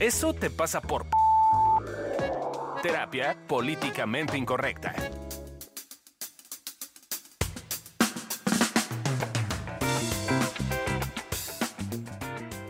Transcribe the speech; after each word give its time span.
Eso 0.00 0.32
te 0.32 0.48
pasa 0.48 0.80
por 0.80 1.04
terapia 2.80 3.36
políticamente 3.46 4.38
incorrecta. 4.38 4.94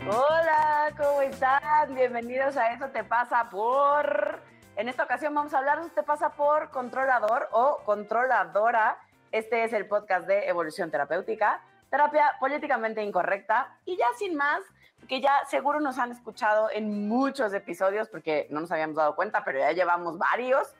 Hola, 0.05 0.93
¿cómo 0.97 1.21
están? 1.21 1.95
Bienvenidos 1.95 2.57
a 2.57 2.73
Eso 2.73 2.89
te 2.89 3.05
pasa 3.05 3.49
por... 3.49 4.41
En 4.75 4.89
esta 4.89 5.05
ocasión 5.05 5.33
vamos 5.33 5.53
a 5.53 5.59
hablar 5.59 5.77
de 5.79 5.85
Eso 5.85 5.95
te 5.95 6.03
pasa 6.03 6.33
por 6.33 6.69
controlador 6.69 7.47
o 7.53 7.77
controladora. 7.85 8.97
Este 9.31 9.63
es 9.63 9.71
el 9.71 9.87
podcast 9.87 10.27
de 10.27 10.49
Evolución 10.49 10.91
Terapéutica, 10.91 11.63
terapia 11.89 12.29
políticamente 12.41 13.01
incorrecta. 13.01 13.77
Y 13.85 13.95
ya 13.95 14.07
sin 14.19 14.35
más, 14.35 14.61
que 15.07 15.21
ya 15.21 15.45
seguro 15.49 15.79
nos 15.79 15.97
han 15.97 16.11
escuchado 16.11 16.69
en 16.71 17.07
muchos 17.07 17.53
episodios 17.53 18.07
porque 18.09 18.47
no 18.49 18.61
nos 18.61 18.71
habíamos 18.71 18.95
dado 18.95 19.15
cuenta, 19.15 19.43
pero 19.43 19.59
ya 19.59 19.71
llevamos 19.71 20.17
varios. 20.17 20.73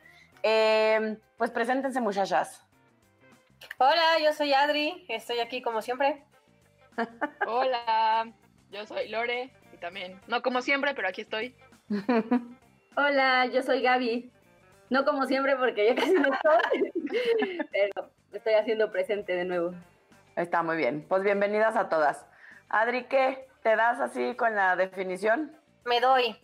Eh, 0.43 1.17
pues 1.37 1.51
preséntense 1.51 2.01
muchachas. 2.01 2.65
Hola, 3.77 4.19
yo 4.23 4.33
soy 4.33 4.53
Adri, 4.53 5.05
estoy 5.09 5.39
aquí 5.39 5.61
como 5.61 5.81
siempre. 5.81 6.23
Hola, 7.47 8.31
yo 8.71 8.85
soy 8.85 9.09
Lore 9.09 9.51
y 9.73 9.77
también, 9.77 10.19
no 10.27 10.41
como 10.41 10.61
siempre, 10.61 10.93
pero 10.93 11.07
aquí 11.07 11.21
estoy. 11.21 11.55
Hola, 12.95 13.45
yo 13.47 13.61
soy 13.61 13.81
Gaby. 13.81 14.31
No 14.89 15.05
como 15.05 15.25
siempre 15.25 15.55
porque 15.55 15.87
yo 15.87 15.95
casi 15.95 16.13
no 16.13 16.33
estoy, 16.33 16.91
pero 17.71 18.09
estoy 18.33 18.53
haciendo 18.53 18.91
presente 18.91 19.33
de 19.33 19.45
nuevo. 19.45 19.73
Está 20.35 20.63
muy 20.63 20.75
bien. 20.75 21.05
Pues 21.07 21.23
bienvenidas 21.23 21.77
a 21.77 21.87
todas. 21.87 22.25
Adri, 22.67 23.05
¿qué? 23.05 23.47
¿Te 23.61 23.75
das 23.75 23.99
así 23.99 24.35
con 24.35 24.55
la 24.55 24.75
definición? 24.75 25.55
Me 25.85 25.99
doy. 25.99 26.35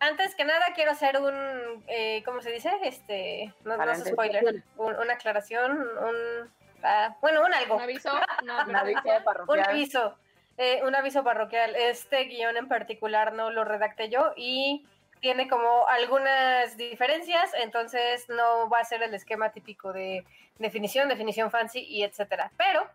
Antes 0.00 0.34
que 0.34 0.44
nada 0.44 0.66
quiero 0.74 0.90
hacer 0.90 1.18
un, 1.20 1.84
eh, 1.86 2.22
¿cómo 2.24 2.42
se 2.42 2.50
dice? 2.50 2.70
Este, 2.82 3.54
no, 3.64 3.76
no 3.76 3.90
es 3.90 4.04
spoiler, 4.04 4.62
un, 4.76 4.94
una 4.96 5.14
aclaración, 5.14 5.72
un, 5.72 6.52
ah, 6.82 7.16
bueno, 7.20 7.42
un 7.44 7.54
algo. 7.54 7.76
Un 7.76 7.82
aviso, 7.82 8.10
no, 8.44 8.64
Un 8.68 8.76
aviso 8.76 9.02
parroquial. 9.24 9.58
Un 9.58 9.64
aviso, 9.64 10.18
eh, 10.58 10.82
un 10.84 10.94
aviso 10.94 11.22
parroquial. 11.22 11.76
Este 11.76 12.24
guion 12.24 12.56
en 12.56 12.68
particular 12.68 13.32
no 13.32 13.50
lo 13.50 13.64
redacté 13.64 14.10
yo 14.10 14.32
y 14.36 14.86
tiene 15.20 15.48
como 15.48 15.86
algunas 15.88 16.76
diferencias, 16.76 17.52
entonces 17.54 18.28
no 18.28 18.68
va 18.68 18.80
a 18.80 18.84
ser 18.84 19.02
el 19.02 19.14
esquema 19.14 19.52
típico 19.52 19.92
de 19.92 20.26
definición, 20.58 21.08
definición 21.08 21.50
fancy 21.50 21.80
y 21.80 22.02
etcétera. 22.02 22.50
Pero 22.58 22.86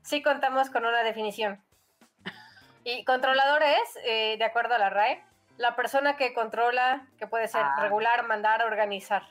sí 0.00 0.22
contamos 0.22 0.70
con 0.70 0.86
una 0.86 1.02
definición. 1.02 1.62
Y 2.84 3.04
controlador 3.04 3.62
es, 3.62 3.98
eh, 4.04 4.36
de 4.38 4.44
acuerdo 4.44 4.74
a 4.74 4.78
la 4.78 4.90
RAE, 4.90 5.22
la 5.58 5.76
persona 5.76 6.16
que 6.16 6.32
controla, 6.32 7.06
que 7.18 7.26
puede 7.26 7.48
ser 7.48 7.62
Ah. 7.62 7.76
regular, 7.80 8.26
mandar, 8.26 8.62
organizar. 8.64 9.22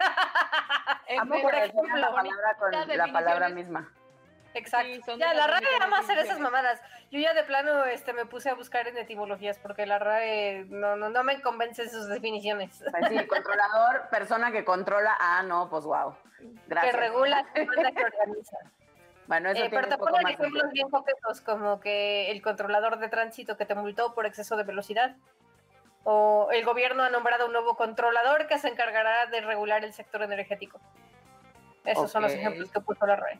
Amo 1.18 1.40
por 1.42 1.54
ejemplo, 1.54 1.96
la 1.96 2.10
palabra 2.12 2.56
con 2.58 2.72
la 2.96 3.12
palabra 3.12 3.48
misma. 3.50 3.92
Exacto. 4.54 5.12
Sí, 5.12 5.18
ya, 5.18 5.34
la 5.34 5.48
RAE 5.48 5.66
ama 5.82 5.98
hacer 5.98 6.16
esas 6.18 6.38
mamadas. 6.38 6.80
Yo 7.10 7.18
ya 7.18 7.34
de 7.34 7.42
plano 7.42 7.84
este, 7.84 8.12
me 8.12 8.24
puse 8.24 8.50
a 8.50 8.54
buscar 8.54 8.86
en 8.86 8.96
etimologías 8.96 9.58
porque 9.58 9.84
la 9.84 9.98
RAE 9.98 10.64
no, 10.68 10.96
no, 10.96 11.10
no 11.10 11.24
me 11.24 11.42
convence 11.42 11.88
sus 11.88 12.08
definiciones. 12.08 12.82
Pues 12.90 13.08
sí, 13.08 13.26
controlador, 13.26 14.08
persona 14.10 14.52
que 14.52 14.64
controla. 14.64 15.16
Ah, 15.20 15.42
no, 15.42 15.68
pues 15.68 15.84
wow. 15.84 16.16
Gracias. 16.68 16.94
Que 16.94 17.00
regula, 17.00 17.44
que 17.52 17.66
manda, 17.66 17.90
que 17.92 18.04
organiza. 18.04 18.56
Bueno, 19.26 19.50
eso 19.50 19.64
Eh, 19.64 19.68
pero 19.70 19.88
te 19.88 19.96
ponen 19.98 20.26
ejemplos 20.28 20.70
bien 20.72 20.90
coquetos, 20.90 21.40
como 21.40 21.80
que 21.80 22.30
el 22.30 22.42
controlador 22.42 22.98
de 22.98 23.08
tránsito 23.08 23.56
que 23.56 23.64
te 23.64 23.74
multó 23.74 24.14
por 24.14 24.26
exceso 24.26 24.56
de 24.56 24.64
velocidad. 24.64 25.16
O 26.04 26.48
el 26.52 26.64
gobierno 26.64 27.02
ha 27.02 27.08
nombrado 27.10 27.46
un 27.46 27.52
nuevo 27.52 27.76
controlador 27.76 28.46
que 28.46 28.58
se 28.58 28.68
encargará 28.68 29.26
de 29.26 29.40
regular 29.40 29.82
el 29.84 29.94
sector 29.94 30.22
energético. 30.22 30.78
Esos 31.84 32.10
son 32.10 32.22
los 32.22 32.32
ejemplos 32.32 32.70
que 32.70 32.80
puso 32.80 33.06
la 33.06 33.16
RAE. 33.16 33.38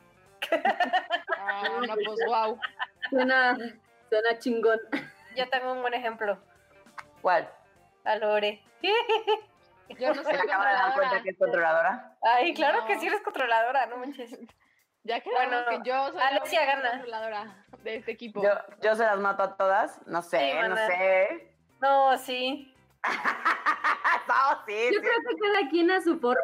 Ah, 1.37 1.63
no, 1.87 1.93
pues 1.93 2.19
wow. 2.27 2.59
Suena, 3.09 3.55
suena 4.09 4.39
chingón. 4.39 4.79
Ya 5.35 5.45
tengo 5.47 5.73
un 5.73 5.81
buen 5.81 5.93
ejemplo. 5.93 6.39
¿Cuál? 7.21 7.47
A 8.03 8.15
Lore. 8.15 8.63
Yo 9.99 10.13
no 10.13 10.23
soy 10.23 10.33
¿Se 10.35 10.41
acaba 10.41 10.67
de 10.67 10.73
dar 10.73 10.93
cuenta 10.95 11.21
que 11.21 11.29
es 11.29 11.37
controladora? 11.37 12.15
Ay, 12.23 12.53
claro 12.55 12.81
No. 12.81 12.87
que 12.87 12.99
sí 12.99 13.07
eres 13.07 13.21
controladora, 13.21 13.85
no 13.85 13.97
manches. 13.97 14.35
Ya 15.05 15.21
que 15.21 15.29
Bueno, 15.29 15.57
que 15.69 15.79
yo 15.87 16.11
soy 16.11 16.21
Alexia 16.21 16.65
la 16.81 16.91
controladora 16.91 17.65
de 17.83 17.95
este 17.97 18.11
equipo. 18.11 18.41
Yo, 18.41 18.49
yo 18.81 18.95
se 18.95 19.03
las 19.03 19.19
mato 19.19 19.43
a 19.43 19.55
todas. 19.55 20.01
No 20.07 20.21
sé, 20.23 20.39
Sí, 20.39 20.67
no 20.67 20.75
sé. 20.75 21.55
No, 21.79 22.17
sí. 22.17 22.75
no, 24.27 24.65
sí, 24.65 24.89
Yo 24.91 24.99
sí. 24.99 24.99
creo 24.99 25.19
que 25.29 25.53
cada 25.53 25.69
quien 25.69 25.91
a 25.91 26.01
su 26.01 26.19
forma. 26.19 26.41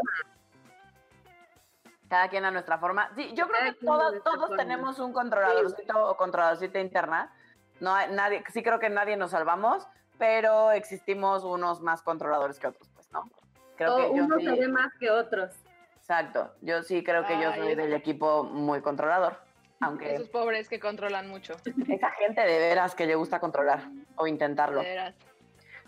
Cada 2.07 2.29
quien 2.29 2.45
a 2.45 2.51
nuestra 2.51 2.77
forma. 2.77 3.09
Sí, 3.15 3.31
yo 3.33 3.47
creo 3.47 3.73
que 3.73 3.79
todos 3.83 4.21
forma. 4.21 4.57
tenemos 4.57 4.99
un 4.99 5.11
controladorcito 5.11 6.09
o 6.09 6.15
controladorcita 6.15 6.79
interna. 6.79 7.33
No 7.79 7.95
hay 7.95 8.11
nadie, 8.11 8.43
sí 8.53 8.61
creo 8.61 8.77
que 8.77 8.91
nadie 8.91 9.17
nos 9.17 9.31
salvamos, 9.31 9.87
pero 10.19 10.71
existimos 10.71 11.43
unos 11.43 11.81
más 11.81 12.03
controladores 12.03 12.59
que 12.59 12.67
otros, 12.67 12.87
pues, 12.93 13.11
¿no? 13.11 13.27
Creo 13.75 13.95
o 13.95 13.97
que 13.97 14.17
yo 14.17 14.23
uno 14.25 14.37
sí. 14.37 14.45
se 14.45 14.51
ve 14.51 14.67
más 14.67 14.93
que 14.99 15.09
otros. 15.09 15.51
Exacto. 16.01 16.53
Yo 16.61 16.81
sí 16.83 17.03
creo 17.03 17.25
que 17.25 17.39
yo 17.39 17.53
soy 17.53 17.75
del 17.75 17.93
equipo 17.93 18.43
muy 18.43 18.81
controlador. 18.81 19.39
Aunque 19.79 20.13
Esos 20.15 20.29
pobres 20.29 20.67
que 20.67 20.79
controlan 20.79 21.27
mucho. 21.29 21.53
esa 21.87 22.11
gente 22.11 22.41
de 22.41 22.59
veras 22.59 22.93
que 22.95 23.05
le 23.05 23.15
gusta 23.15 23.39
controlar 23.39 23.83
o 24.15 24.27
intentarlo. 24.27 24.81
De 24.81 24.89
veras. 24.89 25.15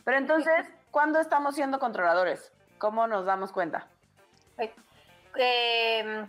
Pero 0.05 0.17
entonces, 0.17 0.67
¿cuándo 0.91 1.19
estamos 1.19 1.55
siendo 1.55 1.79
controladores? 1.79 2.51
¿Cómo 2.79 3.07
nos 3.07 3.25
damos 3.25 3.51
cuenta? 3.51 3.87
Eh, 5.35 6.25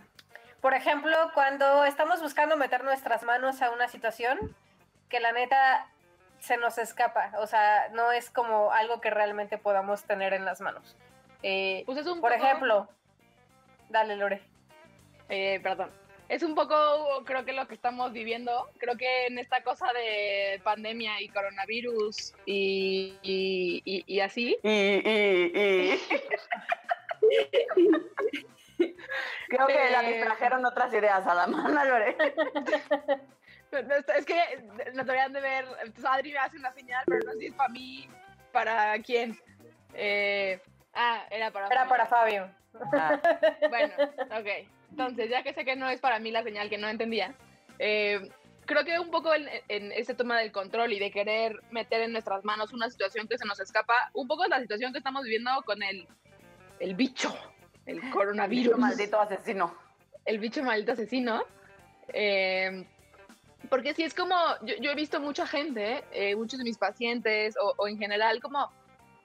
por 0.61 0.73
ejemplo, 0.73 1.15
cuando 1.33 1.85
estamos 1.85 2.21
buscando 2.21 2.57
meter 2.57 2.83
nuestras 2.83 3.23
manos 3.23 3.61
a 3.61 3.71
una 3.71 3.87
situación 3.87 4.55
que 5.09 5.19
la 5.19 5.31
neta 5.31 5.87
se 6.39 6.57
nos 6.57 6.77
escapa, 6.77 7.31
o 7.39 7.47
sea, 7.47 7.89
no 7.93 8.11
es 8.11 8.29
como 8.29 8.71
algo 8.71 8.99
que 9.01 9.09
realmente 9.09 9.57
podamos 9.57 10.03
tener 10.03 10.33
en 10.33 10.43
las 10.45 10.61
manos. 10.61 10.95
Eh, 11.43 11.83
Pues 11.85 11.97
es 11.99 12.07
un 12.07 12.19
por 12.21 12.31
poco- 12.33 12.43
ejemplo, 12.43 12.89
dale 13.89 14.15
Lore. 14.15 14.41
Eh, 15.29 15.59
perdón. 15.61 15.89
Es 16.27 16.41
un 16.41 16.55
poco, 16.55 17.23
creo 17.23 17.45
que 17.45 17.53
lo 17.53 17.67
que 17.67 17.75
estamos 17.75 18.11
viviendo. 18.11 18.69
Creo 18.79 18.97
que 18.97 19.27
en 19.27 19.37
esta 19.37 19.61
cosa 19.63 19.85
de 19.93 20.59
pandemia 20.63 21.21
y 21.21 21.29
coronavirus 21.29 22.33
y, 22.47 23.13
y, 23.21 23.81
y- 23.85 24.03
y 24.07 24.19
así. 24.21 24.57
Y, 24.63 24.69
y, 24.69 25.51
y... 25.55 25.99
Creo 29.47 29.67
que 29.67 29.89
la 29.91 30.03
Eh. 30.03 30.13
distrajeron 30.15 30.65
otras 30.65 30.93
ideas 30.93 31.25
a 31.25 31.33
la 31.35 31.47
mano, 31.47 31.85
Lore. 31.85 32.17
Es 34.17 34.25
que 34.25 34.41
nos 34.93 35.05
deberían 35.05 35.33
de 35.33 35.41
ver. 35.41 35.65
Entonces 35.83 36.05
Adri 36.05 36.31
me 36.31 36.39
hace 36.39 36.57
una 36.57 36.73
señal, 36.73 37.03
pero 37.07 37.25
no 37.25 37.31
sé 37.33 37.39
si 37.39 37.45
es 37.47 37.53
para 37.53 37.69
mí, 37.69 38.09
para 38.51 38.99
quién. 39.01 39.37
Eh, 39.93 40.59
ah, 40.95 41.25
era 41.29 41.51
para 41.51 41.67
Era 41.67 41.77
Fabio. 41.85 41.89
para 41.89 42.05
Fabio. 42.07 42.49
Ah, 42.93 43.19
Bueno, 43.69 43.93
ok. 44.39 44.67
Entonces, 44.91 45.29
ya 45.29 45.43
que 45.43 45.53
sé 45.53 45.65
que 45.65 45.75
no 45.75 45.89
es 45.89 45.99
para 45.99 46.19
mí 46.19 46.31
la 46.31 46.43
señal 46.43 46.69
que 46.69 46.77
no 46.77 46.87
entendía, 46.87 47.35
eh, 47.79 48.29
creo 48.65 48.83
que 48.85 48.97
un 48.99 49.11
poco 49.11 49.33
en, 49.33 49.47
en 49.67 49.91
este 49.91 50.13
tema 50.13 50.39
del 50.39 50.51
control 50.51 50.93
y 50.93 50.99
de 50.99 51.11
querer 51.11 51.61
meter 51.71 52.01
en 52.01 52.11
nuestras 52.13 52.43
manos 52.45 52.73
una 52.73 52.89
situación 52.89 53.27
que 53.27 53.37
se 53.37 53.45
nos 53.45 53.59
escapa, 53.59 53.93
un 54.13 54.27
poco 54.27 54.43
es 54.43 54.49
la 54.49 54.59
situación 54.61 54.91
que 54.91 54.99
estamos 54.99 55.23
viviendo 55.23 55.51
con 55.65 55.83
el, 55.83 56.07
el 56.79 56.95
bicho, 56.95 57.35
el 57.85 57.99
Virus, 57.99 58.13
coronavirus, 58.13 58.77
maldito 58.77 59.19
asesino. 59.19 59.75
el 60.25 60.39
bicho 60.39 60.63
maldito 60.63 60.93
asesino. 60.93 61.43
Eh, 62.13 62.85
porque 63.69 63.93
sí 63.93 64.03
es 64.03 64.13
como, 64.13 64.35
yo, 64.61 64.75
yo 64.79 64.91
he 64.91 64.95
visto 64.95 65.19
mucha 65.19 65.45
gente, 65.47 66.03
eh, 66.11 66.35
muchos 66.35 66.57
de 66.59 66.63
mis 66.63 66.77
pacientes 66.77 67.55
o, 67.61 67.73
o 67.77 67.87
en 67.87 67.97
general, 67.97 68.39
como 68.39 68.71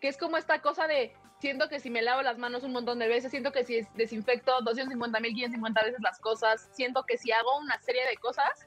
que 0.01 0.09
es 0.09 0.17
como 0.17 0.37
esta 0.39 0.61
cosa 0.63 0.87
de 0.87 1.13
siento 1.41 1.69
que 1.69 1.81
si 1.81 1.91
me 1.91 2.03
lavo 2.03 2.23
las 2.23 2.39
manos 2.39 2.63
un 2.63 2.73
montón 2.73 2.99
de 2.99 3.09
veces, 3.09 3.31
siento 3.31 3.53
que 3.53 3.65
si 3.65 3.83
desinfecto 3.95 4.61
250 4.63 5.21
mil, 5.21 5.33
550 5.35 5.83
veces 5.83 6.01
las 6.01 6.19
cosas, 6.21 6.69
siento 6.73 7.05
que 7.05 7.19
si 7.19 7.33
hago 7.33 7.59
una 7.59 7.79
serie 7.81 8.07
de 8.07 8.17
cosas, 8.17 8.67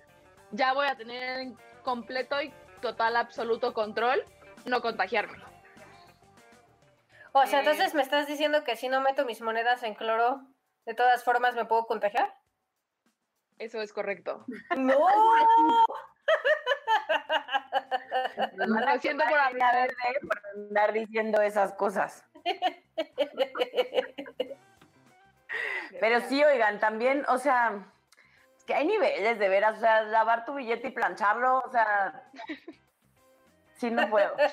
ya 0.52 0.74
voy 0.74 0.88
a 0.88 0.96
tener 0.96 1.40
en 1.40 1.58
completo 1.84 2.42
y 2.42 2.54
total, 2.81 3.16
absoluto 3.16 3.74
control, 3.74 4.24
no 4.66 4.81
contagiarme. 4.81 5.38
O 7.31 7.46
sea, 7.46 7.60
Eh. 7.60 7.64
entonces 7.64 7.94
me 7.94 8.02
estás 8.02 8.28
diciendo 8.28 8.64
que 8.64 8.75
si 8.75 8.90
no 8.90 9.02
meto 9.02 9.25
mis 9.25 9.42
monedas 9.42 9.84
en 9.84 9.96
cloro, 9.96 10.42
de 10.86 10.94
todas 10.94 11.24
formas 11.24 11.56
me 11.56 11.66
puedo 11.66 11.86
contagiar. 11.86 12.34
Eso 13.58 13.81
es 13.81 13.94
correcto. 13.94 14.46
No. 14.75 15.00
Lo 18.56 19.00
siento 19.00 19.24
por 19.25 19.54
verde 19.54 19.94
por 20.22 20.42
andar 20.56 20.94
diciendo 20.94 21.42
esas 21.42 21.74
cosas. 21.74 22.25
Pero 26.00 26.22
sí, 26.22 26.44
oigan, 26.44 26.80
también, 26.80 27.25
o 27.28 27.38
sea, 27.38 27.86
es 28.57 28.63
que 28.66 28.74
hay 28.74 28.86
niveles 28.86 29.40
de 29.40 29.50
veras, 29.50 29.78
o 29.78 29.80
sea, 29.80 30.01
lavar 30.04 30.45
tu 30.45 30.56
billete 30.56 30.88
y 30.88 30.92
plancharlo, 30.92 31.60
o 31.60 31.72
sea, 31.72 32.24
sí 33.75 33.92
no 33.92 34.10
puedo. 34.10 34.36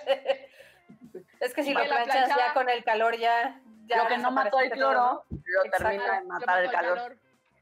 Es 1.40 1.54
que 1.54 1.62
si 1.62 1.70
Y 1.70 1.75
lo 1.75 1.81
que 1.81 1.88
la 1.88 2.04
planchas 2.04 2.28
ya 2.37 2.52
con 2.52 2.69
el 2.69 2.84
calor 2.84 3.16
ya... 3.16 3.58
ya 3.87 4.02
lo 4.02 4.08
que 4.08 4.19
no 4.19 4.31
mató 4.31 4.60
el 4.60 4.69
todo, 4.69 4.78
cloro, 4.78 5.25
lo 5.31 5.64
Exacto. 5.64 5.88
termina 5.88 6.20
de 6.20 6.26
matar 6.26 6.64
el 6.64 6.70
calor. 6.70 7.16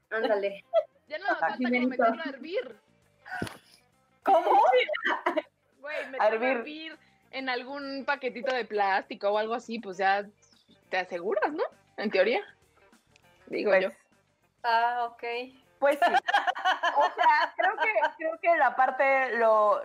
Ándale. 0.09 0.65
Ya 1.07 1.17
no 1.19 1.23
me 1.25 1.35
falta 1.35 1.47
como 1.47 1.57
Jimenito. 1.69 1.89
meterlo 1.89 2.21
a 2.21 2.25
hervir. 2.29 2.79
¿Cómo? 4.23 4.61
Güey, 5.79 6.03
A 6.03 6.07
meterlo 6.09 6.45
a 6.45 6.49
hervir. 6.51 6.99
En 7.31 7.49
algún 7.49 8.05
paquetito 8.05 8.53
de 8.53 8.65
plástico 8.65 9.29
o 9.29 9.37
algo 9.37 9.53
así, 9.53 9.79
pues 9.79 9.97
ya 9.97 10.25
te 10.89 10.97
aseguras, 10.97 11.51
¿no? 11.51 11.63
En 11.97 12.09
teoría. 12.09 12.41
Digo 13.47 13.71
Pues, 13.71 13.83
yo. 13.83 13.89
Ah, 14.63 15.07
ok. 15.11 15.23
Pues 15.79 15.97
sí. 16.05 16.13
O 16.97 17.13
sea, 17.15 17.53
creo 17.55 17.75
que, 17.77 17.91
creo 18.17 18.39
que 18.41 18.57
la 18.57 18.75
parte, 18.75 19.37
lo, 19.37 19.79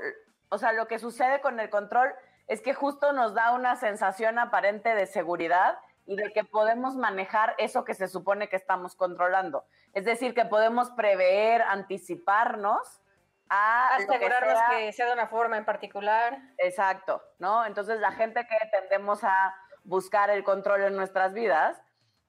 o 0.49 0.58
sea, 0.58 0.73
lo 0.73 0.88
que 0.88 0.99
sucede 0.99 1.41
con 1.41 1.61
el 1.61 1.70
control 1.70 2.12
es 2.49 2.61
que 2.61 2.75
justo 2.75 3.12
nos 3.12 3.35
da 3.35 3.52
una 3.52 3.76
sensación 3.76 4.38
aparente 4.38 4.94
de 4.94 5.06
seguridad 5.06 5.79
y 6.06 6.17
de 6.17 6.32
que 6.32 6.44
podemos 6.44 6.97
manejar 6.97 7.55
eso 7.58 7.85
que 7.85 7.94
se 7.94 8.08
supone 8.08 8.49
que 8.49 8.56
estamos 8.56 8.94
controlando. 8.94 9.64
Es 9.94 10.05
decir, 10.05 10.35
que 10.35 10.44
podemos 10.44 10.90
prever, 10.90 11.62
anticiparnos 11.62 13.00
a 13.49 13.99
lo 14.00 14.06
que 14.06 14.14
Asegurarnos 14.14 14.58
sea- 14.58 14.69
que 14.70 14.93
sea 14.93 15.06
de 15.06 15.12
una 15.12 15.26
forma 15.29 15.56
en 15.56 15.64
particular. 15.64 16.38
Exacto, 16.58 17.23
¿no? 17.38 17.64
Entonces 17.67 18.00
la 18.00 18.12
gente 18.12 18.46
que 18.46 18.56
tendemos 18.73 19.23
a 19.25 19.55
buscar 19.85 20.31
el 20.31 20.43
control 20.44 20.82
en 20.82 20.96
nuestras 20.96 21.32
vidas, 21.35 21.81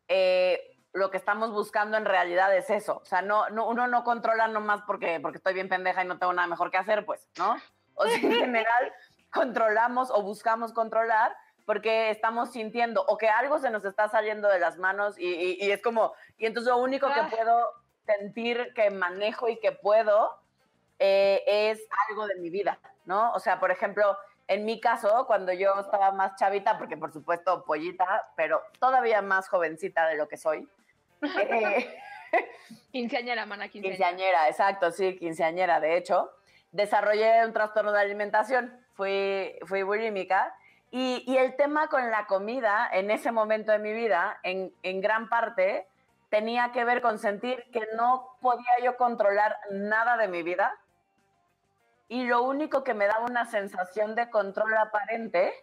eh, 0.07 0.59
lo 0.93 1.11
que 1.11 1.17
estamos 1.17 1.51
buscando 1.51 1.97
en 1.97 2.05
realidad 2.05 2.55
es 2.55 2.69
eso. 2.69 2.97
O 3.01 3.05
sea, 3.05 3.21
no, 3.21 3.49
no, 3.49 3.67
uno 3.67 3.87
no 3.87 4.03
controla 4.03 4.47
nomás 4.47 4.81
porque, 4.85 5.19
porque 5.21 5.37
estoy 5.37 5.53
bien 5.53 5.67
pendeja 5.69 6.03
y 6.03 6.07
no 6.07 6.17
tengo 6.19 6.33
nada 6.33 6.47
mejor 6.47 6.71
que 6.71 6.77
hacer, 6.77 7.05
pues, 7.05 7.29
¿no? 7.37 7.55
O 7.95 8.05
sea, 8.05 8.15
en 8.17 8.21
general 8.53 8.93
controlamos 9.31 10.11
o 10.11 10.21
buscamos 10.21 10.73
controlar 10.73 11.35
porque 11.65 12.11
estamos 12.11 12.51
sintiendo 12.51 13.03
o 13.07 13.17
que 13.17 13.27
algo 13.29 13.57
se 13.59 13.69
nos 13.71 13.83
está 13.85 14.07
saliendo 14.07 14.47
de 14.49 14.59
las 14.59 14.77
manos 14.77 15.17
y, 15.17 15.25
y- 15.33 15.57
y 15.65 15.71
es 15.71 15.81
como, 15.81 16.13
y 16.37 16.45
entonces 16.45 16.69
lo 16.71 16.77
único 16.77 17.07
que 17.11 17.19
Ah. 17.19 17.27
puedo 17.29 17.71
sentir 18.05 18.71
que 18.75 18.91
manejo 18.91 19.49
y 19.49 19.59
que 19.59 19.71
puedo 19.71 20.31
eh, 20.99 21.43
es 21.47 21.85
algo 22.09 22.27
de 22.27 22.35
mi 22.35 22.49
vida, 22.49 22.79
¿no? 23.05 23.33
O 23.33 23.39
sea, 23.39 23.59
por 23.59 23.71
ejemplo, 23.71 24.17
en 24.47 24.65
mi 24.65 24.79
caso, 24.79 25.25
cuando 25.27 25.51
yo 25.53 25.79
estaba 25.79 26.11
más 26.11 26.35
chavita, 26.35 26.77
porque 26.77 26.97
por 26.97 27.11
supuesto 27.11 27.63
pollita, 27.65 28.31
pero 28.35 28.61
todavía 28.79 29.21
más 29.21 29.47
jovencita 29.49 30.07
de 30.07 30.15
lo 30.15 30.27
que 30.27 30.37
soy, 30.37 30.67
eh, 31.37 31.95
Quinceañera, 32.91 33.45
mana, 33.45 33.69
quinceañera. 33.69 34.07
quinceañera, 34.09 34.49
exacto, 34.49 34.91
sí, 34.91 35.17
quinceañera, 35.17 35.79
de 35.79 35.97
hecho, 35.97 36.31
desarrollé 36.71 37.45
un 37.45 37.53
trastorno 37.53 37.91
de 37.91 38.01
alimentación, 38.01 38.79
fui, 38.93 39.57
fui 39.65 39.83
bulímica, 39.83 40.55
y, 40.91 41.23
y 41.27 41.37
el 41.37 41.55
tema 41.55 41.87
con 41.87 42.09
la 42.11 42.25
comida 42.25 42.89
en 42.91 43.11
ese 43.11 43.31
momento 43.31 43.71
de 43.71 43.79
mi 43.79 43.93
vida, 43.93 44.39
en, 44.43 44.73
en 44.83 45.01
gran 45.01 45.27
parte, 45.29 45.87
tenía 46.29 46.71
que 46.71 46.83
ver 46.85 47.01
con 47.01 47.19
sentir 47.19 47.63
que 47.71 47.85
no 47.95 48.37
podía 48.41 48.79
yo 48.83 48.95
controlar 48.97 49.57
nada 49.71 50.17
de 50.17 50.27
mi 50.27 50.43
vida, 50.43 50.77
y 52.07 52.25
lo 52.25 52.43
único 52.43 52.83
que 52.83 52.93
me 52.93 53.07
daba 53.07 53.25
una 53.25 53.45
sensación 53.45 54.15
de 54.15 54.29
control 54.29 54.75
aparente 54.77 55.53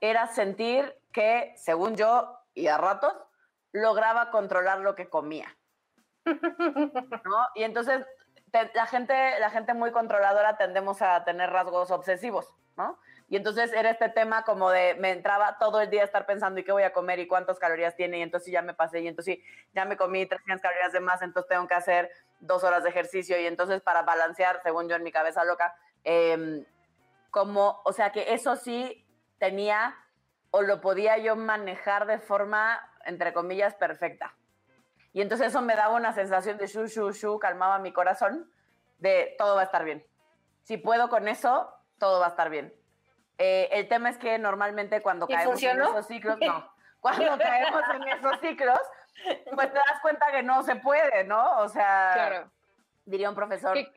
era 0.00 0.26
sentir 0.26 0.96
que, 1.12 1.54
según 1.56 1.96
yo, 1.96 2.38
y 2.54 2.66
a 2.68 2.78
ratos, 2.78 3.14
lograba 3.72 4.30
controlar 4.30 4.80
lo 4.80 4.94
que 4.94 5.08
comía. 5.08 5.56
¿no? 6.26 7.46
Y 7.54 7.64
entonces 7.64 8.06
te- 8.50 8.70
la, 8.74 8.86
gente, 8.86 9.38
la 9.40 9.50
gente 9.50 9.74
muy 9.74 9.90
controladora 9.92 10.56
tendemos 10.56 11.02
a 11.02 11.24
tener 11.24 11.50
rasgos 11.50 11.90
obsesivos, 11.90 12.54
¿no? 12.76 12.98
Y 13.28 13.36
entonces 13.36 13.72
era 13.72 13.90
este 13.90 14.10
tema 14.10 14.44
como 14.44 14.70
de, 14.70 14.94
me 14.96 15.10
entraba 15.10 15.56
todo 15.58 15.80
el 15.80 15.88
día 15.88 16.02
a 16.02 16.04
estar 16.04 16.26
pensando, 16.26 16.60
¿y 16.60 16.64
qué 16.64 16.72
voy 16.72 16.82
a 16.82 16.92
comer? 16.92 17.18
¿Y 17.18 17.26
cuántas 17.26 17.58
calorías 17.58 17.96
tiene? 17.96 18.18
Y 18.18 18.22
entonces 18.22 18.52
ya 18.52 18.60
me 18.60 18.74
pasé, 18.74 19.00
y 19.00 19.08
entonces 19.08 19.38
ya 19.72 19.86
me 19.86 19.96
comí 19.96 20.26
300 20.26 20.60
calorías 20.60 20.92
de 20.92 21.00
más, 21.00 21.22
entonces 21.22 21.48
tengo 21.48 21.66
que 21.66 21.74
hacer 21.74 22.10
dos 22.42 22.64
horas 22.64 22.82
de 22.82 22.90
ejercicio, 22.90 23.40
y 23.40 23.46
entonces 23.46 23.80
para 23.80 24.02
balancear, 24.02 24.60
según 24.62 24.88
yo 24.88 24.96
en 24.96 25.02
mi 25.02 25.12
cabeza 25.12 25.44
loca, 25.44 25.74
em, 26.04 26.64
como, 27.30 27.80
o 27.84 27.92
sea 27.92 28.10
que 28.10 28.34
eso 28.34 28.56
sí 28.56 29.06
tenía, 29.38 29.96
o 30.50 30.60
lo 30.62 30.80
podía 30.80 31.16
yo 31.18 31.34
manejar 31.36 32.06
de 32.06 32.18
forma, 32.18 32.80
entre 33.06 33.32
comillas, 33.32 33.74
perfecta. 33.74 34.34
Y 35.12 35.22
entonces 35.22 35.48
eso 35.48 35.62
me 35.62 35.76
daba 35.76 35.94
una 35.94 36.12
sensación 36.12 36.58
de 36.58 36.66
shu, 36.66 36.86
shu, 36.86 37.12
shu, 37.12 37.38
calmaba 37.38 37.78
mi 37.78 37.92
corazón, 37.92 38.50
de 38.98 39.34
todo 39.38 39.54
va 39.54 39.62
a 39.62 39.64
estar 39.64 39.84
bien. 39.84 40.04
Si 40.62 40.76
puedo 40.76 41.08
con 41.08 41.28
eso, 41.28 41.72
todo 41.98 42.20
va 42.20 42.26
a 42.26 42.30
estar 42.30 42.50
bien. 42.50 42.74
Eh, 43.38 43.68
el 43.72 43.88
tema 43.88 44.10
es 44.10 44.18
que 44.18 44.38
normalmente 44.38 45.02
cuando 45.02 45.26
¿Y 45.28 45.34
caemos 45.34 45.52
funcionó? 45.52 45.84
en 45.84 45.90
esos 45.90 46.06
ciclos, 46.06 46.38
no. 46.40 46.72
Cuando 47.00 47.36
caemos 47.38 47.82
en 47.94 48.08
esos 48.08 48.40
ciclos, 48.40 48.78
pues 49.54 49.68
te 49.72 49.78
das 49.78 50.00
cuenta 50.02 50.26
que 50.30 50.42
no 50.42 50.62
se 50.62 50.76
puede, 50.76 51.24
¿no? 51.24 51.58
O 51.58 51.68
sea, 51.68 52.12
Claro. 52.14 52.50
diría 53.04 53.28
un 53.28 53.34
profesor 53.34 53.74
¿Qué? 53.74 53.92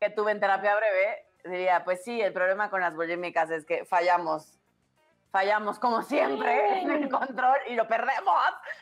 que 0.00 0.10
tuve 0.10 0.32
en 0.32 0.40
terapia 0.40 0.76
breve, 0.76 1.26
diría, 1.44 1.84
pues 1.84 2.02
sí, 2.04 2.20
el 2.20 2.32
problema 2.32 2.70
con 2.70 2.80
las 2.80 2.94
bulímicas 2.94 3.50
es 3.50 3.64
que 3.66 3.84
fallamos. 3.84 4.56
Fallamos 5.32 5.78
como 5.78 6.02
siempre 6.02 6.80
en 6.82 6.90
el 6.90 7.08
control 7.08 7.56
y 7.68 7.74
lo 7.76 7.86
perdemos, 7.86 8.34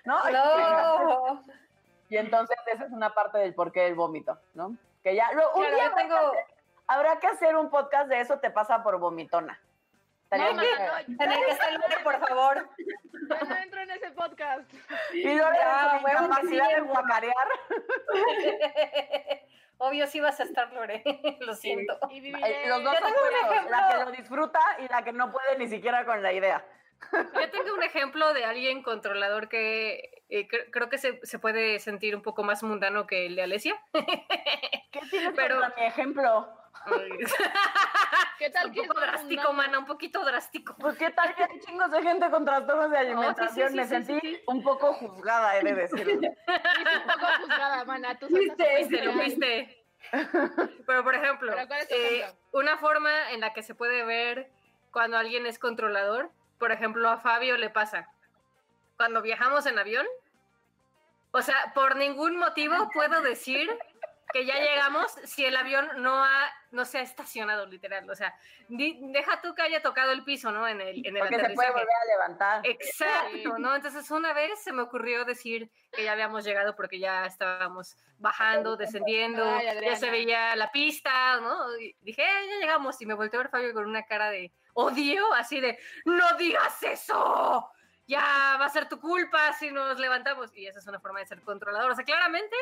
¿no? 0.05 0.19
No. 0.31 1.45
Y 2.11 2.17
entonces 2.17 2.57
esa 2.73 2.85
es 2.87 2.91
una 2.93 3.13
parte 3.13 3.37
del 3.37 3.55
porqué 3.55 3.83
del 3.83 3.95
vómito, 3.95 4.39
¿no? 4.55 4.75
Que 5.03 5.15
ya, 5.15 5.31
lo, 5.33 5.53
un 5.53 5.61
Claro, 5.61 5.77
día 5.77 5.95
tengo... 5.95 6.17
habrá 6.87 7.19
que 7.19 7.27
hacer 7.27 7.55
un 7.55 7.69
podcast 7.69 8.09
de 8.09 8.21
eso 8.21 8.39
te 8.39 8.51
pasa 8.51 8.83
por 8.83 8.99
vomitona. 8.99 9.61
Estaría 10.31 10.47
No, 10.51 10.55
no, 10.55 10.61
que 10.63 10.69
el 11.07 11.79
nombre, 11.81 11.97
por 12.05 12.19
favor. 12.29 12.69
yo 13.31 13.47
no 13.49 13.57
entro 13.57 13.81
en 13.81 13.91
ese 13.93 14.11
podcast. 14.11 14.71
y 15.15 15.23
luego 15.25 15.49
Ya, 15.55 16.01
huevo 16.05 16.29
que 16.43 16.49
sí, 16.49 16.57
de 16.57 16.81
guacarear. 16.83 17.49
Obvio 19.79 20.07
sí 20.09 20.21
vas 20.21 20.39
a 20.41 20.43
estar, 20.43 20.73
Lore. 20.73 21.03
Lo 21.41 21.55
siento. 21.55 21.99
Y 22.11 22.19
Eh, 22.19 22.21
viviré. 22.21 22.67
Los 22.69 22.83
dos 22.85 22.95
ejemplo. 22.95 23.71
la 23.71 23.89
que 23.89 24.05
lo 24.05 24.11
disfruta 24.11 24.61
y 24.81 24.89
la 24.89 25.03
que 25.03 25.13
no 25.13 25.31
puede 25.31 25.57
ni 25.57 25.69
siquiera 25.69 26.05
con 26.05 26.23
la 26.23 26.33
idea. 26.33 26.65
Yo 27.13 27.51
tengo 27.51 27.75
un 27.75 27.83
ejemplo 27.85 28.35
de 28.35 28.45
alguien 28.45 28.83
controlador 28.83 29.49
que 29.49 30.25
eh, 30.29 30.49
cre- 30.49 30.69
creo 30.73 30.89
que 30.89 30.99
se, 30.99 31.21
se 31.25 31.39
puede 31.39 31.79
sentir 31.79 32.17
un 32.17 32.23
poco 32.23 32.43
más 32.43 32.65
mundano 32.65 33.07
que 33.07 33.27
el 33.27 33.37
de 33.37 33.43
Alesia. 33.45 33.81
¿Qué 34.91 35.01
tienes 35.11 35.33
Pero- 35.37 35.61
mi 35.77 35.85
ejemplo? 35.87 36.58
¿Qué 38.39 38.51
tal 38.51 38.67
un 38.69 38.73
que 38.73 38.83
poco 38.83 39.01
drástico, 39.01 39.53
mana, 39.53 39.79
un 39.79 39.85
poquito 39.87 40.25
drástico. 40.25 40.75
Pues 40.79 40.97
qué 40.97 41.11
tal 41.11 41.35
que 41.35 41.43
hay 41.45 41.61
chingos 41.61 41.91
de 41.91 42.03
gente 42.03 42.31
con 42.31 42.45
trastornos 42.45 42.91
de 42.91 42.99
alimentación. 42.99 43.71
sí, 43.71 43.77
Me 43.77 43.83
sí, 43.85 43.89
sentí 43.89 44.41
un 44.47 44.63
poco 44.63 44.95
juzgada, 44.95 45.59
he 45.59 45.63
de 45.65 45.75
decirlo. 45.75 46.13
Un 46.15 46.23
poco 47.07 47.27
juzgada, 47.41 47.85
mana. 47.85 48.19
Tú 48.19 48.29
Fuiste, 48.29 48.65
Fuiste, 48.77 49.05
lo 49.05 49.11
opinión. 49.11 49.15
fuiste. 49.15 49.85
Pero, 50.87 51.05
por 51.05 51.15
ejemplo, 51.15 51.53
Pero, 51.55 51.67
¿cuál 51.67 51.81
es 51.81 51.89
tu 51.89 51.95
eh, 51.95 52.21
ejemplo? 52.21 52.39
una 52.53 52.79
forma 52.79 53.33
en 53.33 53.41
la 53.41 53.53
que 53.53 53.63
se 53.63 53.75
puede 53.75 54.05
ver 54.05 54.49
cuando 54.93 55.19
alguien 55.19 55.45
es 55.47 55.59
controlador, 55.59 56.31
por 56.59 56.73
ejemplo, 56.73 57.09
a 57.11 57.19
Fabio 57.19 57.57
le 57.59 57.71
pasa. 57.71 58.09
Cuando 58.97 59.21
viajamos 59.21 59.67
en 59.67 59.79
avión, 59.79 60.07
o 61.33 61.43
sea, 61.43 61.73
por 61.75 61.97
ningún 61.97 62.37
motivo 62.39 62.91
puedo 62.93 63.21
decir 63.21 63.69
que 64.33 64.45
ya 64.45 64.55
llegamos 64.59 65.11
si 65.25 65.45
el 65.45 65.57
avión 65.57 65.89
no 66.03 66.23
ha 66.23 66.53
no 66.71 66.85
se 66.85 66.99
ha 66.99 67.01
estacionado 67.01 67.65
literal, 67.67 68.09
o 68.11 68.15
sea, 68.15 68.35
di- 68.69 68.99
deja 69.13 69.41
tú 69.41 69.55
que 69.55 69.63
haya 69.63 69.81
tocado 69.81 70.13
el 70.13 70.23
piso, 70.23 70.51
¿no? 70.53 70.69
En 70.69 70.81
el 70.83 71.07
en 71.07 71.17
el 71.17 71.21
Porque 71.23 71.37
se 71.37 71.49
puede 71.55 71.69
aterrizaje. 71.69 71.73
volver 71.73 71.89
a 71.89 72.05
levantar. 72.13 72.61
Exacto, 72.65 73.59
¿no? 73.59 73.75
Entonces 73.75 74.11
una 74.11 74.33
vez 74.35 74.63
se 74.63 74.73
me 74.73 74.83
ocurrió 74.83 75.25
decir 75.25 75.71
que 75.93 76.05
ya 76.05 76.13
habíamos 76.13 76.45
llegado 76.45 76.77
porque 76.77 76.99
ya 76.99 77.25
estábamos 77.25 77.97
bajando, 78.19 78.77
descendiendo, 78.77 79.45
Ay, 79.45 79.67
ya 79.83 79.97
se 79.97 80.11
veía 80.11 80.55
la 80.57 80.71
pista, 80.71 81.41
¿no? 81.41 81.75
Y 81.79 81.97
dije, 82.03 82.23
"Eh, 82.23 82.49
ya 82.51 82.57
llegamos 82.61 83.01
y 83.01 83.07
me 83.07 83.15
volteó 83.15 83.41
a 83.41 83.45
ver 83.45 83.51
Fabio 83.51 83.73
con 83.73 83.87
una 83.87 84.05
cara 84.05 84.29
de 84.31 84.53
odio, 84.75 85.33
así 85.35 85.61
de, 85.61 85.79
no 86.05 86.35
digas 86.37 86.83
eso, 86.83 87.71
ya 88.07 88.57
va 88.61 88.67
a 88.67 88.71
ser 88.71 88.89
tu 88.89 89.01
culpa 89.01 89.53
si 89.55 89.71
nos 89.71 89.99
levantamos. 89.99 90.55
Y 90.55 90.67
esa 90.67 90.79
es 90.81 90.87
una 90.87 91.01
forma 91.01 91.21
de 91.21 91.27
ser 91.27 91.41
controlador. 91.43 91.91
O 91.91 91.95
sea, 91.95 92.05
claramente 92.05 92.55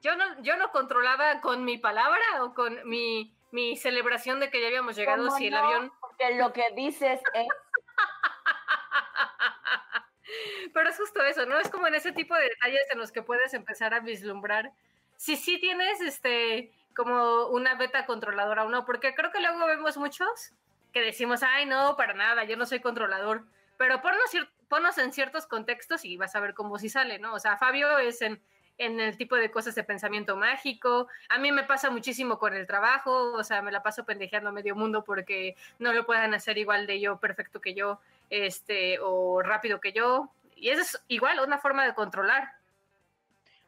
yo 0.00 0.16
no, 0.16 0.42
yo 0.42 0.56
no 0.56 0.70
controlaba 0.70 1.40
con 1.40 1.64
mi 1.64 1.78
palabra 1.78 2.22
o 2.40 2.54
con 2.54 2.88
mi, 2.88 3.36
mi 3.50 3.76
celebración 3.76 4.40
de 4.40 4.50
que 4.50 4.60
ya 4.60 4.68
habíamos 4.68 4.96
llegado 4.96 5.26
¿Cómo 5.26 5.36
si 5.36 5.46
el 5.46 5.52
no? 5.52 5.58
avión 5.58 5.92
Porque 6.00 6.34
lo 6.36 6.52
que 6.52 6.64
dices 6.74 7.20
es 7.34 7.48
Pero 10.74 10.90
es 10.90 10.98
justo 10.98 11.22
eso, 11.22 11.46
¿no? 11.46 11.58
Es 11.58 11.70
como 11.70 11.86
en 11.86 11.94
ese 11.94 12.12
tipo 12.12 12.34
de 12.34 12.42
detalles 12.42 12.82
en 12.92 12.98
los 12.98 13.12
que 13.12 13.22
puedes 13.22 13.54
empezar 13.54 13.94
a 13.94 14.00
vislumbrar 14.00 14.72
si 15.16 15.36
sí 15.36 15.58
tienes 15.58 16.00
este 16.00 16.72
como 16.94 17.48
una 17.48 17.74
beta 17.74 18.06
controladora 18.06 18.64
o 18.64 18.70
no, 18.70 18.86
porque 18.86 19.14
creo 19.14 19.30
que 19.30 19.40
luego 19.40 19.66
vemos 19.66 19.98
muchos 19.98 20.52
que 20.92 21.02
decimos, 21.02 21.42
ay, 21.42 21.66
no, 21.66 21.94
para 21.96 22.14
nada, 22.14 22.44
yo 22.44 22.56
no 22.56 22.64
soy 22.64 22.80
controlador, 22.80 23.44
pero 23.76 24.00
ponnos, 24.00 24.30
ponnos 24.68 24.96
en 24.96 25.12
ciertos 25.12 25.46
contextos 25.46 26.06
y 26.06 26.16
vas 26.16 26.34
a 26.34 26.40
ver 26.40 26.54
cómo 26.54 26.78
sí 26.78 26.88
sale, 26.88 27.18
¿no? 27.18 27.34
O 27.34 27.38
sea, 27.38 27.58
Fabio 27.58 27.98
es 27.98 28.22
en, 28.22 28.42
en 28.78 29.00
el 29.00 29.16
tipo 29.16 29.36
de 29.36 29.50
cosas 29.50 29.74
de 29.74 29.84
pensamiento 29.84 30.36
mágico. 30.36 31.08
A 31.28 31.38
mí 31.38 31.52
me 31.52 31.64
pasa 31.64 31.90
muchísimo 31.90 32.38
con 32.38 32.54
el 32.54 32.66
trabajo, 32.66 33.32
o 33.32 33.44
sea, 33.44 33.62
me 33.62 33.72
la 33.72 33.82
paso 33.82 34.04
pendejeando 34.04 34.52
medio 34.52 34.76
mundo 34.76 35.04
porque 35.04 35.56
no 35.78 35.92
lo 35.92 36.06
puedan 36.06 36.34
hacer 36.34 36.58
igual 36.58 36.86
de 36.86 37.00
yo, 37.00 37.18
perfecto 37.18 37.60
que 37.60 37.74
yo, 37.74 38.00
este, 38.30 38.98
o 39.00 39.42
rápido 39.42 39.80
que 39.80 39.92
yo. 39.92 40.30
Y 40.54 40.70
eso 40.70 40.82
es 40.82 41.00
igual 41.08 41.40
una 41.40 41.58
forma 41.58 41.84
de 41.84 41.94
controlar. 41.94 42.52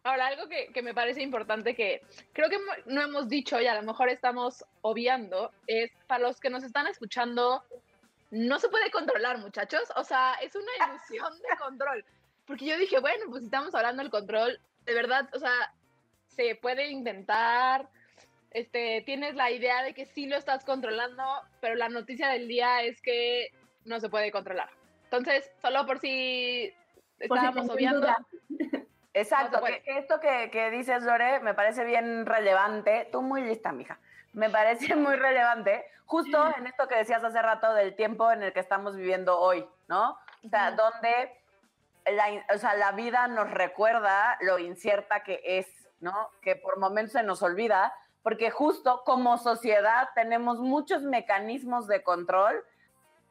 Ahora, 0.05 0.29
algo 0.29 0.49
que, 0.49 0.73
que 0.73 0.83
me 0.83 0.95
parece 0.95 1.23
importante 1.23 1.75
que 1.75 2.03
creo 2.33 2.49
que 2.49 2.59
no 2.87 3.03
hemos 3.03 3.29
dicho 3.29 3.61
y 3.61 3.67
a 3.67 3.75
lo 3.75 3.83
mejor 3.83 4.09
estamos 4.09 4.65
obviando 4.81 5.53
es 5.67 5.91
para 6.07 6.25
los 6.25 6.41
que 6.41 6.51
nos 6.51 6.63
están 6.65 6.87
escuchando, 6.87 7.63
no 8.31 8.59
se 8.59 8.69
puede 8.69 8.91
controlar, 8.91 9.39
muchachos. 9.39 9.83
O 9.97 10.05
sea, 10.05 10.35
es 10.35 10.55
una 10.55 10.71
ilusión 10.87 11.33
de 11.39 11.57
control. 11.59 12.05
Porque 12.47 12.65
yo 12.65 12.79
dije, 12.79 12.99
bueno, 13.01 13.25
pues 13.29 13.41
si 13.41 13.47
estamos 13.47 13.75
hablando 13.75 14.03
del 14.03 14.11
control, 14.11 14.59
de 14.89 14.95
verdad, 14.95 15.29
o 15.35 15.39
sea, 15.39 15.73
se 16.29 16.55
puede 16.57 16.89
intentar. 16.89 17.89
Este, 18.51 19.03
tienes 19.05 19.35
la 19.35 19.51
idea 19.51 19.83
de 19.83 19.93
que 19.93 20.07
sí 20.07 20.27
lo 20.27 20.37
estás 20.37 20.65
controlando, 20.65 21.23
pero 21.61 21.75
la 21.75 21.91
noticia 21.91 22.29
del 22.31 22.49
día 22.49 22.83
es 22.83 23.01
que 23.03 23.53
no 23.85 24.01
se 24.01 24.09
puede 24.09 24.33
controlar. 24.33 24.71
Entonces, 25.05 25.51
solo 25.61 25.87
por 25.87 25.99
si 25.99 26.73
Por 27.29 27.39
si 27.39 27.47
estábamos 27.47 27.71
obviando. 27.71 28.01
duda. 28.01 28.17
Exacto, 29.13 29.61
No 29.61 29.67
que, 29.67 29.83
esto 29.85 30.21
que, 30.21 30.49
que 30.51 30.71
dices, 30.71 31.03
Lore, 31.03 31.41
me 31.41 31.53
parece 31.53 31.85
bien 31.85 32.25
relevante. 32.25 33.09
Tú 33.13 33.21
muy 33.21 33.43
lista, 33.43 33.71
mija. 33.73 33.99
Me 34.33 34.49
parece 34.49 34.95
muy 34.97 35.17
relevante, 35.17 35.85
justo 36.07 36.55
en 36.57 36.67
esto 36.67 36.89
que 36.89 36.97
decías 36.97 37.23
hace 37.23 37.43
rato 37.43 37.75
del 37.75 37.95
tiempo 37.95 38.33
en 38.33 38.43
el 38.43 38.53
que 38.55 38.61
estamos 38.61 38.97
viviendo 38.97 39.39
hoy, 39.39 39.67
¿no? 39.89 40.19
O 40.45 40.49
sea, 40.49 40.71
donde 40.71 41.37
la, 42.13 42.45
o 42.55 42.59
sea, 42.59 42.75
la 42.75 42.93
vida 42.93 43.29
nos 43.29 43.51
recuerda 43.51 44.37
lo 44.41 44.59
incierta 44.59 45.23
que 45.23 45.41
es, 45.45 45.67
¿no? 46.01 46.31
Que 46.43 46.57
por 46.57 46.79
momentos 46.79 47.13
se 47.13 47.23
nos 47.23 47.43
olvida, 47.43 47.93
porque 48.23 48.51
justo 48.51 49.03
como 49.05 49.39
sociedad 49.39 50.09
tenemos 50.15 50.59
muchos 50.59 51.03
mecanismos 51.03 51.87
de 51.87 52.03
control 52.03 52.65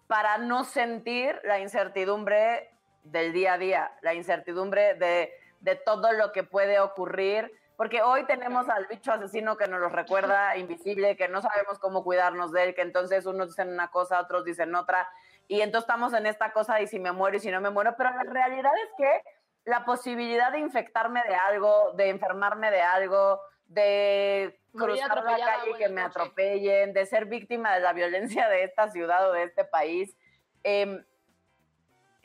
para 0.08 0.38
no 0.38 0.64
sentir 0.64 1.40
la 1.44 1.60
incertidumbre 1.60 2.72
del 3.04 3.34
día 3.34 3.54
a 3.54 3.58
día, 3.58 3.92
la 4.02 4.14
incertidumbre 4.14 4.96
de, 4.96 5.32
de 5.60 5.76
todo 5.76 6.14
lo 6.14 6.32
que 6.32 6.44
puede 6.44 6.80
ocurrir, 6.80 7.52
porque 7.76 8.02
hoy 8.02 8.26
tenemos 8.26 8.68
al 8.70 8.88
bicho 8.88 9.12
asesino 9.12 9.58
que 9.58 9.68
nos 9.68 9.80
lo 9.80 9.90
recuerda 9.90 10.58
invisible, 10.58 11.16
que 11.16 11.28
no 11.28 11.42
sabemos 11.42 11.80
cómo 11.80 12.04
cuidarnos 12.04 12.52
de 12.52 12.64
él, 12.64 12.76
que 12.76 12.82
entonces 12.82 13.26
unos 13.26 13.50
dicen 13.50 13.70
una 13.70 13.90
cosa, 13.90 14.20
otros 14.20 14.46
dicen 14.46 14.74
otra, 14.76 15.08
y 15.48 15.62
entonces 15.62 15.88
estamos 15.88 16.14
en 16.14 16.26
esta 16.26 16.52
cosa 16.52 16.82
y 16.82 16.88
si 16.88 17.00
me 17.00 17.12
muero 17.12 17.38
y 17.38 17.40
si 17.40 17.50
no 17.52 17.62
me 17.62 17.70
muero, 17.70 17.96
pero 17.98 18.12
la 18.12 18.24
realidad 18.24 18.72
es 18.84 18.90
que 18.98 19.24
la 19.66 19.86
posibilidad 19.86 20.52
de 20.52 20.60
infectarme 20.60 21.22
de 21.24 21.36
algo, 21.36 21.94
de 21.94 22.10
enfermarme 22.10 22.72
de 22.72 22.82
algo, 22.82 23.42
de 23.66 24.60
cruzar 24.72 25.24
la 25.24 25.38
calle 25.38 25.72
y 25.72 25.78
que 25.78 25.90
me 25.90 26.04
coche. 26.04 26.20
atropellen, 26.20 26.94
de 26.94 27.06
ser 27.06 27.26
víctima 27.26 27.74
de 27.74 27.82
la 27.82 27.94
violencia 27.94 28.48
de 28.50 28.64
esta 28.64 28.90
ciudad 28.90 29.30
o 29.30 29.34
de 29.34 29.44
este 29.44 29.66
país. 29.66 30.16
em, 30.64 31.06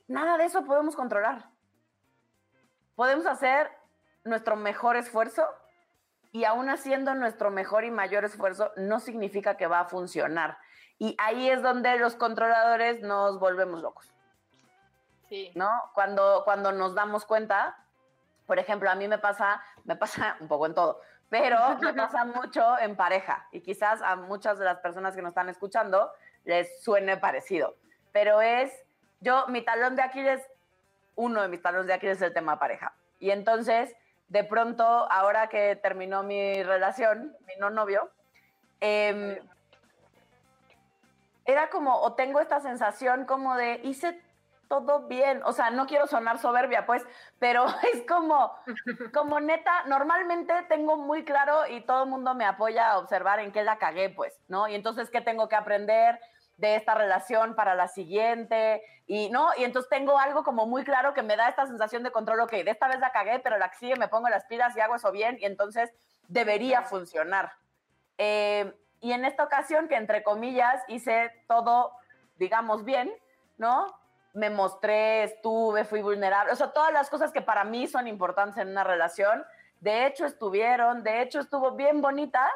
nada 0.09 0.37
de 0.37 0.45
eso 0.45 0.65
podemos 0.65 0.97
controlar. 0.97 1.49
Podemos 2.97 3.27
hacer 3.27 3.71
nuestro 4.25 4.57
mejor 4.57 4.97
esfuerzo 4.97 5.47
y 6.33 6.45
aún 6.45 6.69
haciendo 6.69 7.15
nuestro 7.15 7.51
mejor 7.51 7.85
y 7.85 7.91
mayor 7.91 8.25
esfuerzo 8.25 8.73
no 8.77 9.01
significa 9.01 9.57
que 9.57 9.67
va 9.67 9.81
a 9.81 9.85
funcionar. 9.85 10.59
Y 11.03 11.17
ahí 11.19 11.51
es 11.51 11.61
donde 11.63 11.99
los 11.99 12.15
controladores 12.15 13.01
nos 13.01 13.41
volvemos 13.41 13.83
locos. 13.83 14.15
Sí. 15.29 15.51
¿no? 15.57 15.69
Cuando, 15.95 16.43
cuando 16.45 16.71
nos 16.71 16.95
damos 16.95 17.27
cuenta, 17.27 17.77
por 18.47 18.61
ejemplo, 18.61 18.89
a 18.89 18.95
mí 18.95 19.09
me 19.09 19.19
pasa, 19.19 19.61
me 19.83 19.97
pasa 19.97 20.37
un 20.41 20.47
poco 20.47 20.67
en 20.67 20.75
todo, 20.75 21.01
pero 21.29 21.59
me 21.81 21.93
pasa 22.07 22.25
mucho 22.25 22.79
en 22.79 22.95
pareja 22.95 23.49
y 23.51 23.63
quizás 23.63 24.01
a 24.01 24.15
muchas 24.15 24.61
de 24.61 24.65
las 24.65 24.79
personas 24.79 25.17
que 25.17 25.23
nos 25.23 25.31
están 25.31 25.49
escuchando 25.49 26.13
les 26.45 26.81
suene 26.85 27.17
parecido, 27.17 27.75
pero 28.13 28.41
es, 28.41 28.73
yo, 29.19 29.49
mi 29.49 29.63
talón 29.63 29.97
de 29.97 30.03
Aquiles, 30.03 30.41
uno 31.17 31.43
de 31.43 31.49
mis 31.49 31.63
talones 31.63 31.89
de 31.89 31.95
Aquiles 31.95 32.19
es 32.19 32.23
el 32.23 32.33
tema 32.33 32.61
pareja. 32.61 32.95
Y 33.19 33.33
entonces, 33.33 33.93
de 34.29 34.45
pronto, 34.45 34.85
ahora 34.85 35.49
que 35.49 35.75
terminó 35.75 36.23
mi 36.23 36.63
relación, 36.63 37.37
mi 37.49 37.57
no 37.59 37.71
novio, 37.71 38.09
em, 38.79 39.37
era 41.45 41.71
como, 41.71 42.01
o 42.01 42.15
tengo 42.15 42.41
esta 42.41 42.61
sensación 42.61 43.25
como 43.25 43.57
de, 43.57 43.81
hice 43.85 44.21
todo 44.69 45.07
bien, 45.07 45.43
o 45.45 45.53
sea, 45.53 45.71
no 45.71 45.87
quiero 45.87 46.07
sonar 46.07 46.39
soberbia, 46.39 46.87
pues, 46.87 47.05
pero 47.39 47.67
es 47.93 48.07
como, 48.09 48.55
como 49.13 49.39
neta, 49.39 49.85
normalmente 49.85 50.55
tengo 50.69 50.97
muy 50.97 51.27
claro 51.27 51.67
y 51.67 51.83
todo 51.83 52.05
el 52.05 52.09
mundo 52.09 52.35
me 52.35 52.47
apoya 52.47 52.91
a 52.91 52.99
observar 52.99 53.41
en 53.41 53.53
qué 53.53 53.65
la 53.65 53.77
cagué, 53.77 54.09
pues, 54.09 54.41
¿no? 54.49 54.69
Y 54.69 54.75
entonces, 54.75 55.11
¿qué 55.11 55.21
tengo 55.21 55.47
que 55.47 55.57
aprender 55.57 56.19
de 56.57 56.77
esta 56.77 56.95
relación 56.95 57.55
para 57.55 57.75
la 57.75 57.89
siguiente? 57.89 58.83
Y, 59.07 59.29
¿no? 59.29 59.51
Y 59.59 59.65
entonces 59.65 59.91
tengo 59.91 60.19
algo 60.19 60.43
como 60.43 60.65
muy 60.65 60.85
claro 60.85 61.13
que 61.13 61.23
me 61.23 61.37
da 61.37 61.51
esta 61.51 61.67
sensación 61.67 62.03
de 62.03 62.11
control, 62.11 62.41
ok, 62.41 62.53
de 62.53 62.71
esta 62.71 62.89
vez 62.89 62.99
la 62.99 63.13
cagué, 63.13 63.41
pero 63.41 63.59
la 63.59 63.71
que 63.71 63.77
sigue 63.77 63.97
me 63.97 64.09
pongo 64.09 64.31
las 64.31 64.45
pilas 64.47 64.75
y 64.75 64.81
hago 64.81 64.95
eso 64.95 65.13
bien, 65.13 65.37
y 65.39 65.45
entonces 65.45 65.93
debería 66.29 66.81
funcionar. 66.81 67.53
Eh, 68.17 68.73
y 69.03 69.13
en 69.13 69.27
esta 69.27 69.45
ocasión, 69.45 69.89
que 69.89 69.97
entre 69.97 70.23
comillas 70.23 70.83
hice 70.89 71.31
todo, 71.47 71.93
digamos, 72.39 72.85
bien, 72.85 73.13
¿no? 73.59 73.87
Me 74.33 74.49
mostré, 74.49 75.25
estuve, 75.25 75.85
fui 75.85 76.01
vulnerable, 76.01 76.53
o 76.53 76.57
sea, 76.57 76.73
todas 76.73 76.93
las 76.93 77.11
cosas 77.11 77.33
que 77.33 77.43
para 77.43 77.65
mí 77.65 77.87
son 77.87 78.07
importantes 78.09 78.57
en 78.57 78.69
una 78.69 78.83
relación, 78.85 79.45
de 79.81 80.07
hecho 80.07 80.25
estuvieron, 80.25 81.03
de 81.03 81.21
hecho 81.21 81.41
estuvo 81.41 81.73
bien 81.73 82.01
bonita 82.01 82.49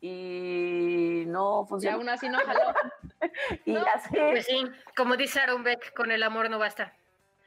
y 0.00 1.24
no 1.26 1.62
Y 1.64 1.68
funcionó. 1.68 1.96
aún 1.98 2.08
así 2.08 2.28
no 2.28 2.38
jaló. 2.40 2.74
Y 3.64 3.72
no, 3.72 3.84
así, 3.94 4.10
Pues 4.16 4.46
sí, 4.46 4.64
como 4.96 5.16
dice 5.16 5.40
Aaron 5.40 5.64
Beck, 5.64 5.92
con 5.94 6.12
el 6.12 6.22
amor 6.22 6.48
no 6.50 6.58
basta. 6.60 6.92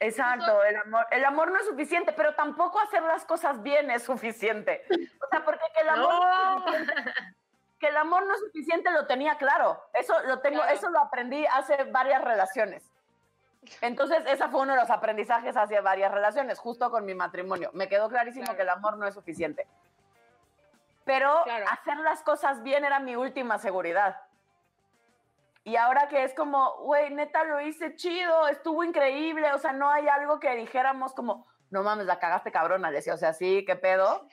exacto, 0.00 0.62
el 0.64 0.76
amor, 0.76 1.06
el 1.10 1.24
amor 1.24 1.50
no 1.50 1.58
es 1.58 1.66
suficiente, 1.66 2.12
pero 2.12 2.34
tampoco 2.34 2.78
hacer 2.80 3.02
las 3.02 3.24
cosas 3.24 3.62
bien 3.62 3.90
es 3.90 4.02
suficiente. 4.02 4.84
O 4.90 5.26
sea, 5.30 5.42
porque 5.44 5.64
que 5.74 5.80
el 5.80 5.88
amor 5.88 6.12
no 6.12 6.66
es 6.66 6.78
suficiente- 6.86 7.02
que 7.82 7.88
el 7.88 7.96
amor 7.96 8.24
no 8.26 8.32
es 8.34 8.38
suficiente 8.40 8.92
lo 8.92 9.08
tenía 9.08 9.34
claro. 9.38 9.82
Eso 9.92 10.14
lo 10.26 10.38
tengo, 10.38 10.60
Claro. 10.60 10.72
eso 10.72 10.88
lo 10.88 11.00
aprendí 11.00 11.44
hace 11.46 11.82
varias 11.90 12.22
relaciones. 12.22 12.88
Entonces, 13.80 14.22
ese 14.26 14.46
fue 14.48 14.60
uno 14.60 14.74
de 14.74 14.80
los 14.80 14.88
aprendizajes 14.88 15.56
hacia 15.56 15.80
varias 15.80 16.12
relaciones, 16.12 16.60
justo 16.60 16.92
con 16.92 17.04
mi 17.04 17.14
matrimonio. 17.14 17.70
Me 17.72 17.88
quedó 17.88 18.08
clarísimo 18.08 18.44
Claro. 18.44 18.56
que 18.56 18.62
el 18.62 18.68
amor 18.68 18.98
no 18.98 19.06
es 19.08 19.14
suficiente. 19.14 19.66
Pero 21.04 21.42
Claro. 21.42 21.66
hacer 21.72 21.96
las 21.98 22.22
cosas 22.22 22.62
bien 22.62 22.84
era 22.84 23.00
mi 23.00 23.16
última 23.16 23.58
seguridad. 23.58 24.16
Y 25.64 25.74
ahora 25.74 26.06
que 26.06 26.22
es 26.22 26.34
como, 26.34 26.76
güey, 26.82 27.10
neta 27.12 27.42
lo 27.42 27.60
hice 27.60 27.96
chido, 27.96 28.46
estuvo 28.46 28.84
increíble, 28.84 29.52
o 29.54 29.58
sea, 29.58 29.72
no 29.72 29.90
hay 29.90 30.06
algo 30.08 30.38
que 30.38 30.54
dijéramos 30.54 31.14
como, 31.14 31.48
no 31.70 31.82
mames, 31.82 32.06
la 32.06 32.20
cagaste 32.20 32.52
cabrona, 32.52 32.92
decía, 32.92 33.14
o 33.14 33.16
sea, 33.16 33.32
sí, 33.32 33.64
qué 33.66 33.74
pedo. 33.74 34.26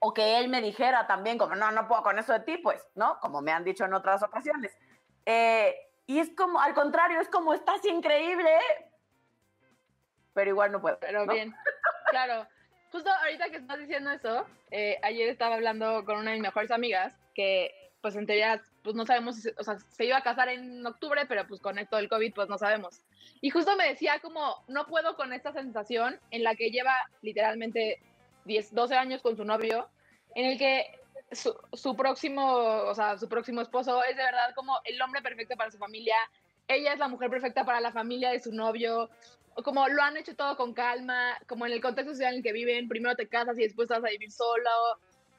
O 0.00 0.14
que 0.14 0.38
él 0.38 0.48
me 0.48 0.62
dijera 0.62 1.06
también, 1.06 1.38
como, 1.38 1.56
no, 1.56 1.70
no 1.72 1.88
puedo 1.88 2.02
con 2.02 2.18
eso 2.18 2.32
de 2.32 2.40
ti, 2.40 2.58
pues, 2.58 2.86
¿no? 2.94 3.18
Como 3.20 3.42
me 3.42 3.52
han 3.52 3.64
dicho 3.64 3.84
en 3.84 3.94
otras 3.94 4.22
ocasiones. 4.22 4.76
Eh, 5.26 5.74
y 6.06 6.20
es 6.20 6.30
como, 6.36 6.60
al 6.60 6.74
contrario, 6.74 7.20
es 7.20 7.28
como, 7.28 7.52
estás 7.52 7.84
increíble, 7.84 8.50
pero 10.38 10.50
igual 10.50 10.70
no 10.70 10.80
puedo. 10.80 10.98
Pero 11.00 11.26
¿no? 11.26 11.32
bien, 11.32 11.52
claro. 12.10 12.46
Justo 12.92 13.10
ahorita 13.10 13.50
que 13.50 13.56
estás 13.56 13.78
diciendo 13.78 14.12
eso, 14.12 14.46
eh, 14.70 14.98
ayer 15.02 15.28
estaba 15.28 15.56
hablando 15.56 16.04
con 16.04 16.16
una 16.16 16.30
de 16.30 16.36
mis 16.36 16.44
mejores 16.44 16.70
amigas 16.70 17.12
que, 17.34 17.90
pues 18.00 18.14
en 18.14 18.24
teoría, 18.24 18.62
pues 18.82 18.94
no 18.94 19.04
sabemos, 19.04 19.34
si 19.36 19.42
se, 19.42 19.54
o 19.58 19.64
sea, 19.64 19.78
se 19.78 20.04
iba 20.04 20.16
a 20.16 20.22
casar 20.22 20.48
en 20.48 20.86
octubre, 20.86 21.26
pero 21.26 21.46
pues 21.46 21.60
con 21.60 21.78
esto 21.78 21.96
del 21.96 22.08
COVID, 22.08 22.34
pues 22.34 22.48
no 22.48 22.56
sabemos. 22.56 23.02
Y 23.40 23.50
justo 23.50 23.76
me 23.76 23.88
decía 23.88 24.20
como, 24.20 24.64
no 24.68 24.86
puedo 24.86 25.16
con 25.16 25.32
esta 25.32 25.52
sensación 25.52 26.18
en 26.30 26.44
la 26.44 26.54
que 26.54 26.70
lleva 26.70 26.94
literalmente 27.20 28.00
10, 28.48 28.74
12 28.74 28.96
años 28.96 29.22
con 29.22 29.36
su 29.36 29.44
novio, 29.44 29.88
en 30.34 30.46
el 30.46 30.58
que 30.58 30.98
su, 31.30 31.54
su 31.72 31.94
próximo, 31.94 32.44
o 32.44 32.94
sea, 32.94 33.16
su 33.18 33.28
próximo 33.28 33.60
esposo 33.60 34.02
es 34.02 34.16
de 34.16 34.22
verdad 34.24 34.52
como 34.56 34.80
el 34.84 35.00
hombre 35.00 35.22
perfecto 35.22 35.54
para 35.56 35.70
su 35.70 35.78
familia, 35.78 36.16
ella 36.66 36.92
es 36.94 36.98
la 36.98 37.06
mujer 37.08 37.30
perfecta 37.30 37.64
para 37.64 37.80
la 37.80 37.92
familia 37.92 38.30
de 38.30 38.40
su 38.40 38.52
novio, 38.52 39.08
como 39.64 39.86
lo 39.88 40.02
han 40.02 40.16
hecho 40.16 40.34
todo 40.34 40.56
con 40.56 40.72
calma, 40.74 41.38
como 41.46 41.66
en 41.66 41.72
el 41.72 41.80
contexto 41.80 42.12
social 42.12 42.32
en 42.32 42.38
el 42.38 42.42
que 42.42 42.52
viven, 42.52 42.88
primero 42.88 43.14
te 43.14 43.28
casas 43.28 43.58
y 43.58 43.62
después 43.62 43.88
vas 43.88 44.04
a 44.04 44.08
vivir 44.08 44.30
solo. 44.32 44.70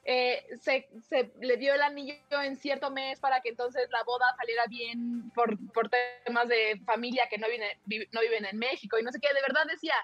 Eh, 0.04 0.44
se, 0.62 0.88
se 1.08 1.30
le 1.40 1.56
dio 1.58 1.74
el 1.74 1.82
anillo 1.82 2.14
en 2.42 2.56
cierto 2.56 2.90
mes 2.90 3.20
para 3.20 3.40
que 3.42 3.50
entonces 3.50 3.86
la 3.90 4.02
boda 4.04 4.24
saliera 4.38 4.64
bien 4.66 5.30
por, 5.34 5.56
por 5.72 5.90
temas 6.24 6.48
de 6.48 6.80
familia 6.86 7.28
que 7.30 7.36
no, 7.38 7.46
viene, 7.48 7.78
vi- 7.84 8.08
no 8.12 8.20
viven 8.22 8.46
en 8.46 8.58
México 8.58 8.98
y 8.98 9.02
no 9.02 9.12
sé 9.12 9.20
qué. 9.20 9.28
De 9.34 9.42
verdad 9.42 9.64
decía, 9.70 9.94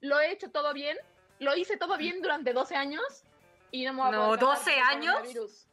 lo 0.00 0.20
he 0.20 0.30
hecho 0.30 0.50
todo 0.50 0.72
bien, 0.74 0.96
lo 1.38 1.54
hice 1.56 1.76
todo 1.76 1.96
bien 1.96 2.20
durante 2.22 2.52
12 2.52 2.74
años 2.76 3.24
y 3.70 3.84
no 3.84 3.92
me 3.92 4.00
voy 4.02 4.08
a 4.08 4.12
No, 4.12 4.24
poder 4.26 4.40
casar 4.40 4.56
12 4.56 4.64
por 4.64 4.72
el 4.72 4.88
años. 4.88 5.14
coronavirus. 5.14 5.66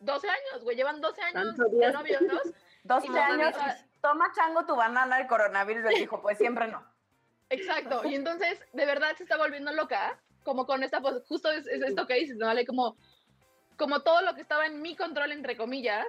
12 0.00 0.28
años, 0.28 0.62
güey, 0.64 0.76
llevan 0.76 1.00
12 1.00 1.22
años 1.22 1.56
de 1.56 1.92
novios, 1.92 2.22
¿no? 2.22 2.40
12 2.84 3.08
No 3.08 3.22
años, 3.22 3.56
mames. 3.56 3.84
toma 4.00 4.32
chango 4.34 4.64
tu 4.66 4.76
banana, 4.76 5.18
el 5.20 5.26
coronavirus 5.26 5.84
le 5.84 5.98
dijo, 6.00 6.22
pues 6.22 6.38
siempre 6.38 6.68
no. 6.68 6.84
Exacto. 7.50 8.02
Y 8.04 8.14
entonces, 8.14 8.60
de 8.72 8.86
verdad 8.86 9.16
se 9.16 9.22
está 9.24 9.36
volviendo 9.36 9.72
loca 9.72 10.20
como 10.44 10.66
con 10.66 10.82
esta, 10.82 11.00
pues 11.00 11.22
justo 11.26 11.50
es, 11.50 11.66
es 11.66 11.82
esto 11.82 12.06
que 12.06 12.14
dices, 12.14 12.36
¿no? 12.36 12.46
¿Vale? 12.46 12.64
Como, 12.66 12.96
como 13.76 14.02
todo 14.02 14.22
lo 14.22 14.34
que 14.34 14.40
estaba 14.42 14.66
en 14.66 14.80
mi 14.80 14.94
control, 14.96 15.32
entre 15.32 15.56
comillas, 15.56 16.06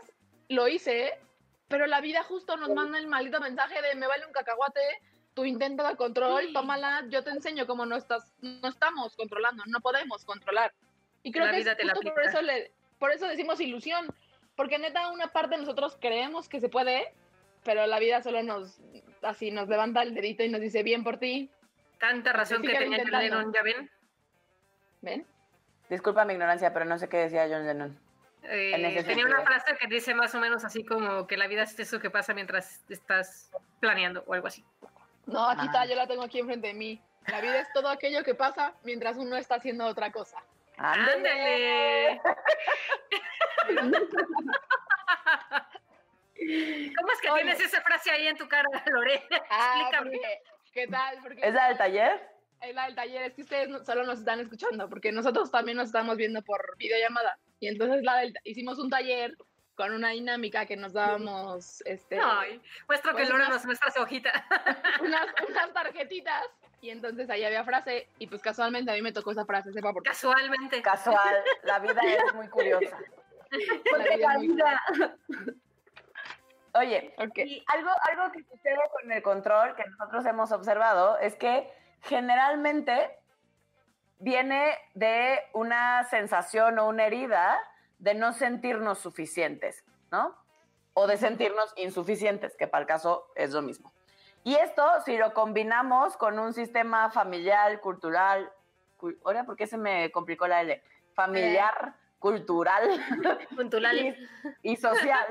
lo 0.50 0.68
hice, 0.68 1.18
pero 1.68 1.88
la 1.88 2.00
vida 2.01 2.24
justo 2.24 2.58
nos 2.58 2.70
manda 2.70 2.98
el 3.00 3.08
maldito 3.08 3.39
mensaje 3.39 3.82
de 3.82 3.96
me 3.96 4.08
vale 4.08 4.25
un 4.25 4.32
cacahuate, 4.32 4.82
tu 5.34 5.46
intento 5.46 5.88
de 5.88 5.96
control, 5.96 6.44
Sí. 6.48 6.54
tómala, 6.54 7.06
yo 7.10 7.24
te 7.24 7.30
enseño 7.32 7.66
cómo 7.68 7.86
no 7.86 7.96
estás, 7.96 8.34
no 8.42 8.68
estamos 8.68 9.16
controlando, 9.16 9.64
no 9.68 9.80
podemos 9.80 10.26
controlar. 10.26 10.74
Y 11.24 11.32
creo 11.32 11.46
La 11.46 11.52
que 11.52 11.60
es 11.60 11.68
justo 11.68 12.14
por 12.14 12.24
eso, 12.24 12.42
le, 12.42 12.72
por 12.98 13.12
eso 13.12 13.28
decimos 13.28 13.60
ilusión, 13.60 14.08
porque 14.56 14.80
neta 14.80 15.10
una 15.10 15.28
parte 15.28 15.56
de 15.56 15.62
nosotros 15.62 15.98
creemos 16.00 16.50
que 16.50 16.60
se 16.60 16.70
puede, 16.70 17.14
pero 17.64 17.86
la 17.88 18.00
vida 18.00 18.22
solo 18.22 18.42
nos, 18.44 18.80
así, 19.22 19.52
nos 19.52 19.70
levanta 19.70 20.02
el 20.02 20.14
dedito 20.14 20.44
y 20.44 20.50
nos 20.50 20.62
dice, 20.62 20.84
bien 20.84 21.04
por 21.04 21.18
ti, 21.18 21.50
Tanta 22.00 22.32
razón 22.32 22.62
que 22.62 22.74
tenía 22.74 23.00
John. 23.04 23.12
Lennon, 23.12 23.54
¿ya 23.54 23.62
ven? 23.62 23.92
¿ven? 25.02 25.26
Disculpa 25.90 26.24
mi 26.24 26.34
ignorancia, 26.34 26.74
pero 26.74 26.86
no 26.86 26.98
sé 26.98 27.10
qué 27.10 27.18
decía 27.18 27.48
John 27.50 27.66
Lennon. 27.66 28.00
Eh, 28.44 29.04
tenía 29.06 29.26
una 29.26 29.42
frase 29.42 29.76
que 29.78 29.88
dice 29.88 30.16
más 30.16 30.34
o 30.34 30.40
menos 30.40 30.64
así 30.64 30.86
como 30.86 31.28
que 31.28 31.36
la 31.36 31.48
vida 31.48 31.64
es 31.64 31.78
eso 31.78 32.00
que 32.00 32.10
pasa 32.10 32.34
mientras 32.34 32.90
estás 32.90 33.52
planeando 33.82 34.24
o 34.28 34.34
algo 34.34 34.48
así. 34.48 34.64
No, 35.32 35.50
aquí 35.50 35.62
Ah. 35.64 35.66
está, 35.66 35.86
yo 35.86 35.96
la 35.96 36.08
tengo 36.08 36.24
aquí 36.24 36.40
enfrente 36.40 36.68
de 36.68 36.74
mí. 36.74 37.02
La 37.28 37.42
vida 37.42 37.60
es 37.60 37.72
todo 37.74 37.90
aquello 37.90 38.24
que 38.24 38.34
pasa 38.36 38.74
mientras 38.84 39.18
uno 39.18 39.36
está 39.38 39.56
haciendo 39.56 39.86
otra 39.86 40.12
cosa. 40.12 40.38
¡Ándale! 40.78 42.22
¿Cómo 46.98 47.12
es 47.12 47.22
que 47.22 47.30
Oye. 47.30 47.44
tienes 47.44 47.60
esa 47.62 47.82
frase 47.82 48.12
ahí 48.12 48.28
en 48.28 48.38
tu 48.38 48.48
cara, 48.48 48.68
Lore? 48.88 49.22
Ah, 49.50 49.76
Explícame. 49.82 50.12
porque, 50.12 50.42
¿qué 50.74 50.88
tal? 50.88 51.18
Porque 51.22 51.42
¿Es 51.48 51.54
la 51.54 51.68
del 51.70 51.78
taller? 51.78 52.30
es 52.62 52.76
la 52.76 52.86
del 52.86 52.96
taller, 52.96 53.22
es 53.24 53.34
que 53.36 53.42
ustedes 53.44 53.86
solo 53.86 54.04
nos 54.04 54.20
están 54.20 54.40
escuchando, 54.42 54.90
porque 54.90 55.12
nosotros 55.14 55.50
también 55.52 55.78
nos 55.78 55.88
estamos 55.88 56.18
viendo 56.18 56.42
por 56.42 56.76
videollamada. 56.78 57.38
Y 57.62 57.68
entonces 57.68 58.04
la 58.04 58.18
del, 58.18 58.34
hicimos 58.44 58.80
un 58.80 58.90
taller 58.90 59.34
con 59.80 59.94
una 59.94 60.10
dinámica 60.10 60.66
que 60.66 60.76
nos 60.76 60.92
dábamos 60.92 61.82
este, 61.86 62.20
Ay, 62.22 62.62
muestro 62.86 63.16
que 63.16 63.24
Pues 63.24 63.32
más- 63.34 63.48
nos 63.48 63.66
muestra 63.66 63.90
su 63.92 64.02
hojita. 64.02 64.30
unas, 65.02 65.26
unas 65.50 65.72
tarjetitas. 65.74 66.44
Y 66.82 66.90
entonces 66.90 67.30
ahí 67.30 67.46
había 67.46 67.64
frase, 67.64 68.10
y 68.20 68.28
pues 68.28 68.42
casualmente 68.42 68.92
a 68.92 68.94
mí 68.96 69.02
me 69.02 69.14
tocó 69.14 69.32
esa 69.32 69.46
frase, 69.46 69.72
sepa 69.72 69.94
por 69.94 70.04
qué. 70.04 70.10
Casualmente. 70.10 70.82
Casual. 70.82 71.34
La 71.64 71.80
vida 71.80 72.02
es 72.06 72.34
muy 72.36 72.48
curiosa. 72.58 72.98
La 73.90 73.98
vida 74.04 74.16
es 74.34 74.38
muy- 74.40 74.48
vida. 74.50 74.82
Oye, 76.74 77.14
Ok. 77.18 77.38
Y 77.38 77.64
algo, 77.68 77.90
algo 78.12 78.32
que 78.34 78.44
sucede 78.44 78.78
con 79.02 79.10
el 79.14 79.24
control 79.24 79.76
que 79.78 79.86
nosotros 79.86 80.26
hemos 80.26 80.52
observado 80.52 81.18
es 81.20 81.36
que 81.38 81.72
generalmente 82.04 83.18
viene 84.18 84.78
de 84.94 85.40
una 85.54 86.04
sensación 86.04 86.80
o 86.80 86.88
una 86.90 87.06
herida 87.06 87.58
de 88.00 88.13
no 88.15 88.34
sentirnos 88.34 89.00
suficientes, 89.00 89.84
¿no? 90.12 90.36
O 90.94 91.08
de 91.08 91.18
sentirnos 91.18 91.72
insuficientes, 91.77 92.56
que 92.58 92.68
para 92.68 92.82
el 92.82 92.88
caso 92.88 93.27
es 93.36 93.51
lo 93.51 93.62
mismo. 93.62 93.94
Y 94.44 94.56
esto, 94.56 94.84
si 95.06 95.18
lo 95.18 95.34
combinamos 95.34 96.18
con 96.18 96.39
un 96.39 96.53
sistema 96.53 97.10
familiar, 97.12 97.79
cultural, 97.82 98.51
cu- 98.98 99.15
ahora, 99.25 99.44
¿por 99.46 99.56
qué 99.56 99.68
se 99.68 99.77
me 99.77 100.12
complicó 100.12 100.48
la 100.48 100.62
L? 100.62 100.82
Familiar, 101.13 101.94
cultural, 102.20 102.89
Puntual. 103.56 104.18
y 104.62 104.75
social, 104.77 105.27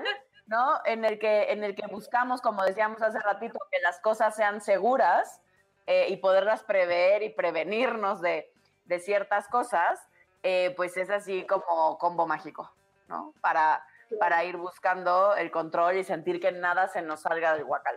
¿no? 0.47 0.81
En 0.85 1.05
el 1.05 1.19
que, 1.19 1.53
en 1.53 1.65
el 1.65 1.75
que 1.75 1.87
buscamos, 1.87 2.41
como 2.43 2.63
decíamos 2.65 3.03
hace 3.03 3.19
ratito, 3.19 3.59
que 3.71 3.81
las 3.81 3.99
cosas 4.01 4.37
sean 4.37 4.61
seguras 4.61 5.41
eh, 5.87 6.07
y 6.11 6.19
poderlas 6.19 6.63
prever 6.63 7.23
y 7.23 7.31
prevenirnos 7.31 8.21
de, 8.21 8.53
de 8.85 8.99
ciertas 9.01 9.49
cosas, 9.49 10.07
eh, 10.43 10.73
pues 10.77 10.97
es 10.97 11.11
así 11.11 11.45
como 11.47 11.99
combo 11.99 12.27
mágico, 12.27 12.73
¿no? 13.09 13.35
Para, 13.41 13.85
para 14.19 14.45
ir 14.45 14.57
buscando 14.57 15.35
el 15.37 15.51
control 15.51 15.97
y 15.99 16.05
sentir 16.05 16.41
que 16.41 16.53
nada 16.53 16.89
se 16.89 17.03
nos 17.03 17.21
salga 17.23 17.55
del 17.55 17.65
guacal. 17.65 17.97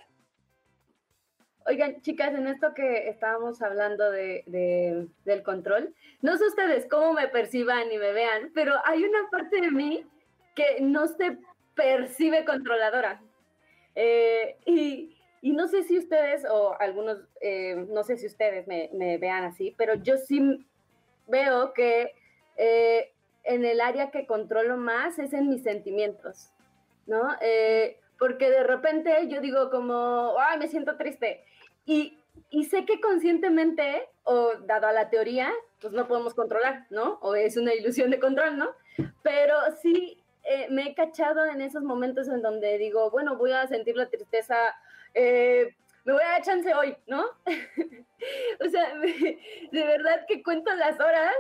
Oigan, 1.67 2.01
chicas, 2.01 2.33
en 2.33 2.48
esto 2.48 2.74
que 2.74 3.07
estábamos 3.07 3.62
hablando 3.62 4.09
de, 4.09 4.44
de- 4.48 5.07
del 5.25 5.44
control, 5.44 5.94
no 6.22 6.35
sé 6.37 6.48
ustedes 6.48 6.87
cómo 6.89 7.13
me 7.13 7.27
perciban 7.27 7.92
y 7.92 7.98
me 8.00 8.13
vean, 8.13 8.51
pero 8.55 8.74
hay 8.83 9.03
una 9.03 9.29
parte 9.29 9.61
de 9.61 9.70
mí 9.70 10.05
que 10.55 10.81
no 10.81 11.07
se 11.07 11.37
percibe 11.75 12.46
controladora. 12.46 13.22
Eh, 13.94 14.57
y, 14.65 15.15
y 15.42 15.51
no 15.53 15.68
sé 15.68 15.83
si 15.83 16.00
ustedes, 16.00 16.46
o 16.50 16.75
algunos, 16.79 17.20
eh, 17.42 17.75
no 17.89 18.03
sé 18.03 18.18
si 18.18 18.25
ustedes 18.25 18.65
me, 18.68 18.89
me 18.94 19.20
vean 19.20 19.44
así, 19.44 19.75
pero 19.77 19.94
yo 19.94 20.18
sí 20.18 20.65
veo 21.27 21.74
que 21.74 22.15
eh, 22.61 23.11
en 23.43 23.65
el 23.65 23.81
área 23.81 24.11
que 24.11 24.27
controlo 24.27 24.77
más 24.77 25.17
es 25.17 25.33
en 25.33 25.50
mis 25.50 25.63
sentimientos, 25.63 26.51
¿no? 27.07 27.35
Eh, 27.41 27.97
porque 28.19 28.51
de 28.51 28.61
repente 28.61 29.27
yo 29.29 29.41
digo 29.41 29.71
como, 29.71 30.35
ay, 30.37 30.59
me 30.59 30.67
siento 30.67 30.95
triste. 30.95 31.43
Y, 31.87 32.19
y 32.51 32.65
sé 32.65 32.85
que 32.85 33.01
conscientemente, 33.01 34.07
o 34.24 34.51
dado 34.67 34.85
a 34.85 34.91
la 34.91 35.09
teoría, 35.09 35.51
pues 35.79 35.91
no 35.91 36.07
podemos 36.07 36.35
controlar, 36.35 36.85
¿no? 36.91 37.17
O 37.24 37.33
es 37.33 37.57
una 37.57 37.74
ilusión 37.74 38.11
de 38.11 38.19
control, 38.19 38.59
¿no? 38.59 38.69
Pero 39.24 39.55
sí 39.81 40.21
eh, 40.43 40.67
me 40.69 40.89
he 40.89 40.93
cachado 40.93 41.43
en 41.47 41.61
esos 41.61 41.81
momentos 41.81 42.27
en 42.27 42.43
donde 42.43 42.77
digo, 42.77 43.09
bueno, 43.09 43.37
voy 43.37 43.53
a 43.53 43.65
sentir 43.65 43.97
la 43.97 44.07
tristeza, 44.09 44.55
eh, 45.15 45.75
me 46.03 46.13
voy 46.13 46.21
a 46.21 46.33
dar 46.33 46.43
chance 46.43 46.71
hoy, 46.75 46.95
¿no? 47.07 47.25
o 48.65 48.69
sea, 48.69 48.93
de 49.71 49.83
verdad 49.83 50.27
que 50.27 50.43
cuento 50.43 50.71
las 50.75 51.00
horas 51.00 51.33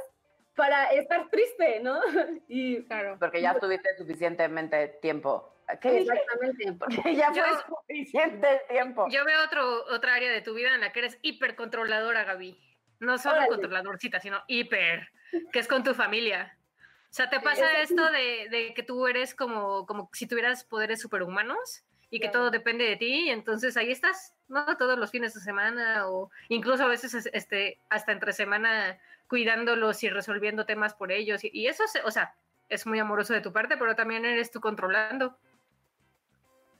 para 0.55 0.91
estar 0.91 1.29
triste, 1.29 1.79
¿no? 1.81 1.99
y 2.47 2.83
Claro. 2.85 3.17
Porque 3.19 3.41
ya 3.41 3.57
tuviste 3.59 3.95
suficientemente 3.97 4.87
tiempo. 5.01 5.47
¿Qué 5.81 5.99
exactamente. 5.99 6.73
Porque 6.79 7.15
ya 7.15 7.31
fue 7.31 7.37
Yo- 7.41 7.75
suficiente 7.87 8.47
el 8.53 8.67
tiempo. 8.67 9.07
Yo 9.09 9.23
veo 9.23 9.43
otro, 9.45 9.85
otra 9.85 10.15
área 10.15 10.29
de 10.31 10.41
tu 10.41 10.53
vida 10.53 10.73
en 10.75 10.81
la 10.81 10.91
que 10.91 10.99
eres 10.99 11.17
hipercontroladora, 11.21 12.23
Gaby. 12.25 12.59
No 12.99 13.17
solo 13.17 13.35
Órale. 13.37 13.49
controladorcita, 13.49 14.19
sino 14.19 14.43
hiper, 14.47 15.07
que 15.53 15.59
es 15.59 15.67
con 15.67 15.83
tu 15.83 15.93
familia. 15.93 16.57
O 17.09 17.13
sea, 17.13 17.29
¿te 17.29 17.39
pasa 17.39 17.79
es- 17.81 17.89
esto 17.91 18.11
de, 18.11 18.47
de 18.49 18.73
que 18.73 18.83
tú 18.83 19.07
eres 19.07 19.33
como, 19.33 19.85
como 19.85 20.09
si 20.13 20.27
tuvieras 20.27 20.63
poderes 20.65 20.99
superhumanos 21.01 21.83
y 22.11 22.19
que 22.19 22.27
Claro. 22.29 22.39
todo 22.39 22.51
depende 22.51 22.83
de 22.85 22.97
ti? 22.97 23.27
Y 23.27 23.29
entonces 23.29 23.75
ahí 23.77 23.89
estás, 23.91 24.35
¿no? 24.49 24.77
Todos 24.77 24.99
los 24.99 25.09
fines 25.09 25.33
de 25.33 25.39
semana 25.39 26.07
o 26.09 26.29
incluso 26.49 26.83
a 26.83 26.87
veces 26.87 27.13
es- 27.15 27.29
este, 27.33 27.79
hasta 27.89 28.11
entre 28.11 28.33
semana 28.33 28.99
cuidándolos 29.27 30.03
y 30.03 30.09
resolviendo 30.09 30.65
temas 30.65 30.93
por 30.93 31.11
ellos. 31.11 31.43
Y, 31.43 31.49
y 31.53 31.67
eso, 31.67 31.87
se- 31.87 32.01
o 32.03 32.11
sea, 32.11 32.35
es 32.69 32.85
muy 32.85 32.99
amoroso 32.99 33.33
de 33.33 33.41
tu 33.41 33.51
parte, 33.51 33.77
pero 33.77 33.95
también 33.95 34.25
eres 34.25 34.51
tú 34.51 34.59
controlando. 34.61 35.35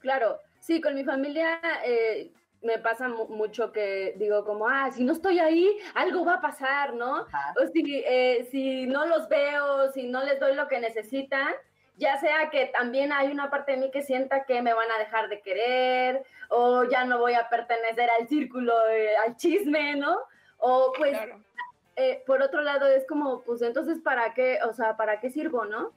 Claro, 0.00 0.38
sí, 0.60 0.80
con 0.80 0.94
mi 0.94 1.04
familia 1.04 1.60
eh, 1.84 2.30
me 2.62 2.78
pasa 2.78 3.08
mu- 3.08 3.28
mucho 3.28 3.72
que 3.72 4.14
digo 4.18 4.44
como, 4.44 4.68
ah, 4.68 4.90
si 4.92 5.02
no 5.04 5.12
estoy 5.12 5.38
ahí, 5.38 5.78
algo 5.94 6.24
va 6.24 6.34
a 6.34 6.40
pasar, 6.40 6.94
¿no? 6.94 7.20
Ajá. 7.26 7.54
O 7.62 7.66
si, 7.68 8.02
eh, 8.06 8.46
si 8.50 8.86
no 8.86 9.06
los 9.06 9.28
veo, 9.28 9.90
si 9.92 10.04
no 10.04 10.22
les 10.24 10.38
doy 10.40 10.54
lo 10.54 10.68
que 10.68 10.78
necesitan, 10.80 11.54
ya 12.02 12.18
sea 12.18 12.50
que 12.50 12.66
también 12.66 13.12
hay 13.12 13.30
una 13.30 13.48
parte 13.48 13.72
de 13.72 13.78
mí 13.78 13.90
que 13.92 14.02
sienta 14.02 14.44
que 14.44 14.60
me 14.60 14.74
van 14.74 14.90
a 14.90 14.98
dejar 14.98 15.28
de 15.28 15.40
querer, 15.40 16.24
o 16.48 16.82
ya 16.84 17.04
no 17.04 17.18
voy 17.18 17.34
a 17.34 17.48
pertenecer 17.48 18.10
al 18.10 18.26
círculo, 18.26 18.74
eh, 18.88 19.16
al 19.16 19.36
chisme, 19.36 19.94
¿no? 19.94 20.18
O 20.58 20.92
pues 20.98 21.12
claro. 21.12 21.40
eh, 21.94 22.24
por 22.26 22.42
otro 22.42 22.60
lado 22.60 22.88
es 22.88 23.06
como, 23.06 23.42
pues 23.42 23.62
entonces, 23.62 24.00
¿para 24.02 24.34
qué? 24.34 24.58
O 24.68 24.72
sea, 24.72 24.96
¿para 24.96 25.20
qué 25.20 25.30
sirvo, 25.30 25.64
no? 25.64 25.92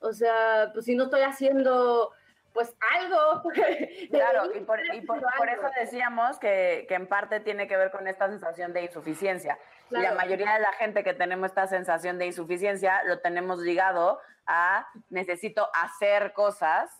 O 0.00 0.12
sea, 0.12 0.70
pues 0.74 0.84
si 0.84 0.94
no 0.94 1.04
estoy 1.04 1.22
haciendo, 1.22 2.12
pues 2.56 2.74
algo. 2.94 3.42
Claro, 4.10 4.50
y 4.54 4.60
por, 4.60 4.80
y 4.80 4.98
eso 4.98 5.70
decíamos 5.78 6.38
que, 6.38 6.86
que 6.88 6.94
en 6.94 7.06
parte 7.06 7.40
tiene 7.40 7.68
que 7.68 7.76
ver 7.76 7.90
con 7.90 8.08
esta 8.08 8.28
sensación 8.28 8.72
de 8.72 8.82
insuficiencia. 8.82 9.58
Y 9.90 9.98
la 9.98 10.12
mayoría 10.14 10.54
de 10.54 10.60
la 10.60 10.72
gente 10.72 11.04
que 11.04 11.12
tenemos 11.14 11.46
esta 11.50 11.66
sensación 11.66 12.18
de 12.18 12.26
insuficiencia 12.26 13.02
lo 13.04 13.20
tenemos 13.20 13.58
ligado 13.60 14.18
a 14.46 14.88
necesito 15.10 15.68
hacer 15.74 16.32
cosas 16.32 16.90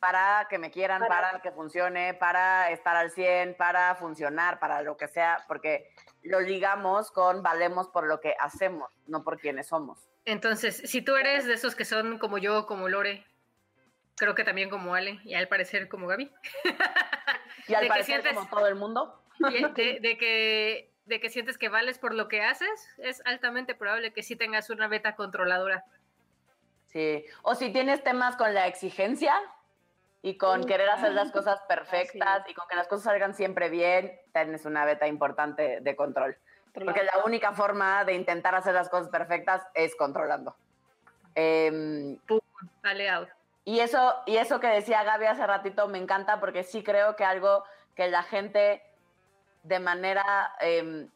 para 0.00 0.46
que 0.50 0.58
me 0.58 0.70
quieran, 0.70 1.00
Para- 1.00 1.20
para, 1.30 1.40
que 1.42 1.50
funcione, 1.50 2.14
para 2.14 2.70
estar 2.70 2.94
al 2.96 3.10
100, 3.10 3.56
para 3.56 3.94
funcionar, 3.96 4.58
para 4.58 4.82
lo 4.82 4.96
que 4.96 5.08
sea, 5.08 5.44
porque 5.48 5.90
lo 6.22 6.40
ligamos 6.40 7.10
con 7.10 7.42
valemos 7.42 7.88
por 7.88 8.06
lo 8.06 8.20
que 8.20 8.34
hacemos, 8.38 8.90
no 9.06 9.24
por 9.24 9.38
quienes 9.40 9.66
somos. 9.68 9.98
Entonces, 10.26 10.76
si 10.90 11.02
tú 11.02 11.16
eres 11.16 11.46
de 11.46 11.54
esos 11.54 11.74
que 11.74 11.84
son 11.84 12.18
como 12.18 12.38
yo, 12.38 12.66
como 12.66 12.88
Lore, 12.88 13.26
creo 14.16 14.34
que 14.34 14.44
también 14.44 14.70
como 14.70 14.94
Ale, 14.94 15.20
y 15.24 15.34
al 15.34 15.48
parecer 15.48 15.88
como 15.88 16.06
Gaby, 16.06 16.30
Y 17.66 17.74
al 17.74 17.82
¿De 17.82 17.88
parecer 17.88 18.22
sientes? 18.22 18.34
como 18.34 18.48
todo 18.48 18.66
el 18.66 18.74
mundo, 18.74 19.20
de, 19.38 19.98
de 20.00 20.18
que, 20.18 20.90
de 21.06 21.20
que 21.20 21.30
sientes 21.30 21.58
que 21.58 21.68
vales 21.68 21.98
por 21.98 22.14
lo 22.14 22.28
que 22.28 22.42
haces, 22.42 22.88
es 22.98 23.22
altamente 23.24 23.74
probable 23.74 24.12
que 24.12 24.22
sí 24.22 24.36
tengas 24.36 24.70
una 24.70 24.88
beta 24.88 25.16
controladora. 25.16 25.84
Sí, 26.86 27.24
o 27.42 27.54
si 27.54 27.72
tienes 27.72 28.04
temas 28.04 28.36
con 28.36 28.54
la 28.54 28.66
exigencia 28.66 29.34
y 30.22 30.38
con 30.38 30.64
querer 30.64 30.88
hacer 30.88 31.12
las 31.12 31.32
cosas 31.32 31.60
perfectas 31.68 32.48
y 32.48 32.54
con 32.54 32.68
que 32.68 32.76
las 32.76 32.86
cosas 32.86 33.04
salgan 33.04 33.34
siempre 33.34 33.68
bien, 33.68 34.12
tienes 34.32 34.64
una 34.64 34.84
beta 34.84 35.06
importante 35.08 35.80
de 35.80 35.96
control. 35.96 36.36
Porque 36.72 37.02
la 37.02 37.24
única 37.24 37.52
forma 37.52 38.04
de 38.04 38.14
intentar 38.14 38.54
hacer 38.54 38.74
las 38.74 38.88
cosas 38.88 39.08
perfectas 39.08 39.66
es 39.74 39.94
controlando. 39.96 40.56
Em, 41.34 42.16
Dale 42.82 43.10
out. 43.10 43.28
Y 43.64 43.80
eso, 43.80 44.14
y 44.26 44.36
eso 44.36 44.60
que 44.60 44.66
decía 44.66 45.02
Gaby 45.04 45.26
hace 45.26 45.46
ratito 45.46 45.88
me 45.88 45.98
encanta 45.98 46.38
porque 46.40 46.62
sí 46.62 46.82
creo 46.82 47.16
que 47.16 47.24
algo 47.24 47.64
que 47.94 48.08
la 48.08 48.22
gente 48.22 48.82
de 49.62 49.78
manera 49.80 50.54
em, 50.60 51.10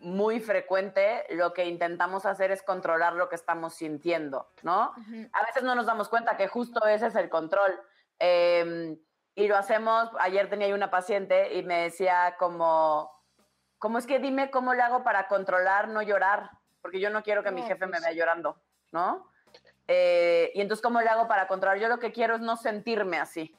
muy 0.00 0.40
frecuente 0.40 1.24
lo 1.30 1.52
que 1.52 1.66
intentamos 1.66 2.26
hacer 2.26 2.50
es 2.50 2.62
controlar 2.62 3.14
lo 3.14 3.28
que 3.28 3.36
estamos 3.36 3.74
sintiendo, 3.74 4.50
¿no? 4.62 4.92
A 5.32 5.44
veces 5.44 5.62
no 5.62 5.74
nos 5.74 5.86
damos 5.86 6.08
cuenta 6.08 6.36
que 6.36 6.48
justo 6.48 6.86
ese 6.86 7.06
es 7.06 7.14
el 7.16 7.28
control. 7.28 7.80
Em, 8.18 8.98
y 9.34 9.46
lo 9.46 9.56
hacemos, 9.56 10.10
ayer 10.18 10.50
tenía 10.50 10.74
una 10.74 10.90
paciente 10.90 11.54
y 11.54 11.62
me 11.62 11.82
decía 11.82 12.34
como, 12.38 13.10
¿cómo 13.78 13.98
es 13.98 14.06
que 14.06 14.18
dime 14.18 14.50
cómo 14.50 14.74
le 14.74 14.82
hago 14.82 15.04
para 15.04 15.28
controlar 15.28 15.88
no 15.88 16.02
llorar? 16.02 16.50
Porque 16.80 17.00
yo 17.00 17.10
no 17.10 17.22
quiero 17.22 17.42
que 17.44 17.52
mi 17.52 17.62
jefe 17.62 17.86
me 17.86 17.92
pues- 17.92 18.02
vea 18.02 18.12
llorando, 18.12 18.60
¿no? 18.92 19.30
Eh, 19.88 20.52
y 20.54 20.60
entonces, 20.60 20.82
¿cómo 20.82 21.00
le 21.00 21.08
hago 21.08 21.26
para 21.26 21.48
controlar? 21.48 21.78
Yo 21.78 21.88
lo 21.88 21.98
que 21.98 22.12
quiero 22.12 22.36
es 22.36 22.40
no 22.40 22.56
sentirme 22.56 23.18
así. 23.18 23.56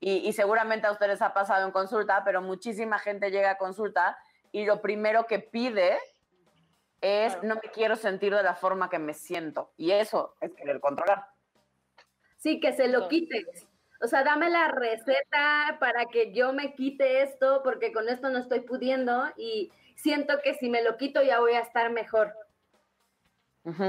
Y, 0.00 0.16
y 0.28 0.32
seguramente 0.32 0.86
a 0.86 0.92
ustedes 0.92 1.22
ha 1.22 1.32
pasado 1.32 1.64
en 1.64 1.72
consulta, 1.72 2.22
pero 2.24 2.42
muchísima 2.42 2.98
gente 2.98 3.30
llega 3.30 3.52
a 3.52 3.58
consulta 3.58 4.18
y 4.52 4.64
lo 4.64 4.82
primero 4.82 5.26
que 5.26 5.38
pide 5.38 5.98
es 7.00 7.32
Claro. 7.34 7.48
no 7.48 7.54
me 7.56 7.70
quiero 7.72 7.96
sentir 7.96 8.34
de 8.34 8.42
la 8.42 8.54
forma 8.54 8.90
que 8.90 8.98
me 8.98 9.14
siento. 9.14 9.72
Y 9.76 9.92
eso 9.92 10.34
es 10.40 10.52
querer 10.54 10.80
controlar. 10.80 11.26
Sí, 12.36 12.60
que 12.60 12.72
se 12.72 12.88
lo 12.88 13.08
quites. 13.08 13.66
O 14.02 14.06
sea, 14.06 14.24
dame 14.24 14.48
la 14.48 14.68
receta 14.68 15.76
para 15.78 16.06
que 16.06 16.32
yo 16.32 16.52
me 16.52 16.74
quite 16.74 17.22
esto, 17.22 17.62
porque 17.62 17.92
con 17.92 18.08
esto 18.08 18.30
no 18.30 18.38
estoy 18.38 18.60
pudiendo 18.60 19.24
y 19.36 19.70
siento 19.94 20.40
que 20.42 20.54
si 20.54 20.70
me 20.70 20.82
lo 20.82 20.96
quito 20.96 21.22
ya 21.22 21.38
voy 21.40 21.52
a 21.52 21.60
estar 21.60 21.90
mejor. 21.90 22.34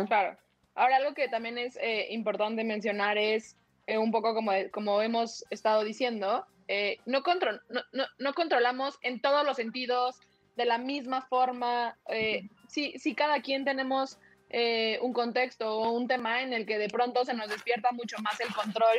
Claro. 0.07 0.37
Ahora, 0.75 0.97
algo 0.97 1.13
que 1.13 1.27
también 1.27 1.57
es 1.57 1.77
eh, 1.81 2.07
importante 2.11 2.63
mencionar 2.63 3.17
es 3.17 3.55
eh, 3.87 3.97
un 3.97 4.11
poco 4.11 4.33
como, 4.33 4.51
como 4.71 5.01
hemos 5.01 5.43
estado 5.49 5.83
diciendo, 5.83 6.45
eh, 6.67 6.97
no, 7.05 7.23
contro- 7.23 7.59
no, 7.69 7.81
no- 7.91 8.07
no 8.19 8.33
controlamos 8.33 8.97
en 9.01 9.21
todos 9.21 9.45
los 9.45 9.57
sentidos 9.57 10.19
de 10.55 10.65
la 10.65 10.77
misma 10.77 11.21
forma. 11.23 11.97
eh, 12.09 12.47
si, 12.67 12.97
si 12.99 13.15
cada 13.15 13.41
quien 13.41 13.65
tenemos 13.65 14.17
eh, 14.49 14.97
un 15.01 15.11
contexto 15.13 15.77
o 15.77 15.91
un 15.91 16.07
tema 16.07 16.41
en 16.41 16.53
el 16.53 16.65
que 16.65 16.77
de 16.77 16.89
pronto 16.89 17.23
se 17.25 17.33
nos 17.33 17.49
despierta 17.49 17.89
mucho 17.91 18.17
más 18.21 18.39
el 18.39 18.53
control 18.53 18.97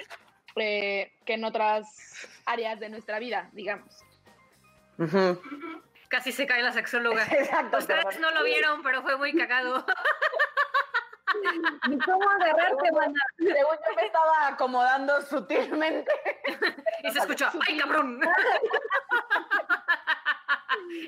eh, 0.57 1.13
que 1.25 1.35
en 1.35 1.45
otras 1.45 2.29
áreas 2.45 2.79
de 2.81 2.89
nuestra 2.91 3.19
vida, 3.19 3.49
digamos. 3.53 4.03
Ujú. 4.99 5.41
Casi 6.09 6.33
se 6.33 6.47
cae 6.47 6.63
la 6.63 6.73
sexóloga. 6.73 7.25
Exacto. 7.31 7.79
Ustedes 7.79 8.21
no 8.21 8.31
lo 8.33 8.45
vieron, 8.45 8.83
pero 8.83 9.01
fue 9.03 9.17
muy 9.17 9.33
cagado. 9.33 9.87
Ni 11.89 11.99
cómo 11.99 12.29
agarrarte, 12.29 12.93
mana. 12.93 13.21
Según 13.37 13.55
yo 13.57 13.97
me 13.97 14.07
estaba 14.07 14.49
acomodando 14.49 15.21
sutilmente. 15.23 16.13
Y 17.03 17.11
se 17.11 17.19
escuchó, 17.19 17.47
¡ay, 17.67 17.79
cabrón! 17.79 18.21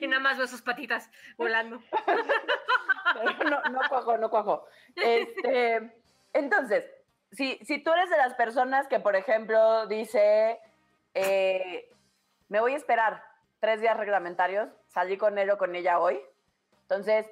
Y 0.00 0.06
nada 0.06 0.20
más 0.20 0.38
veo 0.38 0.46
sus 0.46 0.62
patitas 0.62 1.10
volando. 1.36 1.82
Pero 2.04 3.50
no, 3.50 3.62
no 3.70 3.80
cuajo, 3.88 4.16
no 4.18 4.30
cuajo. 4.30 4.66
Este, 4.96 5.92
entonces, 6.32 6.90
si, 7.32 7.58
si 7.64 7.82
tú 7.82 7.92
eres 7.92 8.10
de 8.10 8.16
las 8.16 8.34
personas 8.34 8.86
que, 8.88 9.00
por 9.00 9.16
ejemplo, 9.16 9.86
dice, 9.86 10.60
eh, 11.14 11.90
me 12.48 12.60
voy 12.60 12.74
a 12.74 12.76
esperar 12.76 13.24
tres 13.60 13.80
días 13.80 13.96
reglamentarios, 13.96 14.68
salí 14.88 15.16
con 15.16 15.38
él 15.38 15.50
o 15.50 15.58
con 15.58 15.74
ella 15.74 15.98
hoy, 15.98 16.20
entonces, 16.82 17.26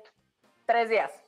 tres 0.66 0.88
días. 0.88 1.21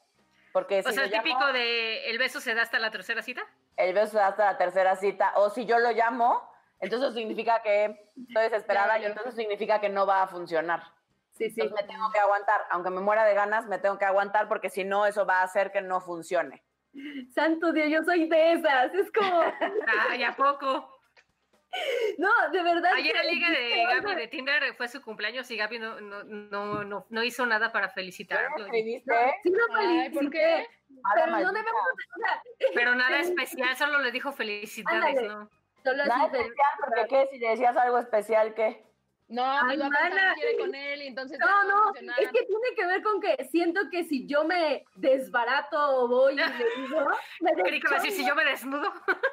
Porque 0.54 0.84
si 0.84 0.88
O 0.88 0.92
sea, 0.92 1.02
lo 1.02 1.06
el 1.06 1.10
llamo, 1.10 1.24
típico 1.24 1.52
de 1.52 2.08
el 2.10 2.16
beso 2.18 2.40
se 2.40 2.54
da 2.54 2.62
hasta 2.62 2.78
la 2.78 2.92
tercera 2.92 3.22
cita. 3.22 3.42
el 3.76 3.92
beso 3.92 4.12
se 4.12 4.18
da 4.18 4.28
hasta 4.28 4.44
la 4.52 4.56
tercera 4.56 4.94
cita, 4.94 5.32
o 5.34 5.50
si 5.50 5.66
yo 5.66 5.80
lo 5.80 5.90
llamo, 5.90 6.48
entonces 6.78 7.12
significa 7.12 7.60
que 7.60 8.08
estoy 8.28 8.44
desesperada 8.44 9.00
y 9.00 9.04
entonces 9.04 9.34
significa 9.34 9.80
que 9.80 9.88
no 9.88 10.06
va 10.06 10.22
a 10.22 10.28
funcionar. 10.28 10.84
Sí, 11.32 11.50
sí. 11.50 11.60
Entonces 11.60 11.84
me 11.86 11.92
tengo 11.92 12.08
que 12.12 12.20
aguantar, 12.20 12.60
aunque 12.70 12.90
me 12.90 13.00
muera 13.00 13.24
de 13.24 13.34
ganas, 13.34 13.66
me 13.66 13.80
tengo 13.80 13.98
que 13.98 14.04
aguantar 14.04 14.46
porque 14.46 14.70
si 14.70 14.84
no, 14.84 15.06
eso 15.06 15.26
va 15.26 15.40
a 15.40 15.42
hacer 15.42 15.72
que 15.72 15.82
no 15.82 16.00
funcione. 16.00 16.62
Santo 17.34 17.72
Dios, 17.72 17.88
yo 17.90 18.04
soy 18.04 18.28
de 18.28 18.52
esas. 18.52 18.94
Es 18.94 19.10
como, 19.10 19.42
Ay, 20.08 20.22
¿a 20.22 20.36
poco? 20.36 21.00
no, 22.18 22.30
de 22.52 22.62
verdad. 22.62 22.92
Ayer 22.94 23.16
el 23.16 23.26
liga 23.28 23.50
de 23.50 23.84
Gaby 23.84 24.14
de 24.14 24.28
Tinder 24.28 24.74
fue 24.74 24.88
su 24.88 25.02
cumpleaños 25.02 25.50
y 25.50 25.56
Gaby 25.56 25.78
no, 25.78 26.00
no, 26.00 26.24
no, 26.24 26.84
no, 26.84 27.06
no 27.08 27.22
hizo 27.22 27.46
nada 27.46 27.72
para 27.72 27.88
felicitarlo. 27.88 28.66
Sí, 28.70 29.02
lo 29.04 29.14
Ay, 29.74 30.10
felicité, 30.10 30.68
pero 31.14 31.26
no 31.32 31.52
debemos, 31.52 31.82
Pero 32.74 32.94
nada 32.94 33.18
especial, 33.20 33.76
solo 33.76 33.98
le 34.00 34.10
dijo 34.12 34.32
felicidades, 34.32 35.18
Ándale. 35.18 35.28
¿no? 35.28 35.50
solo 35.82 36.04
Nada 36.06 36.26
especial, 36.26 36.70
porque 36.78 37.06
¿qué? 37.08 37.26
Si 37.30 37.38
le 37.38 37.48
decías 37.50 37.76
algo 37.76 37.98
especial, 37.98 38.54
¿qué? 38.54 38.84
No, 39.28 39.42
Ay, 39.42 39.78
pues 39.78 39.80
va 39.80 39.86
a 39.86 39.90
pensar 39.90 40.10
mana. 40.10 40.34
quiere 40.34 40.58
con 40.58 40.74
él 40.74 41.02
y 41.02 41.06
entonces 41.06 41.38
No, 41.38 41.64
no, 41.64 41.92
es 41.94 42.30
que 42.30 42.44
tiene 42.44 42.74
que 42.76 42.86
ver 42.86 43.02
con 43.02 43.20
que 43.20 43.44
siento 43.50 43.80
que 43.90 44.04
si 44.04 44.26
yo 44.26 44.44
me 44.44 44.84
desbarato 44.96 45.78
o 45.78 46.08
voy 46.08 46.34
y 46.34 46.36
le 46.36 46.44
digo, 46.76 47.06
me 47.40 47.54
decir, 47.54 48.12
si 48.12 48.26
yo 48.26 48.34
me 48.34 48.44
desnudo. 48.44 48.92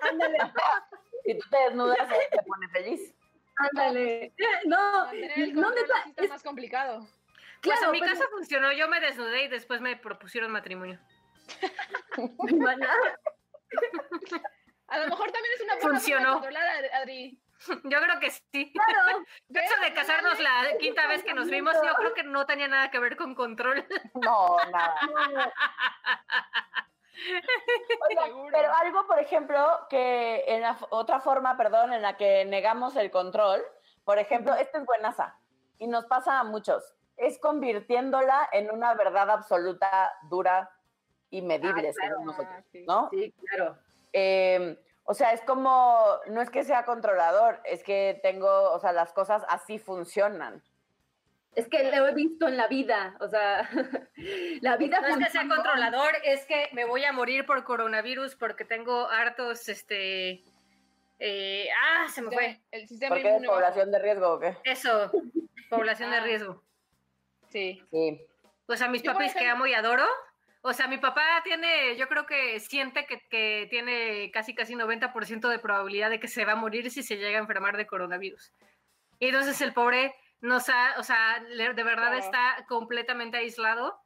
ándale, 0.09 0.37
Si 1.25 1.37
tú 1.37 1.49
te 1.49 1.57
desnudas, 1.65 1.97
te 2.09 2.41
pone 2.47 2.67
feliz. 2.69 3.13
ándale. 3.55 4.33
No, 4.65 5.05
Mantener 5.05 5.39
el 5.39 5.53
no, 5.53 5.69
está 5.71 6.03
es 6.17 6.29
más 6.29 6.43
complicado. 6.43 6.99
Pues 7.61 7.77
claro, 7.77 7.85
en 7.87 7.91
mi 7.91 7.99
pero- 7.99 8.13
caso 8.13 8.27
funcionó, 8.31 8.71
yo 8.71 8.87
me 8.89 8.99
desnudé 8.99 9.43
y 9.43 9.47
después 9.47 9.81
me 9.81 9.95
propusieron 9.97 10.51
matrimonio. 10.51 10.99
A 14.87 14.97
lo 14.99 15.07
mejor 15.07 15.31
también 15.31 15.53
es 15.55 15.61
una 15.61 15.75
buena 15.75 15.89
Funcionó. 15.89 16.33
forma 16.33 16.47
de 16.47 16.53
controlar, 16.53 16.85
Adri. 17.01 17.39
Yo 17.83 18.01
creo 18.01 18.19
que 18.19 18.31
sí. 18.31 18.73
claro, 18.73 19.23
Eso 19.49 19.81
de 19.81 19.93
casarnos 19.93 20.39
la 20.39 20.65
quinta 20.79 21.05
vez 21.07 21.23
que 21.23 21.33
nos 21.35 21.47
vimos, 21.49 21.75
yo 21.75 21.93
creo 21.93 22.13
que 22.15 22.23
no 22.23 22.45
tenía 22.47 22.67
nada 22.67 22.89
que 22.89 22.99
ver 22.99 23.15
con 23.15 23.35
control. 23.35 23.85
No, 24.15 24.57
nada. 24.71 24.95
no, 25.03 25.51
Seguro. 28.25 28.49
pero 28.51 28.73
algo, 28.73 29.07
por 29.07 29.19
ejemplo, 29.19 29.65
que 29.89 30.43
en 30.47 30.61
la 30.61 30.77
otra 30.89 31.19
forma, 31.19 31.57
perdón, 31.57 31.93
en 31.93 32.01
la 32.01 32.17
que 32.17 32.45
negamos 32.45 32.95
el 32.95 33.11
control, 33.11 33.61
por 34.03 34.17
ejemplo, 34.19 34.53
esta 34.55 34.79
es 34.79 34.85
buenaza 34.85 35.37
y 35.77 35.87
nos 35.87 36.05
pasa 36.05 36.39
a 36.39 36.43
muchos, 36.43 36.93
es 37.17 37.39
convirtiéndola 37.39 38.49
en 38.51 38.71
una 38.71 38.93
verdad 38.95 39.29
absoluta, 39.29 40.11
dura 40.29 40.71
y 41.29 41.41
medible, 41.41 41.89
Ah, 41.89 41.93
claro. 41.93 42.09
según 42.13 42.25
nosotros, 42.25 42.55
Ah, 42.57 42.63
sí. 42.71 42.85
¿no? 42.87 43.09
sí, 43.11 43.33
claro. 43.47 43.77
Eh, 44.13 44.83
o 45.03 45.13
sea, 45.13 45.33
es 45.33 45.41
como, 45.41 46.05
no 46.27 46.41
es 46.41 46.49
que 46.49 46.63
sea 46.63 46.85
controlador, 46.85 47.59
es 47.65 47.83
que 47.83 48.19
tengo, 48.23 48.71
o 48.71 48.79
sea, 48.79 48.91
las 48.91 49.13
cosas 49.13 49.43
así 49.49 49.79
funcionan. 49.79 50.63
Es 51.53 51.67
que 51.67 51.83
lo 51.91 52.07
he 52.07 52.13
visto 52.13 52.47
en 52.47 52.55
la 52.55 52.67
vida, 52.67 53.15
o 53.19 53.27
sea, 53.27 53.69
la 54.61 54.77
vida 54.77 55.01
No 55.01 55.07
es 55.07 55.17
que 55.17 55.29
sea 55.31 55.47
controlador, 55.47 56.13
es 56.23 56.45
que 56.45 56.69
me 56.71 56.85
voy 56.85 57.03
a 57.03 57.11
morir 57.11 57.45
por 57.45 57.63
coronavirus 57.65 58.35
porque 58.35 58.63
tengo 58.63 59.09
hartos, 59.09 59.67
este... 59.67 60.43
eh, 61.19 61.67
ah, 61.83 62.07
se 62.09 62.21
me 62.21 62.31
fue. 62.31 62.61
El 62.71 62.87
sistema 62.87 63.15
¿Por 63.15 63.23
qué 63.23 63.35
es 63.35 63.45
población 63.45 63.91
de 63.91 63.99
riesgo 63.99 64.33
o 64.33 64.39
qué? 64.39 64.55
Eso, 64.63 65.11
población 65.69 66.11
de 66.11 66.17
Ah. 66.17 66.23
riesgo. 66.23 66.63
Sí. 67.49 67.83
Sí. 67.91 68.21
O 68.67 68.75
sea, 68.77 68.87
mis 68.87 69.03
Yo, 69.03 69.11
papis 69.11 69.33
que 69.35 69.45
amo 69.47 69.65
y 69.67 69.73
adoro. 69.73 70.05
O 70.61 70.71
sea, 70.73 70.87
mi 70.87 70.99
papá 70.99 71.41
tiene, 71.43 71.97
yo 71.97 72.07
creo 72.07 72.25
que 72.25 72.59
siente 72.61 73.05
que, 73.07 73.19
que 73.27 73.67
tiene 73.69 74.29
casi 74.31 74.53
casi 74.55 74.75
90% 74.75 75.49
de 75.49 75.59
probabilidad 75.59 76.09
de 76.11 76.19
que 76.19 76.27
se 76.29 76.45
va 76.45 76.53
a 76.53 76.55
morir 76.55 76.89
si 76.91 77.03
se 77.03 77.17
llega 77.17 77.39
a 77.39 77.41
enfermar 77.41 77.75
de 77.75 77.87
coronavirus. 77.87 78.53
Y 79.19 79.27
entonces 79.27 79.59
el 79.61 79.73
pobre 79.73 80.13
nos 80.41 80.69
ha, 80.69 80.95
o 80.97 81.03
sea, 81.03 81.39
de 81.39 81.83
verdad 81.83 82.17
está 82.17 82.65
completamente 82.67 83.37
aislado 83.37 84.01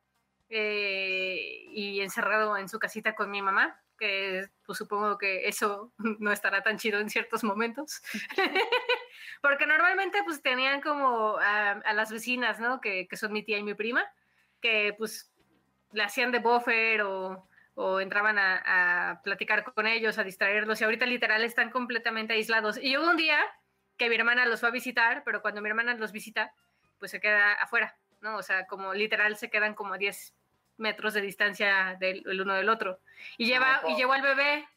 eh, 0.50 1.66
y 1.70 2.02
encerrado 2.02 2.58
en 2.58 2.70
su 2.70 2.78
casita 2.78 3.16
con 3.16 3.32
mi 3.32 3.42
mamá, 3.42 3.82
que 3.98 4.48
pues 4.66 4.78
supongo 4.78 5.18
que 5.18 5.48
eso 5.48 5.94
no 6.20 6.32
estará 6.32 6.62
tan 6.62 6.78
chido 6.78 7.00
en 7.00 7.10
ciertos 7.10 7.44
momentos. 7.44 8.02
Porque 9.42 9.66
normalmente 9.66 10.24
pues 10.24 10.42
tenían 10.42 10.82
como 10.82 11.38
a, 11.38 11.72
a 11.72 11.94
las 11.94 12.12
vecinas, 12.12 12.60
¿no? 12.60 12.82
Que, 12.82 13.08
que 13.08 13.18
son 13.18 13.32
mi 13.32 13.44
tía 13.44 13.58
y 13.58 13.64
mi 13.64 13.74
prima, 13.74 14.06
que 14.62 14.94
pues 14.98 15.32
le 15.92 16.04
hacían 16.04 16.32
de 16.32 16.40
buffer 16.40 17.02
o, 17.04 17.48
o 17.76 18.00
entraban 18.02 18.38
a, 18.38 19.12
a 19.12 19.22
platicar 19.22 19.64
con 19.64 19.88
ellos, 19.88 20.18
a 20.18 20.24
distraerlos, 20.24 20.82
y 20.82 20.84
ahorita 20.84 21.06
literal 21.06 21.44
están 21.44 21.70
completamente 21.70 22.34
aislados. 22.34 22.78
Y 22.82 22.98
hubo 22.98 23.10
un 23.10 23.18
día 23.18 23.40
que 23.98 24.10
mi 24.10 24.16
hermana 24.16 24.46
los 24.46 24.60
fue 24.60 24.70
a 24.70 24.72
visitar, 24.72 25.24
pero 25.24 25.42
cuando 25.42 25.62
mi 25.62 25.70
hermana 25.70 25.94
los 25.96 26.12
visita, 26.12 26.54
pues 27.00 27.12
se 27.12 27.20
queda 27.20 27.54
afuera, 27.54 27.96
¿no? 28.22 28.38
O 28.38 28.44
sea, 28.44 28.68
como 28.68 28.94
literal 28.94 29.38
se 29.38 29.50
quedan 29.50 29.74
como 29.74 29.94
a 29.94 29.98
10 29.98 30.34
metros 30.78 31.14
de 31.14 31.22
distancia 31.22 31.96
del 32.00 32.24
el 32.26 32.42
uno 32.42 32.54
del 32.56 32.70
otro. 32.70 33.00
Y 33.38 33.46
lleva, 33.46 33.82
Ay, 33.84 33.94
y 33.94 33.96
llevó 33.96 34.14
al 34.14 34.22
bebé, 34.22 34.68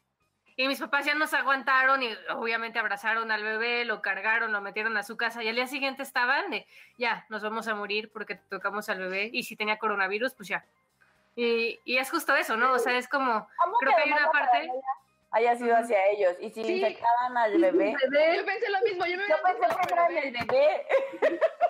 Y 0.55 0.67
mis 0.67 0.79
papás 0.79 1.05
ya 1.05 1.15
nos 1.15 1.33
aguantaron 1.33 2.03
y 2.03 2.09
obviamente 2.35 2.79
abrazaron 2.79 3.31
al 3.31 3.43
bebé, 3.43 3.85
lo 3.85 4.01
cargaron, 4.01 4.51
lo 4.51 4.59
metieron 4.61 4.97
a 4.97 5.03
su 5.03 5.15
casa 5.15 5.41
y 5.41 5.47
al 5.47 5.55
día 5.55 5.67
siguiente 5.67 6.03
estaban 6.03 6.49
de, 6.51 6.67
ya, 6.97 7.25
nos 7.29 7.41
vamos 7.41 7.67
a 7.67 7.75
morir 7.75 8.11
porque 8.11 8.35
tocamos 8.35 8.89
al 8.89 8.99
bebé 8.99 9.29
y 9.31 9.43
si 9.43 9.55
tenía 9.55 9.79
coronavirus, 9.79 10.33
pues 10.33 10.49
ya. 10.49 10.65
Y, 11.35 11.79
y 11.85 11.97
es 11.97 12.11
justo 12.11 12.35
eso, 12.35 12.57
¿no? 12.57 12.73
O 12.73 12.79
sea, 12.79 12.97
es 12.97 13.07
como, 13.07 13.47
¿Cómo 13.63 13.77
creo 13.77 13.95
que 13.95 14.01
hay 14.01 14.11
una 14.11 14.29
parte... 14.31 14.69
haya 15.31 15.55
sido 15.55 15.75
hacia 15.75 16.05
ellos? 16.07 16.35
Y 16.39 16.49
si 16.49 16.63
Sí. 16.63 16.73
infectaban 16.81 17.37
al 17.37 17.57
bebé. 17.59 17.95
Yo 18.01 18.45
pensé 18.45 18.69
lo 18.69 18.79
mismo, 18.81 19.05
yo 19.05 19.17
me 19.17 19.27
Yo 19.27 19.35
pensé 19.43 19.75
que 19.87 19.93
era 19.93 20.07
bebé. 20.07 20.27
el 20.27 20.31
bebé. 20.47 20.85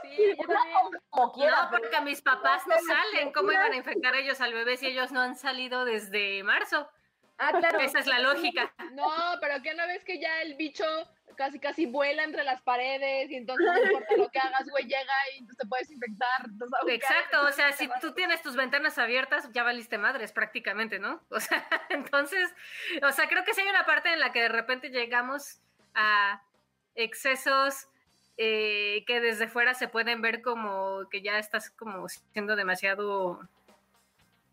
Sí, 0.04 0.36
yo 0.38 0.48
también. 0.48 1.02
Como 1.10 1.32
quiera, 1.34 1.64
No, 1.64 1.70
pero- 1.72 1.82
porque 1.84 2.02
mis 2.02 2.22
papás 2.22 2.66
no 2.68 2.76
salen. 2.80 3.32
¿Cómo 3.34 3.52
iban 3.52 3.72
a 3.74 3.76
infectar 3.76 4.16
ellos 4.16 4.40
al 4.42 4.54
bebé 4.54 4.78
si 4.78 4.88
ellos 4.88 5.12
no 5.12 5.22
han 5.22 5.36
salido 5.36 5.86
desde 5.86 6.44
marzo? 6.44 6.90
Ah, 7.38 7.52
claro. 7.58 7.80
Esa 7.80 8.00
es 8.00 8.08
la 8.08 8.20
lógica. 8.20 8.74
No, 8.92 9.10
pero 9.40 9.62
que 9.62 9.74
no 9.74 9.88
ves 9.88 10.04
que 10.04 10.20
ya 10.20 10.42
el 10.42 10.56
bicho 10.56 10.84
casi 11.40 11.58
casi 11.58 11.86
vuela 11.86 12.26
entre 12.26 12.44
las 12.44 12.62
paredes 12.62 13.32
y 13.32 13.38
entonces 13.38 13.66
no 13.66 13.82
importa 13.82 14.18
lo 14.18 14.30
que 14.30 14.40
hagas, 14.40 14.68
güey, 14.70 14.84
llega 14.84 15.14
y 15.38 15.48
te 15.48 15.66
puedes 15.68 15.90
infectar. 15.90 16.46
Exacto, 16.90 17.46
o 17.48 17.52
sea, 17.54 17.72
si 17.72 17.90
tú 18.02 18.14
tienes 18.14 18.42
tus 18.42 18.58
ventanas 18.58 18.98
abiertas, 18.98 19.50
ya 19.54 19.64
valiste 19.64 19.98
madres 19.98 20.34
prácticamente, 20.34 21.00
¿no? 21.00 21.24
O 21.30 21.40
sea, 21.40 21.66
entonces, 21.88 22.54
o 23.02 23.12
sea, 23.14 23.30
creo 23.30 23.46
que 23.46 23.54
sí 23.54 23.62
hay 23.62 23.70
una 23.70 23.86
parte 23.86 24.12
en 24.12 24.20
la 24.20 24.34
que 24.34 24.42
de 24.42 24.50
repente 24.50 24.90
llegamos 24.90 25.62
a 25.96 26.44
excesos 26.96 27.88
eh, 28.36 29.06
que 29.08 29.22
desde 29.22 29.48
fuera 29.48 29.74
se 29.74 29.88
pueden 29.88 30.22
ver 30.22 30.42
como 30.42 31.08
que 31.10 31.22
ya 31.22 31.40
estás 31.40 31.70
como 31.70 32.10
siendo 32.10 32.58
demasiado 32.58 33.48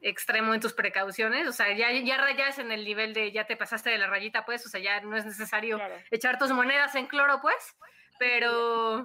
extremo 0.08 0.54
en 0.54 0.60
tus 0.60 0.72
precauciones, 0.72 1.48
o 1.48 1.52
sea, 1.52 1.72
ya, 1.76 1.90
ya 1.90 2.16
rayas 2.16 2.58
en 2.58 2.70
el 2.70 2.84
nivel 2.84 3.12
de 3.12 3.32
ya 3.32 3.44
te 3.44 3.56
pasaste 3.56 3.90
de 3.90 3.98
la 3.98 4.06
rayita, 4.06 4.44
pues, 4.44 4.64
o 4.64 4.68
sea, 4.68 4.80
ya 4.80 5.00
no 5.00 5.16
es 5.16 5.24
necesario 5.24 5.76
Claro. 5.78 5.96
echar 6.10 6.38
tus 6.38 6.50
monedas 6.52 6.94
en 6.94 7.06
cloro, 7.06 7.40
pues, 7.40 7.76
pero, 8.18 9.00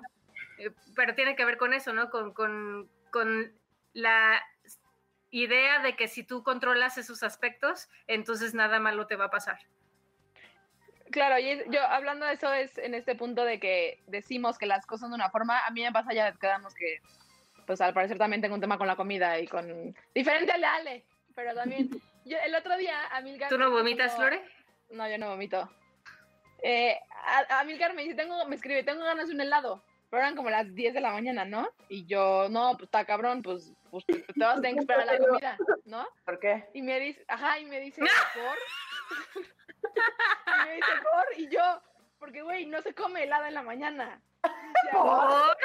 eh, 0.59 0.71
pero 0.95 1.15
tiene 1.15 1.35
que 1.35 1.43
ver 1.43 1.57
con 1.57 1.73
eso, 1.73 1.91
¿no? 1.91 2.09
Con, 2.11 2.33
con, 2.33 2.89
con 3.11 3.51
la 3.93 4.41
idea 5.31 5.79
de 5.79 5.95
que 5.95 6.07
si 6.07 6.23
tú 6.23 6.43
controlas 6.43 6.97
esos 6.97 7.23
aspectos, 7.23 7.89
entonces 8.07 8.53
nada 8.53 8.79
malo 8.79 9.07
te 9.07 9.15
va 9.15 9.25
a 9.25 9.31
pasar. 9.31 9.59
Claro, 11.09 11.39
y 11.39 11.63
yo 11.69 11.81
hablando 11.81 12.25
de 12.25 12.33
eso 12.33 12.53
es 12.53 12.77
en 12.77 12.93
este 12.93 13.15
punto 13.15 13.43
de 13.43 13.59
que 13.59 14.01
decimos 14.07 14.57
que 14.57 14.65
las 14.65 14.85
cosas 14.85 15.09
de 15.09 15.15
una 15.15 15.29
forma, 15.29 15.65
a 15.65 15.71
mí 15.71 15.81
me 15.81 15.91
pasa 15.91 16.13
ya 16.13 16.31
quedamos 16.33 16.73
que, 16.73 17.01
pues 17.65 17.81
al 17.81 17.93
parecer 17.93 18.17
también 18.17 18.41
tengo 18.41 18.55
un 18.55 18.61
tema 18.61 18.77
con 18.77 18.87
la 18.87 18.95
comida 18.95 19.39
y 19.39 19.47
con... 19.47 19.95
Diferente 20.13 20.51
al 20.51 20.61
de 20.61 20.67
Ale, 20.67 21.05
pero 21.35 21.53
también... 21.53 21.89
Yo, 22.25 22.37
el 22.45 22.53
otro 22.53 22.77
día, 22.77 23.07
Amilcar... 23.11 23.49
¿Tú 23.49 23.57
no 23.57 23.71
vomitas, 23.71 24.11
como- 24.11 24.25
Lore? 24.25 24.43
No, 24.91 25.09
yo 25.09 25.17
no 25.17 25.29
vomito. 25.29 25.69
Eh, 26.61 26.99
Amilcar 27.49 27.95
me 27.95 28.03
dice, 28.03 28.13
tengo, 28.13 28.45
me 28.45 28.55
escribe, 28.55 28.83
tengo 28.83 29.03
ganas 29.03 29.27
de 29.27 29.33
un 29.33 29.41
helado. 29.41 29.83
Pero 30.09 30.21
eran 30.21 30.35
como 30.35 30.49
las 30.49 30.75
10 30.75 30.93
de 30.93 31.01
la 31.01 31.13
mañana, 31.13 31.45
¿no? 31.45 31.69
Y 31.87 32.05
yo, 32.05 32.47
no, 32.49 32.73
pues 32.73 32.83
está 32.83 33.05
cabrón, 33.05 33.41
pues, 33.41 33.71
pues 33.89 34.05
te 34.05 34.23
vas 34.37 34.57
a 34.57 34.61
tener 34.61 34.75
que 34.75 34.79
esperar 34.81 35.09
a 35.09 35.13
la 35.13 35.17
comida, 35.17 35.57
¿no? 35.85 36.05
¿Por 36.25 36.39
qué? 36.39 36.67
Y 36.73 36.81
me 36.81 36.99
dice, 36.99 37.23
ajá, 37.27 37.59
y 37.59 37.65
me 37.65 37.79
dice, 37.79 38.01
¿por? 38.01 39.39
y 40.63 40.67
me 40.67 40.75
dice, 40.75 40.91
¿por? 41.01 41.39
Y 41.39 41.49
yo, 41.49 41.81
porque, 42.19 42.41
güey, 42.41 42.65
no 42.65 42.81
se 42.81 42.93
come 42.93 43.23
helado 43.23 43.45
en 43.45 43.53
la 43.53 43.63
mañana. 43.63 44.21
Ya, 44.43 44.91
¿Por? 44.91 45.57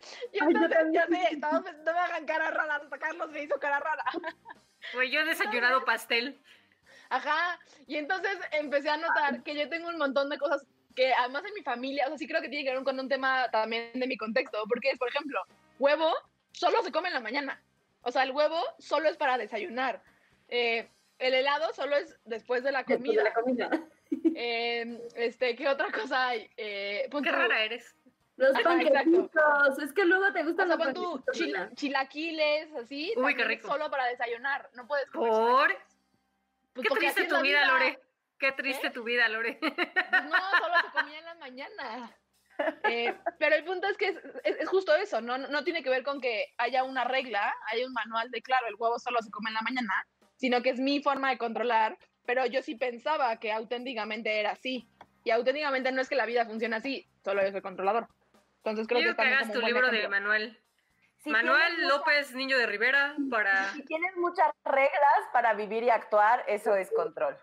Ay, 0.32 0.38
yo 0.40 0.46
entonces, 0.46 0.78
ya 0.92 1.00
también. 1.02 1.40
sé, 1.40 1.72
no 1.84 1.92
me 1.92 1.98
hagan 1.98 2.26
cara 2.26 2.50
rara, 2.50 2.76
hasta 2.76 2.98
Carlos 2.98 3.30
me 3.30 3.42
hizo 3.42 3.58
cara 3.58 3.80
rara. 3.80 4.04
Pues 4.94 5.10
yo 5.12 5.20
he 5.20 5.24
desayunado 5.26 5.84
pastel. 5.84 6.40
Ajá, 7.10 7.58
y 7.86 7.96
entonces 7.96 8.38
empecé 8.52 8.88
a 8.88 8.96
notar 8.96 9.42
que 9.42 9.54
yo 9.54 9.68
tengo 9.68 9.88
un 9.88 9.98
montón 9.98 10.30
de 10.30 10.38
cosas 10.38 10.64
que 10.96 11.12
además 11.12 11.44
en 11.44 11.52
mi 11.54 11.62
familia, 11.62 12.04
o 12.06 12.08
sea, 12.08 12.16
sí 12.18 12.26
creo 12.26 12.40
que 12.40 12.48
tiene 12.48 12.64
que 12.64 12.74
ver 12.74 12.82
con 12.82 12.98
un 12.98 13.08
tema 13.08 13.50
también 13.50 13.90
de 13.92 14.06
mi 14.06 14.16
contexto, 14.16 14.62
porque 14.68 14.90
es, 14.90 14.98
por 14.98 15.08
ejemplo, 15.08 15.38
huevo 15.78 16.10
solo 16.52 16.82
se 16.82 16.90
come 16.92 17.08
en 17.08 17.14
la 17.14 17.20
mañana. 17.20 17.62
O 18.02 18.10
sea, 18.10 18.22
el 18.22 18.30
huevo 18.30 18.58
solo 18.78 19.08
es 19.10 19.18
para 19.18 19.36
desayunar. 19.36 20.02
Eh, 20.48 20.88
el 21.18 21.34
helado 21.34 21.72
solo 21.74 21.96
es 21.96 22.18
después 22.24 22.62
de 22.64 22.72
la 22.72 22.78
Después 22.84 23.00
de 23.00 23.06
comida. 23.06 23.22
la 23.24 23.32
comida. 23.34 23.70
Eh, 24.34 24.98
este, 25.14 25.54
¿qué 25.54 25.68
otra 25.68 25.92
cosa 25.92 26.28
hay? 26.28 26.50
Eh, 26.56 27.06
pon 27.10 27.22
Qué 27.22 27.30
rara 27.30 27.62
eres. 27.62 27.94
Los 28.40 28.54
Ajá, 28.54 28.62
panquecitos. 28.64 29.78
Es 29.82 29.92
que 29.92 30.04
luego 30.06 30.32
te 30.32 30.40
O 30.40 30.44
gustan 30.46 30.68
sea, 30.68 30.76
los 30.76 30.94
tú 30.94 31.02
panquecitos, 31.02 31.36
chil- 31.36 31.52
¿verdad? 31.52 31.72
chilaquiles, 31.74 32.74
así. 32.74 33.12
Uy, 33.16 33.34
qué 33.34 33.44
rico. 33.44 33.68
Solo 33.68 33.90
para 33.90 34.06
desayunar. 34.06 34.70
No 34.74 34.86
puedes 34.86 35.10
comer 35.10 35.30
¿Por? 35.30 35.76
Pues 36.72 36.88
Qué 36.88 36.94
triste 36.94 37.24
tu 37.24 37.34
la 37.34 37.42
vida, 37.42 37.66
Lore. 37.66 37.98
Qué 38.38 38.52
triste 38.52 38.86
¿Eh? 38.86 38.90
tu 38.90 39.04
vida, 39.04 39.28
Lore. 39.28 39.58
Pues 39.60 39.74
no, 40.24 40.38
solo 40.58 40.74
se 40.86 40.98
comía 40.98 41.18
en 41.18 41.24
la 41.26 41.34
mañana. 41.34 42.16
Eh, 42.84 43.14
pero 43.38 43.56
el 43.56 43.64
punto 43.64 43.86
es 43.88 43.96
que 43.98 44.06
es, 44.08 44.16
es- 44.44 44.56
es 44.60 44.68
justo 44.70 44.94
eso, 44.94 45.20
¿no? 45.20 45.36
No 45.36 45.62
tiene 45.64 45.82
que 45.82 45.90
ver 45.90 46.02
con 46.02 46.20
que 46.22 46.46
haya 46.56 46.82
una 46.84 47.04
regla, 47.04 47.54
haya 47.70 47.86
un 47.86 47.92
manual 47.92 48.30
de, 48.30 48.40
claro, 48.40 48.66
el 48.68 48.74
huevo 48.78 48.98
solo 48.98 49.20
se 49.20 49.30
come 49.30 49.50
en 49.50 49.54
la 49.54 49.62
mañana, 49.62 50.06
sino 50.36 50.62
que 50.62 50.70
es 50.70 50.80
mi 50.80 51.02
forma 51.02 51.28
de 51.30 51.36
controlar, 51.38 51.98
pero 52.24 52.46
yo 52.46 52.62
sí 52.62 52.74
pensaba 52.76 53.36
que 53.38 53.52
auténticamente 53.52 54.40
era 54.40 54.52
así. 54.52 54.88
Y 55.24 55.30
auténticamente 55.30 55.92
no 55.92 56.00
es 56.00 56.08
que 56.08 56.16
la 56.16 56.24
vida 56.24 56.46
funcione 56.46 56.76
así, 56.76 57.06
solo 57.22 57.42
yo 57.42 57.50
soy 57.52 57.60
controlador. 57.60 58.08
Entonces 58.64 58.86
creo 58.86 59.00
Yo 59.00 59.16
que 59.16 59.22
que 59.22 59.28
hagas 59.28 59.52
tu 59.52 59.60
libro 59.60 59.90
de 59.90 59.98
ejemplo. 59.98 60.10
Manuel. 60.20 60.58
Si 61.18 61.30
Manuel 61.30 61.88
López 61.88 62.34
Niño 62.34 62.56
de 62.58 62.66
Rivera 62.66 63.14
para... 63.30 63.52
Si 63.74 63.82
tienes 63.84 64.16
muchas 64.16 64.50
reglas 64.64 65.20
para 65.32 65.54
vivir 65.54 65.82
y 65.82 65.90
actuar, 65.90 66.44
eso 66.46 66.74
es 66.76 66.90
control. 66.90 67.38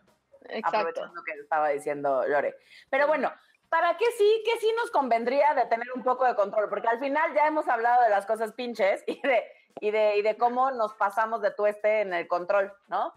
Exacto. 0.50 0.78
Aprovechando 0.80 1.16
lo 1.16 1.24
que 1.24 1.32
estaba 1.34 1.70
diciendo 1.70 2.24
Lore. 2.28 2.56
Pero 2.90 3.08
bueno, 3.08 3.32
¿para 3.70 3.98
qué 3.98 4.06
sí, 4.18 4.44
qué 4.46 4.60
sí 4.60 4.72
nos 4.78 4.92
convendría 4.92 5.54
de 5.56 5.66
tener 5.66 5.88
un 5.94 6.04
poco 6.04 6.26
de 6.26 6.36
control? 6.36 6.70
Porque 6.70 6.88
al 6.88 7.00
final 7.00 7.34
ya 7.36 7.48
hemos 7.48 7.68
hablado 7.68 8.04
de 8.04 8.10
las 8.10 8.26
cosas 8.26 8.54
pinches 8.54 9.04
y 9.08 9.20
de, 9.22 9.44
y 9.80 9.92
de, 9.92 10.18
y 10.18 10.22
de 10.22 10.38
cómo 10.38 10.72
nos 10.72 10.94
pasamos 10.94 11.42
de 11.42 11.52
tueste 11.52 12.02
en 12.02 12.14
el 12.14 12.28
control, 12.28 12.72
¿no? 12.88 13.14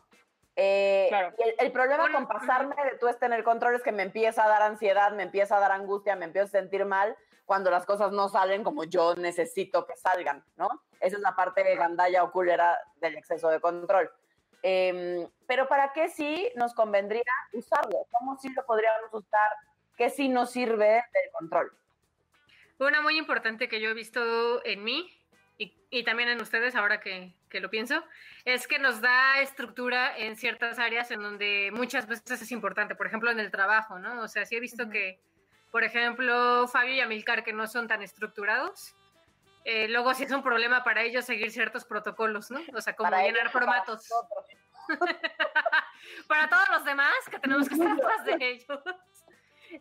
Eh, 0.56 1.06
Claro. 1.08 1.34
y 1.38 1.42
el, 1.48 1.54
el 1.58 1.72
problema 1.72 2.02
Bueno, 2.02 2.18
con 2.18 2.28
pasarme 2.28 2.74
de 2.84 2.98
tueste 2.98 3.24
en 3.26 3.32
el 3.32 3.44
control 3.44 3.76
es 3.76 3.82
que 3.82 3.92
me 3.92 4.02
empieza 4.02 4.44
a 4.44 4.48
dar 4.48 4.62
ansiedad, 4.62 5.12
me 5.12 5.22
empieza 5.22 5.56
a 5.56 5.60
dar 5.60 5.72
angustia, 5.72 6.16
me 6.16 6.24
empiezo 6.26 6.46
a 6.48 6.60
sentir 6.60 6.84
mal 6.84 7.16
cuando 7.50 7.68
las 7.68 7.84
cosas 7.84 8.12
no 8.12 8.28
salen 8.28 8.62
como 8.62 8.84
yo 8.84 9.16
necesito 9.16 9.84
que 9.84 9.96
salgan, 9.96 10.44
¿no? 10.56 10.68
Esa 11.00 11.16
es 11.16 11.20
la 11.20 11.34
parte 11.34 11.74
gandalla 11.74 12.22
o 12.22 12.30
culera 12.30 12.78
del 13.00 13.16
exceso 13.16 13.48
de 13.48 13.58
control. 13.58 14.08
Em, 14.62 15.28
pero 15.48 15.66
¿para 15.66 15.92
qué 15.92 16.08
sí 16.08 16.48
nos 16.54 16.74
convendría 16.74 17.24
usarlo? 17.52 18.06
¿Cómo 18.12 18.38
sí 18.38 18.50
lo 18.50 18.64
podríamos 18.64 19.12
usar? 19.12 19.50
¿Qué 19.96 20.10
sí 20.10 20.28
nos 20.28 20.52
sirve 20.52 21.02
del 21.12 21.32
control? 21.32 21.72
Una 22.78 23.00
muy 23.00 23.18
importante 23.18 23.68
que 23.68 23.80
yo 23.80 23.90
he 23.90 23.94
visto 23.94 24.64
en 24.64 24.84
mí 24.84 25.10
y, 25.58 25.76
y 25.90 26.04
también 26.04 26.28
en 26.28 26.40
ustedes 26.40 26.76
ahora 26.76 27.00
que, 27.00 27.34
que 27.48 27.58
lo 27.58 27.68
pienso, 27.68 28.04
es 28.44 28.68
que 28.68 28.78
nos 28.78 29.00
da 29.00 29.40
estructura 29.40 30.16
en 30.16 30.36
ciertas 30.36 30.78
áreas 30.78 31.10
en 31.10 31.20
donde 31.20 31.72
muchas 31.72 32.06
veces 32.06 32.40
es 32.42 32.52
importante, 32.52 32.94
por 32.94 33.08
ejemplo 33.08 33.28
en 33.28 33.40
el 33.40 33.50
trabajo, 33.50 33.98
¿no? 33.98 34.22
O 34.22 34.28
sea, 34.28 34.46
sí 34.46 34.54
he 34.54 34.60
visto 34.60 34.84
Ujú. 34.84 34.92
que, 34.92 35.20
por 35.70 35.84
ejemplo, 35.84 36.66
Fabio 36.68 36.94
y 36.94 37.00
Amilcar, 37.00 37.44
que 37.44 37.52
no 37.52 37.66
son 37.66 37.88
tan 37.88 38.02
estructurados, 38.02 38.94
eh, 39.64 39.88
luego 39.88 40.14
sí 40.14 40.24
es 40.24 40.32
un 40.32 40.42
problema 40.42 40.82
para 40.84 41.02
ellos 41.02 41.24
seguir 41.24 41.50
ciertos 41.50 41.84
protocolos, 41.84 42.50
¿no? 42.50 42.60
O 42.74 42.80
sea, 42.80 42.96
como 42.96 43.10
Para 43.10 43.22
llenar 43.22 43.42
ellos 43.42 43.54
o 43.54 43.58
para 43.58 43.84
formatos. 43.84 44.08
para 46.28 46.48
todos 46.48 46.68
los 46.70 46.84
demás 46.84 47.14
que 47.30 47.38
tenemos 47.38 47.68
que 47.68 47.74
estar 47.74 47.92
atrás 47.92 48.24
de 48.24 48.36
ellos. 48.40 48.80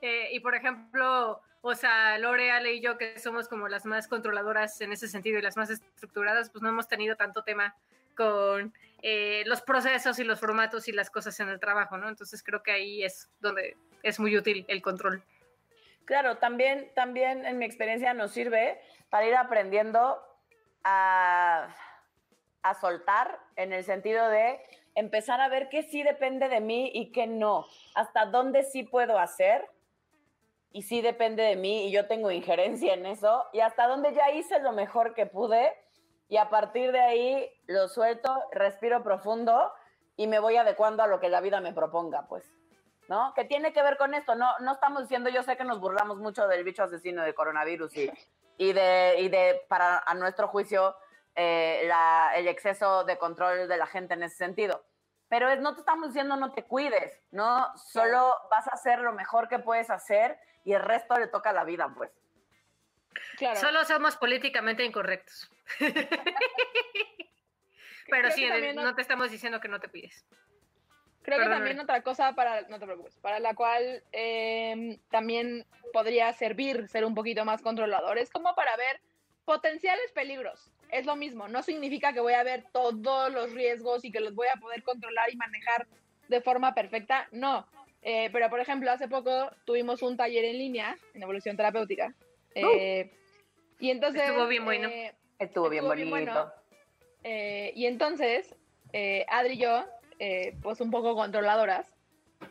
Eh, 0.03 0.29
y 0.33 0.39
por 0.39 0.53
ejemplo, 0.53 1.41
o 1.61 1.73
sea, 1.73 2.19
Lore, 2.19 2.51
Ale 2.51 2.73
y 2.73 2.79
yo, 2.79 2.95
que 2.99 3.17
somos 3.17 3.47
como 3.47 3.67
las 3.67 3.87
más 3.87 4.07
controladoras 4.07 4.79
en 4.81 4.91
ese 4.91 5.07
sentido 5.07 5.39
y 5.39 5.41
las 5.41 5.57
más 5.57 5.71
estructuradas, 5.71 6.51
pues 6.51 6.61
no 6.61 6.69
hemos 6.69 6.87
tenido 6.87 7.15
tanto 7.15 7.43
tema 7.43 7.75
con 8.15 8.71
eh, 9.01 9.41
los 9.47 9.61
procesos 9.61 10.19
y 10.19 10.23
los 10.23 10.39
formatos 10.39 10.87
y 10.87 10.91
las 10.91 11.09
cosas 11.09 11.39
en 11.39 11.49
el 11.49 11.59
trabajo, 11.59 11.97
¿no? 11.97 12.07
Entonces 12.07 12.43
creo 12.43 12.61
que 12.61 12.71
ahí 12.71 13.03
es 13.03 13.29
donde 13.39 13.75
es 14.03 14.19
muy 14.19 14.37
útil 14.37 14.63
el 14.67 14.83
control. 14.83 15.23
Claro, 16.09 16.39
también, 16.39 16.91
también 16.95 17.45
en 17.45 17.59
mi 17.59 17.65
experiencia 17.65 18.15
nos 18.15 18.31
sirve 18.31 18.81
para 19.11 19.27
ir 19.27 19.35
aprendiendo 19.35 20.19
a, 20.83 21.67
a 22.63 22.73
soltar 22.81 23.37
en 23.57 23.73
el 23.73 23.83
sentido 23.83 24.27
de 24.27 24.59
empezar 24.95 25.39
a 25.39 25.49
ver 25.49 25.69
qué 25.69 25.83
sí 25.83 26.01
depende 26.01 26.49
de 26.49 26.61
mí 26.61 26.89
y 26.95 27.11
qué 27.11 27.27
no, 27.27 27.67
hasta 27.93 28.25
dónde 28.25 28.63
sí 28.63 28.81
puedo 28.81 29.19
hacer 29.19 29.69
y 30.71 30.81
sí 30.81 31.03
depende 31.03 31.43
de 31.43 31.55
mí 31.55 31.85
y 31.85 31.91
yo 31.91 32.07
tengo 32.07 32.31
injerencia 32.31 32.95
en 32.95 33.05
eso 33.05 33.45
y 33.53 33.59
hasta 33.59 33.85
dónde 33.85 34.11
ya 34.15 34.31
hice 34.31 34.59
lo 34.61 34.71
mejor 34.71 35.13
que 35.13 35.27
pude 35.27 35.71
y 36.27 36.37
a 36.37 36.49
partir 36.49 36.91
de 36.91 37.01
ahí 37.01 37.51
lo 37.67 37.87
suelto, 37.87 38.35
respiro 38.51 39.03
profundo 39.03 39.71
y 40.17 40.25
me 40.25 40.39
voy 40.39 40.55
adecuando 40.55 41.03
a 41.03 41.07
lo 41.07 41.19
que 41.19 41.29
la 41.29 41.39
vida 41.39 41.61
me 41.61 41.71
proponga, 41.71 42.25
pues. 42.27 42.58
¿No? 43.09 43.33
Que 43.33 43.43
tiene 43.43 43.73
que 43.73 43.81
ver 43.83 43.97
con 43.97 44.13
esto. 44.13 44.35
No, 44.35 44.57
no 44.59 44.73
estamos 44.73 45.01
diciendo, 45.01 45.29
yo 45.31 45.41
sé 45.43 45.57
que 45.57 45.63
nos 45.65 45.79
burlamos 45.79 46.17
mucho 46.19 46.47
del 46.47 46.63
bicho 46.63 46.83
asesino 46.83 47.23
de 47.23 47.33
coronavirus 47.33 47.97
y, 47.97 48.09
y, 48.57 48.71
de, 48.71 49.15
y 49.17 49.29
de, 49.29 49.61
para 49.67 49.97
a 50.05 50.13
nuestro 50.13 50.47
juicio, 50.47 50.95
eh, 51.35 51.83
la, 51.87 52.31
el 52.35 52.47
exceso 52.47 53.03
de 53.03 53.17
control 53.17 53.67
de 53.67 53.77
la 53.77 53.87
gente 53.87 54.13
en 54.13 54.23
ese 54.23 54.35
sentido. 54.37 54.85
pero 55.27 55.49
es, 55.49 55.59
no 55.59 55.73
te 55.73 55.79
estamos 55.81 56.09
diciendo 56.09 56.35
no 56.35 56.53
te 56.53 56.63
cuides, 56.63 57.19
no, 57.31 57.67
solo 57.77 58.35
vas 58.51 58.67
a 58.67 58.71
hacer 58.71 58.99
lo 58.99 59.13
mejor 59.13 59.47
que 59.47 59.59
puedes 59.59 59.89
hacer 59.89 60.37
y 60.63 60.73
el 60.73 60.81
resto 60.81 61.17
le 61.17 61.27
toca 61.27 61.49
a 61.49 61.53
la 61.53 61.63
vida, 61.63 61.91
pues. 61.97 62.11
Claro. 63.37 63.59
Solo 63.59 63.83
somos 63.85 64.17
políticamente 64.17 64.83
incorrectos. 64.83 65.49
Pero 68.09 68.29
Creo 68.29 68.31
sí, 68.31 68.73
no, 68.75 68.83
no- 68.83 68.95
te 68.95 69.01
estamos 69.01 69.31
diciendo 69.31 69.59
que 69.59 69.67
no 69.67 69.79
te 69.79 69.87
pides. 69.89 70.25
Creo 71.29 71.37
que 71.37 71.43
Perdóname. 71.45 71.65
también 71.69 71.79
otra 71.83 72.01
cosa 72.01 72.33
para, 72.33 72.61
no 72.69 72.79
te 72.79 72.85
preocupes, 72.87 73.15
para 73.19 73.39
la 73.39 73.53
cual 73.53 74.01
eh, 74.11 74.97
también 75.11 75.63
podría 75.93 76.33
servir 76.33 76.87
ser 76.87 77.05
un 77.05 77.13
poquito 77.13 77.45
más 77.45 77.61
controlador, 77.61 78.17
es 78.17 78.31
como 78.31 78.55
para 78.55 78.75
ver 78.77 78.99
potenciales 79.45 80.11
peligros. 80.11 80.71
Es 80.89 81.05
lo 81.05 81.15
mismo, 81.15 81.47
no 81.47 81.61
significa 81.61 82.13
que 82.13 82.19
voy 82.19 82.33
a 82.33 82.41
ver 82.41 82.63
todos 82.73 83.31
los 83.31 83.53
riesgos 83.53 84.03
y 84.03 84.11
que 84.11 84.21
los 84.21 84.33
voy 84.33 84.47
a 84.51 84.59
poder 84.59 84.81
controlar 84.81 85.31
y 85.31 85.35
manejar 85.35 85.85
de 86.29 86.41
forma 86.41 86.73
perfecta, 86.73 87.27
no. 87.31 87.67
Eh, 88.01 88.29
pero, 88.31 88.49
por 88.49 88.59
ejemplo, 88.59 88.89
hace 88.91 89.07
poco 89.07 89.51
tuvimos 89.65 90.01
un 90.01 90.17
taller 90.17 90.45
en 90.45 90.57
línea 90.57 90.97
en 91.13 91.21
evolución 91.21 91.55
terapéutica. 91.55 92.13
eh, 92.55 93.11
y 93.79 93.91
entonces... 93.91 94.23
Estuvo 94.23 94.47
bien 94.47 94.65
bueno. 94.65 94.89
eh, 94.89 95.13
Estuvo 95.37 95.69
bien 95.69 95.83
Estuvo 95.83 95.95
bien 95.95 96.09
bonito. 96.09 96.31
bueno. 96.31 96.53
eh, 97.23 97.71
y 97.75 97.85
entonces, 97.85 98.55
eh, 98.93 99.25
Adri 99.29 99.53
y 99.53 99.57
yo, 99.59 99.85
eh, 100.19 100.57
pues 100.61 100.81
un 100.81 100.91
poco 100.91 101.15
controladoras, 101.15 101.87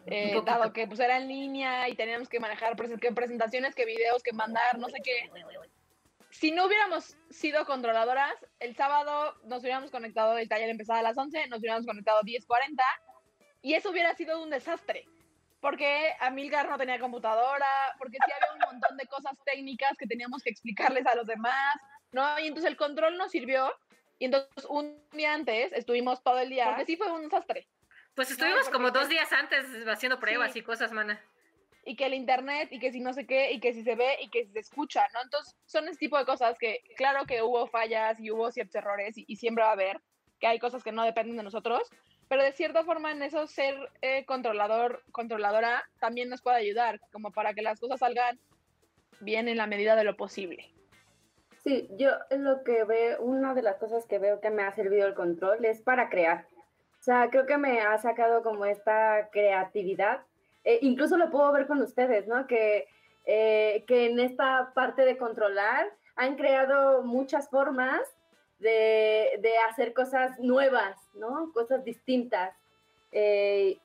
eh, 0.07 0.41
dado 0.45 0.73
que 0.73 0.87
pues 0.87 1.01
era 1.01 1.19
en 1.19 1.29
línea 1.29 1.89
y 1.89 1.95
teníamos 1.95 2.29
que 2.29 2.41
manejar 2.41 2.77
que 2.77 3.13
presentaciones, 3.13 3.75
que 3.75 3.85
videos, 3.85 4.23
que 4.23 4.33
mandar, 4.33 4.79
no 4.79 4.89
sé 4.89 4.99
qué. 5.03 5.31
Si 6.31 6.51
no 6.51 6.67
hubiéramos 6.67 7.17
sido 7.31 7.65
controladoras, 7.67 8.35
el 8.61 8.75
sábado 8.75 9.35
nos 9.45 9.61
hubiéramos 9.61 9.91
conectado, 9.91 10.37
el 10.39 10.49
taller 10.49 10.69
empezaba 10.69 11.01
a 11.01 11.03
las 11.03 11.17
11, 11.17 11.49
nos 11.49 11.61
hubiéramos 11.61 11.87
conectado 11.87 12.21
10.40 12.23 12.83
y 13.63 13.75
eso 13.75 13.91
hubiera 13.91 14.15
sido 14.15 14.43
un 14.43 14.51
desastre. 14.51 15.05
Porque 15.61 16.13
Amilgar 16.21 16.69
no 16.69 16.79
tenía 16.79 17.01
computadora, 17.01 17.67
porque 17.99 18.19
sí 18.25 18.33
había 18.33 18.55
un 18.55 18.73
montón 18.73 18.97
de 18.97 19.07
cosas 19.07 19.33
técnicas 19.45 19.97
que 19.99 20.07
teníamos 20.07 20.43
que 20.43 20.51
explicarles 20.51 21.05
a 21.07 21.17
los 21.17 21.27
demás, 21.27 21.77
¿no? 22.13 22.39
Y 22.39 22.47
entonces 22.47 22.71
el 22.71 22.77
control 22.77 23.19
nos 23.19 23.33
sirvió 23.33 23.73
y 24.19 24.25
entonces 24.27 24.65
un 24.69 25.01
día 25.13 25.35
antes 25.35 25.73
estuvimos 25.73 26.23
todo 26.23 26.39
el 26.39 26.51
día, 26.51 26.67
porque 26.69 26.87
sí 26.87 26.97
fue 26.97 27.11
un 27.11 27.23
desastre. 27.23 27.69
Pues 28.15 28.31
estuvimos 28.31 28.69
como 28.71 28.91
dos 28.91 29.09
días 29.09 29.33
antes 29.33 29.65
haciendo 29.87 30.19
pruebas 30.19 30.53
Sí. 30.53 30.59
y 30.61 30.63
cosas, 30.63 30.93
mana. 30.93 31.21
y 31.85 31.97
que 31.97 32.05
el 32.05 32.13
internet 32.13 32.69
y 32.71 32.81
que 32.81 32.93
si 32.93 33.01
no 33.01 33.15
sé 33.15 33.27
qué 33.27 33.51
y 33.53 33.61
que 33.61 33.73
si 33.73 33.83
se 33.83 33.95
ve 33.95 34.17
y 34.21 34.29
que 34.29 34.45
si 34.45 34.53
se 34.53 34.59
escucha, 34.59 35.07
¿no? 35.15 35.23
Entonces 35.23 35.57
son 35.65 35.89
ese 35.89 35.97
tipo 35.99 36.19
de 36.19 36.27
cosas 36.27 36.59
que 36.59 36.83
claro 36.97 37.25
que 37.25 37.41
hubo 37.43 37.67
fallas 37.69 38.21
y 38.21 38.31
hubo 38.31 38.51
ciertos 38.51 38.75
errores 38.75 39.17
y, 39.17 39.25
y 39.27 39.37
siempre 39.37 39.63
va 39.65 39.71
a 39.71 39.73
haber, 39.73 39.99
que 40.39 40.47
hay 40.49 40.59
cosas 40.59 40.83
que 40.85 40.93
no 40.93 41.03
dependen 41.05 41.37
de 41.39 41.43
nosotros, 41.45 41.89
pero 42.29 42.43
de 42.43 42.53
cierta 42.53 42.85
forma 42.85 43.11
en 43.13 43.23
eso 43.23 43.47
ser 43.47 43.75
eh, 44.03 44.27
controlador, 44.27 45.03
controladora 45.13 45.89
también 45.99 46.29
nos 46.29 46.43
puede 46.43 46.59
ayudar, 46.59 47.01
como 47.11 47.33
para 47.33 47.55
que 47.55 47.63
las 47.63 47.81
cosas 47.81 48.01
salgan 48.01 48.39
bien 49.21 49.49
en 49.49 49.57
la 49.57 49.67
medida 49.67 49.97
de 49.97 50.05
lo 50.05 50.15
posible. 50.17 50.71
Sí, 51.63 51.89
yo 51.97 52.11
lo 52.31 52.63
que 52.63 52.85
veo, 52.85 53.21
una 53.21 53.55
de 53.55 53.63
las 53.63 53.77
cosas 53.77 54.07
que 54.07 54.19
veo 54.19 54.41
que 54.41 54.51
me 54.51 54.63
ha 54.63 54.75
servido 54.75 55.07
el 55.07 55.15
control 55.15 55.65
es 55.65 55.81
para 55.83 56.09
crear. 56.09 56.47
O 57.01 57.03
sea, 57.03 57.29
creo 57.31 57.47
que 57.47 57.59
me 57.59 57.81
ha 57.81 57.99
sacado 57.99 58.43
como 58.43 58.65
esta 58.65 59.29
creatividad. 59.31 60.21
Eh, 60.65 60.79
incluso 60.83 61.17
lo 61.17 61.31
puedo 61.31 61.51
ver 61.53 61.67
con 61.67 61.81
ustedes, 61.83 62.27
¿no? 62.27 62.47
Que, 62.47 62.89
eh, 63.27 63.85
que 63.87 64.07
en 64.07 64.21
esta 64.21 64.73
parte 64.75 65.05
de 65.05 65.17
controlar 65.17 65.93
han 66.17 66.37
creado 66.37 67.03
muchas 67.03 67.49
formas 67.49 68.01
de, 68.59 69.39
de 69.41 69.53
hacer 69.71 69.95
cosas 69.95 70.39
nuevas, 70.39 70.97
¿no? 71.15 71.53
Cosas 71.53 71.85
distintas. 71.85 72.55
Eh, 73.13 73.79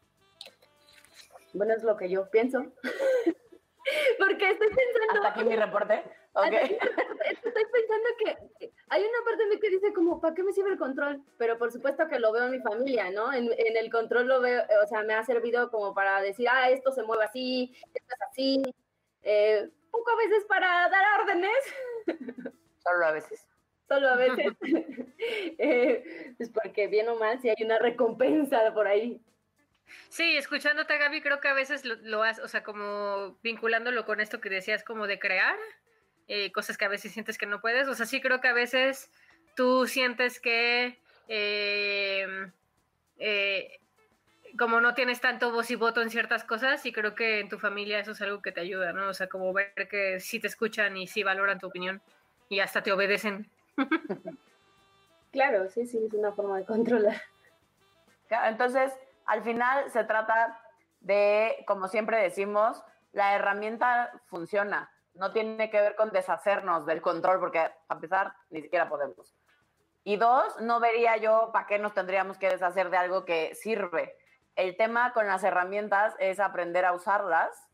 bueno, 1.53 1.73
es 1.73 1.83
lo 1.83 1.95
que 1.97 2.09
yo 2.09 2.29
pienso. 2.29 2.65
Porque 4.19 4.49
estoy 4.49 4.67
pensando... 4.67 5.27
Hasta 5.27 5.29
aquí 5.29 5.43
mi 5.43 5.55
reporte. 5.55 6.03
Estoy 6.36 7.65
pensando 7.72 8.10
que 8.19 8.72
hay 8.89 9.02
una 9.02 9.24
parte 9.24 9.43
de 9.43 9.50
mí 9.50 9.60
que 9.60 9.69
dice 9.69 9.93
como, 9.93 10.19
¿para 10.19 10.34
qué 10.34 10.43
me 10.43 10.52
sirve 10.52 10.72
el 10.72 10.78
control? 10.78 11.22
Pero 11.38 11.58
por 11.60 11.72
supuesto 11.72 12.08
que 12.08 12.19
lo 12.19 12.32
veo 12.32 12.46
en 12.46 12.52
mi 12.52 12.60
familia, 12.60 13.12
¿no? 13.12 13.32
En, 13.32 13.52
en 13.56 13.78
el 13.78 13.91
control 13.91 14.28
lo 14.28 14.41
veo, 14.41 14.63
o 14.84 14.88
sea, 14.88 15.04
me 15.04 15.13
ha 15.13 15.24
servido 15.24 15.69
como 15.69 15.93
para 15.93 16.22
decir, 16.22 16.48
ah, 16.50 16.69
esto 16.72 16.91
se 16.91 17.04
mueve 17.04 17.26
así, 17.26 17.76
esto 17.93 18.15
es 18.15 18.22
así. 18.32 18.63
Eh, 19.22 19.69
poco 19.91 20.10
a 20.12 20.15
veces 20.17 20.43
para 20.46 20.89
dar 20.89 21.22
órdenes, 21.22 21.52
Solo 22.84 23.06
a 23.06 23.12
veces. 23.12 23.48
solo 23.88 24.10
a 24.10 24.15
veces. 24.15 24.48
Eh, 25.58 26.34
pues 26.36 26.50
porque 26.50 26.88
bien 26.88 27.08
o 27.08 27.15
mal, 27.15 27.39
si 27.39 27.48
hay 27.48 27.56
una 27.63 27.80
recompensa 27.80 28.74
por 28.74 28.88
ahí. 28.88 29.22
Sí, 30.10 30.36
escuchándote, 30.36 30.98
Gaby, 30.98 31.22
creo 31.22 31.39
que 31.39 31.48
a 31.48 31.54
veces 31.54 31.86
lo, 31.86 31.96
lo 31.96 32.24
haces, 32.24 32.43
o 32.43 32.48
sea, 32.50 32.62
como 32.63 33.38
vinculándolo 33.41 34.04
con 34.06 34.19
esto 34.19 34.41
que 34.41 34.50
decías, 34.50 34.84
como 34.84 35.08
de 35.08 35.19
crear 35.19 35.56
eh, 36.27 36.51
cosas 36.51 36.77
que 36.77 36.86
a 36.86 36.89
veces 36.89 37.12
sientes 37.12 37.38
que 37.38 37.45
no 37.45 37.62
puedes. 37.62 37.88
O 37.88 37.95
sea, 37.95 38.05
sí 38.05 38.21
creo 38.21 38.41
que 38.41 38.47
a 38.47 38.53
veces 38.53 39.12
tú 39.55 39.88
sientes 39.88 40.39
que 40.39 40.97
eh, 41.27 42.51
eh, 43.19 43.79
como 44.57 44.81
no 44.81 44.93
tienes 44.93 45.19
tanto 45.21 45.51
voz 45.51 45.71
y 45.71 45.75
voto 45.75 46.01
en 46.01 46.09
ciertas 46.09 46.43
cosas, 46.43 46.86
y 46.86 46.91
creo 46.91 47.15
que 47.15 47.39
en 47.39 47.49
tu 47.49 47.57
familia 47.57 47.99
eso 47.99 48.12
es 48.12 48.21
algo 48.21 48.41
que 48.41 48.51
te 48.51 48.62
ayuda, 48.62 48.93
¿no? 48.93 49.09
O 49.09 49.13
sea, 49.13 49.27
como 49.27 49.51
ver 49.53 49.88
que 49.89 50.19
sí 50.19 50.39
te 50.39 50.47
escuchan 50.47 50.95
y 50.97 51.07
sí 51.07 51.23
valoran 51.23 51.59
tu 51.59 51.67
opinión 51.67 52.01
y 52.49 52.59
hasta 52.59 52.83
te 52.83 52.91
obedecen. 52.91 53.49
Claro, 55.33 55.67
sí, 55.67 55.88
sí, 55.88 55.97
es 55.97 56.13
una 56.13 56.31
forma 56.31 56.59
de 56.59 56.65
controlar. 56.65 57.19
Entonces, 58.29 58.93
al 59.25 59.41
final 59.41 59.89
se 59.89 60.03
trata 60.03 60.62
de, 61.01 61.63
como 61.65 61.88
siempre 61.88 62.21
decimos, 62.21 62.83
la 63.13 63.33
herramienta 63.33 64.12
funciona. 64.27 64.91
No 65.15 65.32
tiene 65.32 65.69
que 65.69 65.80
ver 65.80 65.95
con 65.95 66.12
deshacernos 66.12 66.86
del 66.86 67.02
control, 67.02 67.39
porque 67.39 67.60
a 67.88 67.99
pesar 67.99 68.34
ni 68.49 68.62
siquiera 68.62 68.89
podemos. 68.89 69.36
Y 70.04 70.17
dos, 70.17 70.60
no 70.60 70.80
vería 70.80 71.17
yo 71.17 71.52
para 71.54 71.67
qué 71.67 71.80
nos 71.80 71.93
tendríamos 71.93 72.38
que 72.38 72.49
deshacer 72.49 72.89
de 72.89 72.97
algo 72.97 73.23
que 73.26 73.56
sirve. 73.56 74.17
El 74.56 74.76
tema 74.76 75.13
con 75.13 75.28
las 75.28 75.43
herramientas 75.43 76.15
es 76.19 76.39
aprender 76.39 76.86
a 76.86 76.93
usarlas 76.93 77.69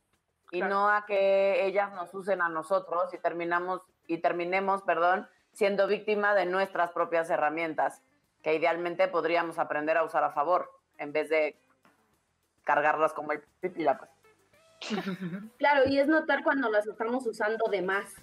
y 0.52 0.60
Claro. 0.60 0.74
no 0.74 0.90
a 0.90 1.06
que 1.06 1.66
ellas 1.66 1.92
nos 1.94 2.14
usen 2.14 2.42
a 2.42 2.50
nosotros 2.50 3.14
y 3.14 3.18
terminamos 3.18 3.82
y 4.08 4.20
terminemos, 4.20 4.82
perdón, 4.84 5.28
siendo 5.54 5.88
víctima 5.88 6.34
de 6.34 6.46
nuestras 6.46 6.92
propias 6.92 7.30
herramientas, 7.30 8.02
que 8.42 8.56
idealmente 8.56 9.08
podríamos 9.08 9.60
aprender 9.60 9.98
a 9.98 10.04
usar 10.04 10.24
a 10.24 10.32
favor 10.32 10.72
en 10.98 11.12
vez 11.14 11.30
de 11.30 11.60
cargarlas 12.64 13.14
como 13.14 13.32
el 13.32 13.42
pipila, 13.60 13.98
pues. 13.98 14.10
Claro, 15.58 15.88
y 15.88 16.00
es 16.00 16.08
notar 16.08 16.44
cuando 16.44 16.70
las 16.70 16.88
estamos 16.88 17.26
usando 17.26 17.66
de 17.70 17.82
más. 17.82 18.14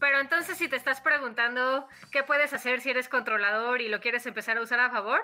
Pero 0.00 0.20
entonces, 0.20 0.56
si 0.56 0.68
te 0.68 0.76
estás 0.76 1.00
preguntando 1.00 1.88
qué 2.12 2.22
puedes 2.22 2.52
hacer 2.52 2.80
si 2.80 2.90
eres 2.90 3.08
controlador 3.08 3.80
y 3.80 3.88
lo 3.88 4.00
quieres 4.00 4.26
empezar 4.26 4.56
a 4.56 4.62
usar 4.62 4.80
a 4.80 4.90
favor, 4.90 5.20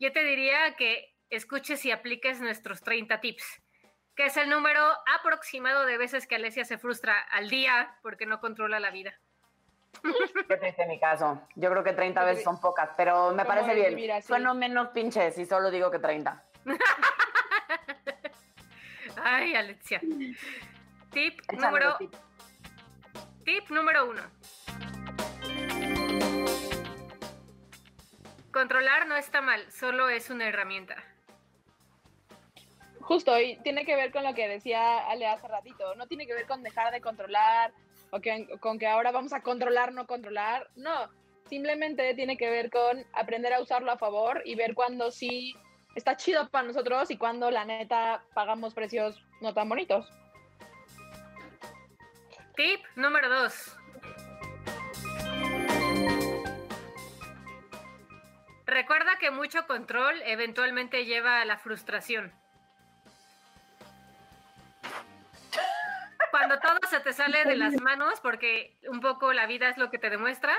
yo 0.00 0.12
te 0.12 0.24
diría 0.24 0.74
que 0.76 1.14
escuches 1.30 1.84
y 1.84 1.92
apliques 1.92 2.40
nuestros 2.40 2.82
30 2.82 3.20
tips, 3.20 3.62
que 4.16 4.26
es 4.26 4.36
el 4.36 4.50
número 4.50 4.82
aproximado 5.18 5.86
de 5.86 5.96
veces 5.96 6.26
que 6.26 6.34
Alesia 6.34 6.64
se 6.64 6.78
frustra 6.78 7.20
al 7.30 7.48
día 7.48 7.96
porque 8.02 8.26
no 8.26 8.40
controla 8.40 8.80
la 8.80 8.90
vida. 8.90 9.14
Qué 10.48 10.56
triste 10.56 10.86
mi 10.86 10.98
caso. 11.00 11.40
Yo 11.54 11.70
creo 11.70 11.84
que 11.84 11.92
30 11.92 12.24
veces 12.24 12.44
son 12.44 12.60
pocas, 12.60 12.90
pero 12.96 13.30
me 13.30 13.44
¿Cómo 13.44 13.48
parece 13.48 13.74
bien. 13.74 14.22
Sueno 14.22 14.54
menos 14.54 14.88
pinche 14.88 15.30
si 15.30 15.46
solo 15.46 15.70
digo 15.70 15.90
que 15.90 15.98
30. 15.98 16.44
Ay, 19.22 19.54
Alexia. 19.54 20.00
Tip 21.12 21.40
número, 21.52 21.96
tip. 21.98 22.14
tip 23.44 23.70
número 23.70 24.10
uno. 24.10 24.22
Controlar 28.52 29.06
no 29.06 29.16
está 29.16 29.40
mal, 29.42 29.70
solo 29.70 30.08
es 30.08 30.30
una 30.30 30.48
herramienta. 30.48 30.96
Justo, 33.00 33.38
y 33.38 33.56
tiene 33.62 33.84
que 33.84 33.94
ver 33.94 34.10
con 34.10 34.24
lo 34.24 34.34
que 34.34 34.48
decía 34.48 35.06
Ale 35.08 35.26
hace 35.26 35.46
ratito, 35.46 35.94
no 35.94 36.06
tiene 36.06 36.26
que 36.26 36.34
ver 36.34 36.46
con 36.46 36.62
dejar 36.62 36.92
de 36.92 37.00
controlar 37.00 37.72
o 38.10 38.20
que- 38.20 38.48
con 38.60 38.78
que 38.78 38.86
ahora 38.86 39.12
vamos 39.12 39.32
a 39.32 39.42
controlar, 39.42 39.92
no 39.92 40.06
controlar, 40.06 40.68
no, 40.74 41.08
simplemente 41.48 42.14
tiene 42.14 42.36
que 42.36 42.50
ver 42.50 42.70
con 42.70 43.04
aprender 43.12 43.52
a 43.52 43.60
usarlo 43.60 43.92
a 43.92 43.98
favor 43.98 44.42
y 44.44 44.54
ver 44.56 44.74
cuando 44.74 45.10
sí 45.12 45.54
está 45.96 46.16
chido 46.16 46.48
para 46.50 46.66
nosotros 46.68 47.10
y 47.10 47.16
cuando 47.16 47.50
la 47.50 47.64
neta 47.64 48.22
pagamos 48.34 48.74
precios 48.74 49.20
no 49.40 49.52
tan 49.54 49.68
bonitos. 49.68 50.08
Tip 52.54 52.84
número 52.94 53.28
dos. 53.28 53.76
Recuerda 58.66 59.18
que 59.18 59.30
mucho 59.30 59.66
control 59.66 60.20
eventualmente 60.24 61.04
lleva 61.06 61.40
a 61.40 61.44
la 61.44 61.56
frustración. 61.56 62.32
Cuando 66.30 66.58
todo 66.60 66.78
se 66.90 67.00
te 67.00 67.14
sale 67.14 67.44
de 67.44 67.56
las 67.56 67.80
manos, 67.80 68.20
porque 68.20 68.76
un 68.88 69.00
poco 69.00 69.32
la 69.32 69.46
vida 69.46 69.70
es 69.70 69.78
lo 69.78 69.90
que 69.90 69.98
te 69.98 70.10
demuestra, 70.10 70.54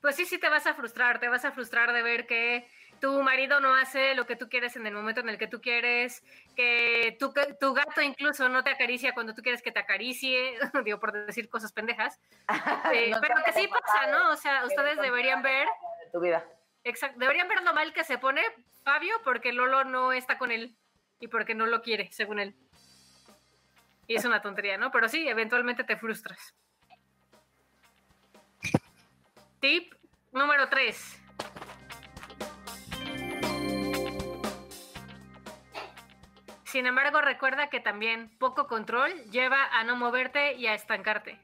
pues 0.00 0.16
sí, 0.16 0.24
sí 0.24 0.38
te 0.38 0.48
vas 0.48 0.66
a 0.66 0.74
frustrar, 0.74 1.18
te 1.18 1.28
vas 1.28 1.44
a 1.44 1.52
frustrar 1.52 1.92
de 1.92 2.02
ver 2.02 2.26
que 2.26 2.66
tu 3.00 3.22
marido 3.22 3.60
no 3.60 3.74
hace 3.74 4.14
lo 4.14 4.26
que 4.26 4.36
tú 4.36 4.48
quieres 4.48 4.76
en 4.76 4.86
el 4.86 4.94
momento 4.94 5.20
en 5.20 5.28
el 5.28 5.38
que 5.38 5.46
tú 5.46 5.60
quieres, 5.60 6.22
que 6.56 7.16
tu, 7.18 7.32
gato 7.72 8.00
incluso 8.02 8.48
no 8.48 8.62
te 8.64 8.70
acaricia 8.70 9.14
cuando 9.14 9.34
tú 9.34 9.42
quieres 9.42 9.62
que 9.62 9.72
te 9.72 9.78
acaricie, 9.80 10.58
digo 10.84 10.98
por 11.00 11.12
decir 11.12 11.48
cosas 11.48 11.72
pendejas, 11.72 12.20
Eh, 12.92 13.10
No 13.10 13.20
pero 13.20 13.34
que 13.44 13.52
sí 13.52 13.68
pasa, 13.68 14.10
¿no? 14.10 14.30
O 14.30 14.36
sea, 14.36 14.64
ustedes 14.64 14.98
deberían 15.00 15.42
ver, 15.42 15.66
de 16.04 16.10
tu 16.12 16.20
vida. 16.20 16.44
exacto, 16.84 17.18
deberían 17.18 17.48
ver 17.48 17.62
lo 17.62 17.74
mal 17.74 17.92
que 17.92 18.04
se 18.04 18.18
pone 18.18 18.42
Fabio 18.84 19.14
porque 19.24 19.52
Lolo 19.52 19.84
no 19.84 20.12
está 20.12 20.38
con 20.38 20.50
él 20.50 20.76
y 21.20 21.28
porque 21.28 21.54
no 21.54 21.66
lo 21.66 21.82
quiere, 21.82 22.10
según 22.12 22.38
él. 22.38 22.56
Y 24.06 24.14
es 24.16 24.24
una 24.24 24.40
tontería, 24.40 24.78
¿no? 24.78 24.90
Pero 24.90 25.08
sí, 25.08 25.28
eventualmente 25.28 25.84
te 25.84 25.96
frustras. 25.96 26.54
Tip 29.60 29.92
número 30.32 30.68
3. 30.68 31.22
Sin 36.70 36.84
embargo, 36.84 37.22
recuerda 37.22 37.70
que 37.70 37.80
también 37.80 38.28
poco 38.38 38.66
control 38.66 39.10
lleva 39.30 39.64
a 39.72 39.84
no 39.84 39.96
moverte 39.96 40.52
y 40.52 40.66
a 40.66 40.74
estancarte. 40.74 41.40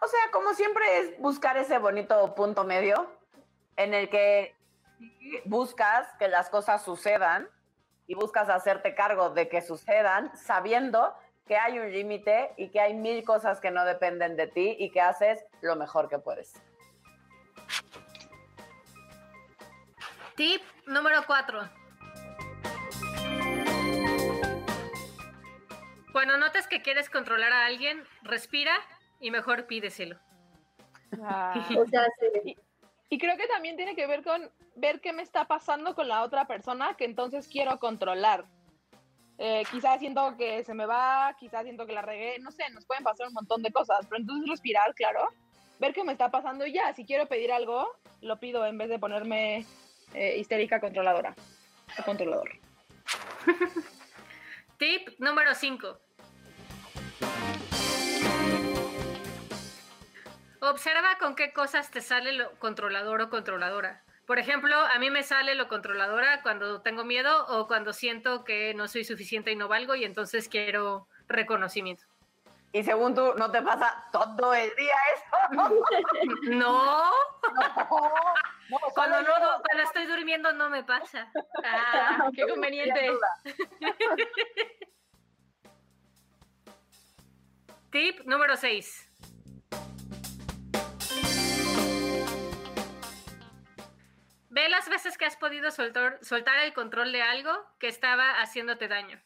O 0.00 0.06
sea, 0.06 0.20
como 0.30 0.54
siempre 0.54 0.84
es 0.98 1.18
buscar 1.18 1.56
ese 1.56 1.78
bonito 1.78 2.36
punto 2.36 2.62
medio 2.62 3.10
en 3.76 3.94
el 3.94 4.08
que 4.08 4.54
buscas 5.44 6.06
que 6.20 6.28
las 6.28 6.50
cosas 6.50 6.84
sucedan 6.84 7.48
y 8.06 8.14
buscas 8.14 8.48
hacerte 8.48 8.94
cargo 8.94 9.30
de 9.30 9.48
que 9.48 9.60
sucedan 9.60 10.30
sabiendo 10.36 11.16
que 11.48 11.56
hay 11.56 11.80
un 11.80 11.90
límite 11.90 12.52
y 12.56 12.70
que 12.70 12.80
hay 12.80 12.94
mil 12.94 13.24
cosas 13.24 13.60
que 13.60 13.72
no 13.72 13.84
dependen 13.84 14.36
de 14.36 14.46
ti 14.46 14.76
y 14.78 14.90
que 14.92 15.00
haces 15.00 15.44
lo 15.62 15.74
mejor 15.74 16.08
que 16.08 16.20
puedes. 16.20 16.54
Tip 20.36 20.62
número 20.86 21.24
4. 21.26 21.87
Cuando 26.12 26.36
notes 26.38 26.66
que 26.66 26.82
quieres 26.82 27.10
controlar 27.10 27.52
a 27.52 27.66
alguien, 27.66 28.02
respira 28.22 28.72
y 29.20 29.30
mejor 29.30 29.66
pídeselo. 29.66 30.18
Ah. 31.22 31.54
O 31.76 31.86
sea, 31.86 32.06
sí. 32.42 32.56
Y 33.10 33.18
creo 33.18 33.36
que 33.36 33.46
también 33.46 33.76
tiene 33.76 33.94
que 33.94 34.06
ver 34.06 34.22
con 34.22 34.50
ver 34.76 35.00
qué 35.00 35.12
me 35.12 35.22
está 35.22 35.46
pasando 35.46 35.94
con 35.94 36.08
la 36.08 36.22
otra 36.22 36.46
persona 36.46 36.94
que 36.96 37.04
entonces 37.04 37.48
quiero 37.48 37.78
controlar. 37.78 38.44
Eh, 39.38 39.62
quizás 39.70 40.00
siento 40.00 40.36
que 40.36 40.64
se 40.64 40.74
me 40.74 40.84
va, 40.84 41.34
quizás 41.38 41.62
siento 41.62 41.86
que 41.86 41.92
la 41.92 42.02
regué, 42.02 42.38
no 42.40 42.50
sé, 42.50 42.68
nos 42.70 42.84
pueden 42.84 43.04
pasar 43.04 43.28
un 43.28 43.34
montón 43.34 43.62
de 43.62 43.70
cosas, 43.70 44.00
pero 44.08 44.20
entonces 44.20 44.50
respirar, 44.50 44.94
claro, 44.94 45.28
ver 45.78 45.94
qué 45.94 46.02
me 46.02 46.12
está 46.12 46.30
pasando 46.30 46.66
y 46.66 46.72
ya, 46.72 46.92
si 46.92 47.04
quiero 47.04 47.26
pedir 47.26 47.52
algo, 47.52 47.88
lo 48.20 48.40
pido 48.40 48.66
en 48.66 48.76
vez 48.78 48.88
de 48.88 48.98
ponerme 48.98 49.64
eh, 50.14 50.36
histérica 50.38 50.80
controladora 50.80 51.34
o 51.98 52.02
controlador. 52.02 52.50
Tip 54.78 55.08
número 55.18 55.56
5. 55.56 56.00
Observa 60.60 61.18
con 61.18 61.34
qué 61.34 61.52
cosas 61.52 61.90
te 61.90 62.00
sale 62.00 62.32
lo 62.32 62.56
controlador 62.60 63.22
o 63.22 63.28
controladora. 63.28 64.04
Por 64.24 64.38
ejemplo, 64.38 64.76
a 64.76 64.96
mí 65.00 65.10
me 65.10 65.24
sale 65.24 65.56
lo 65.56 65.66
controladora 65.66 66.42
cuando 66.42 66.80
tengo 66.82 67.04
miedo 67.04 67.46
o 67.48 67.66
cuando 67.66 67.92
siento 67.92 68.44
que 68.44 68.72
no 68.74 68.86
soy 68.86 69.02
suficiente 69.02 69.50
y 69.50 69.56
no 69.56 69.66
valgo 69.66 69.96
y 69.96 70.04
entonces 70.04 70.48
quiero 70.48 71.08
reconocimiento. 71.26 72.04
Y 72.72 72.82
según 72.84 73.14
tú, 73.14 73.34
¿no 73.36 73.50
te 73.50 73.62
pasa 73.62 74.04
todo 74.12 74.54
el 74.54 74.74
día 74.76 74.94
eso? 75.14 75.36
No, 76.50 77.10
No, 78.70 78.78
cuando, 78.94 79.22
no, 79.22 79.28
cuando 79.64 79.82
estoy 79.82 80.04
durmiendo 80.06 80.52
no 80.52 80.68
me 80.68 80.84
pasa. 80.84 81.32
Ah, 81.64 82.28
qué 82.36 82.46
conveniente. 82.46 83.10
Tip 87.90 88.20
número 88.26 88.54
6. 88.56 89.06
Ve 94.50 94.68
las 94.68 94.88
veces 94.90 95.16
que 95.16 95.24
has 95.24 95.36
podido 95.36 95.70
soltar, 95.70 96.18
soltar 96.20 96.58
el 96.58 96.74
control 96.74 97.12
de 97.12 97.22
algo 97.22 97.52
que 97.78 97.88
estaba 97.88 98.40
haciéndote 98.40 98.88
daño. 98.88 99.18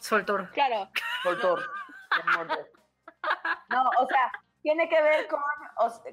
Soltor. 0.00 0.50
Claro, 0.50 0.88
Soltor. 1.22 1.62
No, 3.68 3.88
o 3.98 4.06
sea, 4.06 4.32
tiene 4.62 4.88
que 4.88 5.00
ver 5.00 5.28
con, 5.28 5.40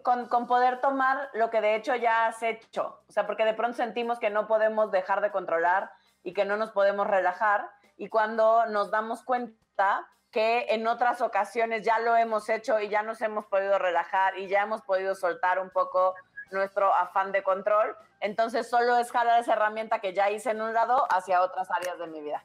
con, 0.03 0.27
con 0.27 0.47
poder 0.47 0.79
tomar 0.79 1.29
lo 1.33 1.49
que 1.49 1.61
de 1.61 1.75
hecho 1.75 1.95
ya 1.95 2.27
has 2.27 2.43
hecho. 2.43 3.01
O 3.07 3.11
sea, 3.11 3.25
porque 3.25 3.45
de 3.45 3.53
pronto 3.53 3.77
sentimos 3.77 4.19
que 4.19 4.29
no 4.29 4.47
podemos 4.47 4.91
dejar 4.91 5.21
de 5.21 5.31
controlar 5.31 5.91
y 6.23 6.33
que 6.33 6.45
no 6.45 6.57
nos 6.57 6.71
podemos 6.71 7.07
relajar. 7.07 7.69
Y 7.97 8.09
cuando 8.09 8.65
nos 8.67 8.91
damos 8.91 9.23
cuenta 9.23 10.07
que 10.31 10.67
en 10.69 10.85
otras 10.87 11.21
ocasiones 11.21 11.83
ya 11.83 11.99
lo 11.99 12.15
hemos 12.15 12.49
hecho 12.49 12.79
y 12.79 12.89
ya 12.89 13.01
nos 13.01 13.21
hemos 13.21 13.45
podido 13.45 13.79
relajar 13.79 14.37
y 14.37 14.47
ya 14.47 14.61
hemos 14.61 14.81
podido 14.81 15.15
soltar 15.15 15.59
un 15.59 15.69
poco 15.69 16.13
nuestro 16.51 16.93
afán 16.93 17.31
de 17.31 17.43
control, 17.43 17.95
entonces 18.19 18.69
solo 18.69 18.97
es 18.97 19.11
jalar 19.11 19.39
esa 19.39 19.53
herramienta 19.53 19.99
que 19.99 20.13
ya 20.13 20.29
hice 20.29 20.51
en 20.51 20.61
un 20.61 20.73
lado 20.73 21.05
hacia 21.09 21.41
otras 21.41 21.69
áreas 21.71 21.97
de 21.99 22.07
mi 22.07 22.21
vida. 22.21 22.43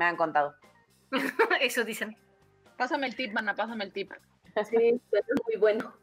Me 0.00 0.06
han 0.06 0.16
contado. 0.16 0.56
Eso 1.60 1.84
dicen. 1.84 2.16
pásame 2.78 3.06
el 3.06 3.14
tip, 3.14 3.34
mana, 3.34 3.54
pásame 3.54 3.84
el 3.84 3.92
tip. 3.92 4.10
Sí, 4.64 4.98
suena 5.10 5.26
muy 5.46 5.56
bueno. 5.58 5.94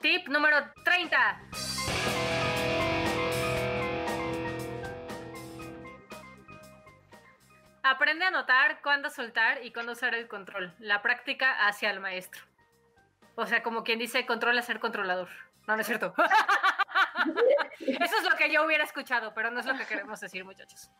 Tip 0.00 0.26
número 0.26 0.56
30. 0.82 1.40
Aprende 7.84 8.24
a 8.24 8.32
notar 8.32 8.82
cuándo 8.82 9.08
soltar 9.08 9.64
y 9.64 9.72
cuándo 9.72 9.92
usar 9.92 10.16
el 10.16 10.26
control. 10.26 10.74
La 10.80 11.02
práctica 11.02 11.68
hacia 11.68 11.92
el 11.92 12.00
maestro. 12.00 12.42
O 13.36 13.46
sea, 13.46 13.62
como 13.62 13.84
quien 13.84 14.00
dice, 14.00 14.26
controla 14.26 14.62
ser 14.62 14.80
controlador. 14.80 15.28
No, 15.68 15.76
no 15.76 15.80
es 15.80 15.86
cierto. 15.86 16.12
Eso 17.78 18.16
es 18.16 18.24
lo 18.28 18.36
que 18.36 18.52
yo 18.52 18.64
hubiera 18.64 18.82
escuchado, 18.82 19.32
pero 19.32 19.52
no 19.52 19.60
es 19.60 19.66
lo 19.66 19.76
que 19.76 19.86
queremos 19.86 20.18
decir, 20.18 20.44
muchachos. 20.44 20.90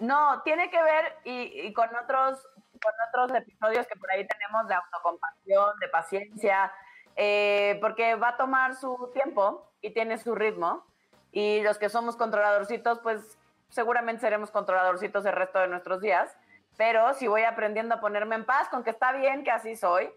No, 0.00 0.42
tiene 0.42 0.70
que 0.70 0.82
ver 0.82 1.16
y, 1.24 1.72
con 1.72 1.88
otros 1.96 2.46
con 2.82 2.92
otros 3.08 3.38
episodios 3.38 3.86
que 3.86 3.96
por 3.96 4.10
ahí 4.10 4.26
tenemos 4.26 4.68
de 4.68 4.74
autocompasión, 4.74 5.78
de 5.80 5.88
paciencia, 5.88 6.70
eh, 7.16 7.78
porque 7.80 8.14
va 8.16 8.28
a 8.28 8.36
tomar 8.36 8.74
su 8.74 9.10
tiempo 9.14 9.72
y 9.80 9.90
tiene 9.90 10.18
su 10.18 10.34
ritmo. 10.34 10.84
Y 11.32 11.62
los 11.62 11.78
que 11.78 11.88
somos 11.88 12.16
controladorcitos, 12.16 13.00
pues 13.00 13.38
seguramente 13.70 14.20
seremos 14.20 14.50
controladorcitos 14.50 15.24
el 15.24 15.32
resto 15.32 15.58
de 15.58 15.68
nuestros 15.68 16.00
días. 16.00 16.36
Pero 16.76 17.14
si 17.14 17.26
voy 17.26 17.42
aprendiendo 17.44 17.94
a 17.94 18.00
ponerme 18.00 18.36
en 18.36 18.44
paz 18.44 18.68
con 18.68 18.84
que 18.84 18.90
está 18.90 19.12
bien 19.12 19.42
que 19.42 19.50
así 19.50 19.74
soy, 19.74 20.12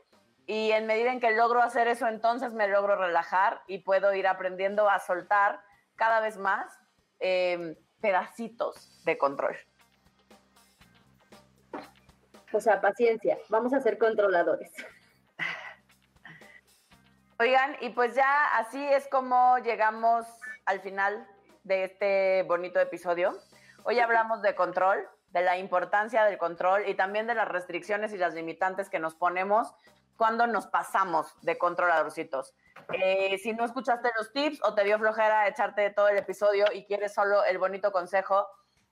y 0.45 0.71
en 0.71 0.87
medida 0.87 1.11
en 1.11 1.19
que 1.19 1.31
logro 1.31 1.61
hacer 1.61 1.87
eso, 1.87 2.07
entonces 2.07 2.53
me 2.53 2.67
logro 2.67 2.95
relajar 2.95 3.61
y 3.67 3.79
puedo 3.79 4.13
ir 4.13 4.27
aprendiendo 4.27 4.89
a 4.89 4.99
soltar 4.99 5.61
cada 5.95 6.19
vez 6.19 6.37
más 6.37 6.75
eh, 7.19 7.77
pedacitos 8.01 9.03
de 9.05 9.17
control. 9.17 9.55
O 12.51 12.59
sea, 12.59 12.81
paciencia. 12.81 13.37
Vamos 13.49 13.73
a 13.73 13.81
ser 13.81 13.97
controladores. 13.97 14.71
Oigan, 17.39 17.77
y 17.79 17.89
pues 17.89 18.15
ya 18.15 18.57
así 18.57 18.83
es 18.83 19.07
como 19.07 19.57
llegamos 19.59 20.25
al 20.65 20.81
final 20.81 21.25
de 21.63 21.83
este 21.85 22.43
bonito 22.43 22.79
episodio. 22.79 23.37
Hoy 23.83 23.99
hablamos 23.99 24.41
de 24.41 24.55
control, 24.55 25.07
de 25.29 25.41
la 25.41 25.57
importancia 25.57 26.25
del 26.25 26.37
control 26.37 26.87
y 26.87 26.95
también 26.95 27.27
de 27.27 27.35
las 27.35 27.47
restricciones 27.47 28.11
y 28.13 28.17
las 28.17 28.33
limitantes 28.33 28.89
que 28.89 28.99
nos 28.99 29.15
ponemos 29.15 29.73
cuando 30.17 30.47
nos 30.47 30.67
pasamos 30.67 31.33
de 31.43 31.57
controladorcitos. 31.57 32.53
Eh, 32.91 33.37
si 33.37 33.53
no 33.53 33.63
escuchaste 33.63 34.09
los 34.17 34.33
tips 34.33 34.59
o 34.63 34.73
te 34.73 34.83
dio 34.83 34.99
flojera 34.99 35.47
echarte 35.47 35.91
todo 35.91 36.09
el 36.09 36.17
episodio 36.17 36.65
y 36.73 36.85
quieres 36.85 37.13
solo 37.13 37.45
el 37.45 37.57
bonito 37.57 37.91
consejo 37.91 38.47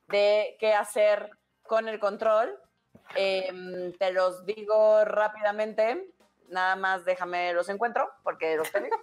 de 0.08 0.56
qué 0.60 0.74
hacer 0.74 1.32
con 1.64 1.90
el 1.90 2.00
control, 2.00 2.58
eh, 3.16 3.94
te 3.98 4.12
los 4.12 4.46
digo 4.46 5.04
rápidamente. 5.06 6.14
Nada 6.50 6.76
más 6.76 7.06
déjame 7.06 7.54
los 7.54 7.70
encuentro 7.70 8.10
porque 8.24 8.56
los 8.56 8.72
tengo. 8.72 8.96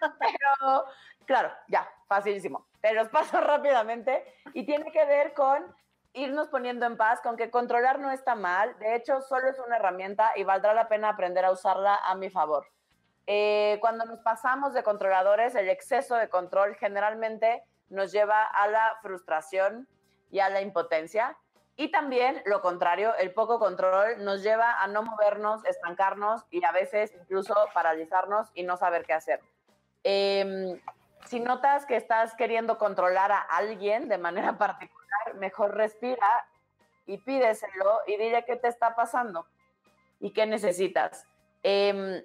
Pero, 0.18 0.84
claro, 1.26 1.52
ya, 1.68 1.88
facilísimo. 2.06 2.66
Te 2.80 2.92
los 2.94 3.08
paso 3.08 3.40
rápidamente 3.40 4.24
y 4.54 4.64
tiene 4.64 4.90
que 4.92 5.04
ver 5.04 5.34
con 5.34 5.74
irnos 6.12 6.48
poniendo 6.48 6.86
en 6.86 6.96
paz, 6.96 7.20
con 7.20 7.36
que 7.36 7.50
controlar 7.50 7.98
no 8.00 8.10
está 8.10 8.34
mal. 8.34 8.76
De 8.78 8.96
hecho, 8.96 9.20
solo 9.20 9.48
es 9.48 9.58
una 9.58 9.76
herramienta 9.76 10.32
y 10.36 10.44
valdrá 10.44 10.74
la 10.74 10.88
pena 10.88 11.10
aprender 11.10 11.44
a 11.44 11.52
usarla 11.52 11.96
a 11.96 12.14
mi 12.14 12.30
favor. 12.30 12.66
Eh, 13.26 13.78
cuando 13.80 14.04
nos 14.06 14.18
pasamos 14.20 14.74
de 14.74 14.82
controladores, 14.82 15.54
el 15.54 15.68
exceso 15.68 16.16
de 16.16 16.28
control 16.28 16.74
generalmente 16.76 17.62
nos 17.88 18.12
lleva 18.12 18.44
a 18.44 18.66
la 18.66 18.98
frustración 19.02 19.86
y 20.30 20.40
a 20.40 20.48
la 20.48 20.62
impotencia. 20.62 21.36
Y 21.76 21.90
también 21.90 22.42
lo 22.44 22.60
contrario, 22.60 23.14
el 23.16 23.32
poco 23.32 23.58
control 23.58 24.22
nos 24.24 24.42
lleva 24.42 24.82
a 24.82 24.86
no 24.86 25.02
movernos, 25.02 25.64
estancarnos 25.64 26.44
y 26.50 26.64
a 26.64 26.72
veces 26.72 27.12
incluso 27.18 27.54
paralizarnos 27.72 28.48
y 28.54 28.64
no 28.64 28.76
saber 28.76 29.06
qué 29.06 29.14
hacer. 29.14 29.40
Eh, 30.04 30.80
si 31.26 31.40
notas 31.40 31.86
que 31.86 31.96
estás 31.96 32.34
queriendo 32.34 32.78
controlar 32.78 33.32
a 33.32 33.40
alguien 33.40 34.08
de 34.08 34.18
manera 34.18 34.52
particular, 34.58 35.34
mejor 35.36 35.74
respira 35.74 36.46
y 37.06 37.18
pídeselo 37.18 38.00
y 38.06 38.16
dile 38.16 38.44
qué 38.44 38.56
te 38.56 38.68
está 38.68 38.94
pasando 38.94 39.46
y 40.20 40.32
qué 40.32 40.46
necesitas. 40.46 41.26
Em, 41.62 42.22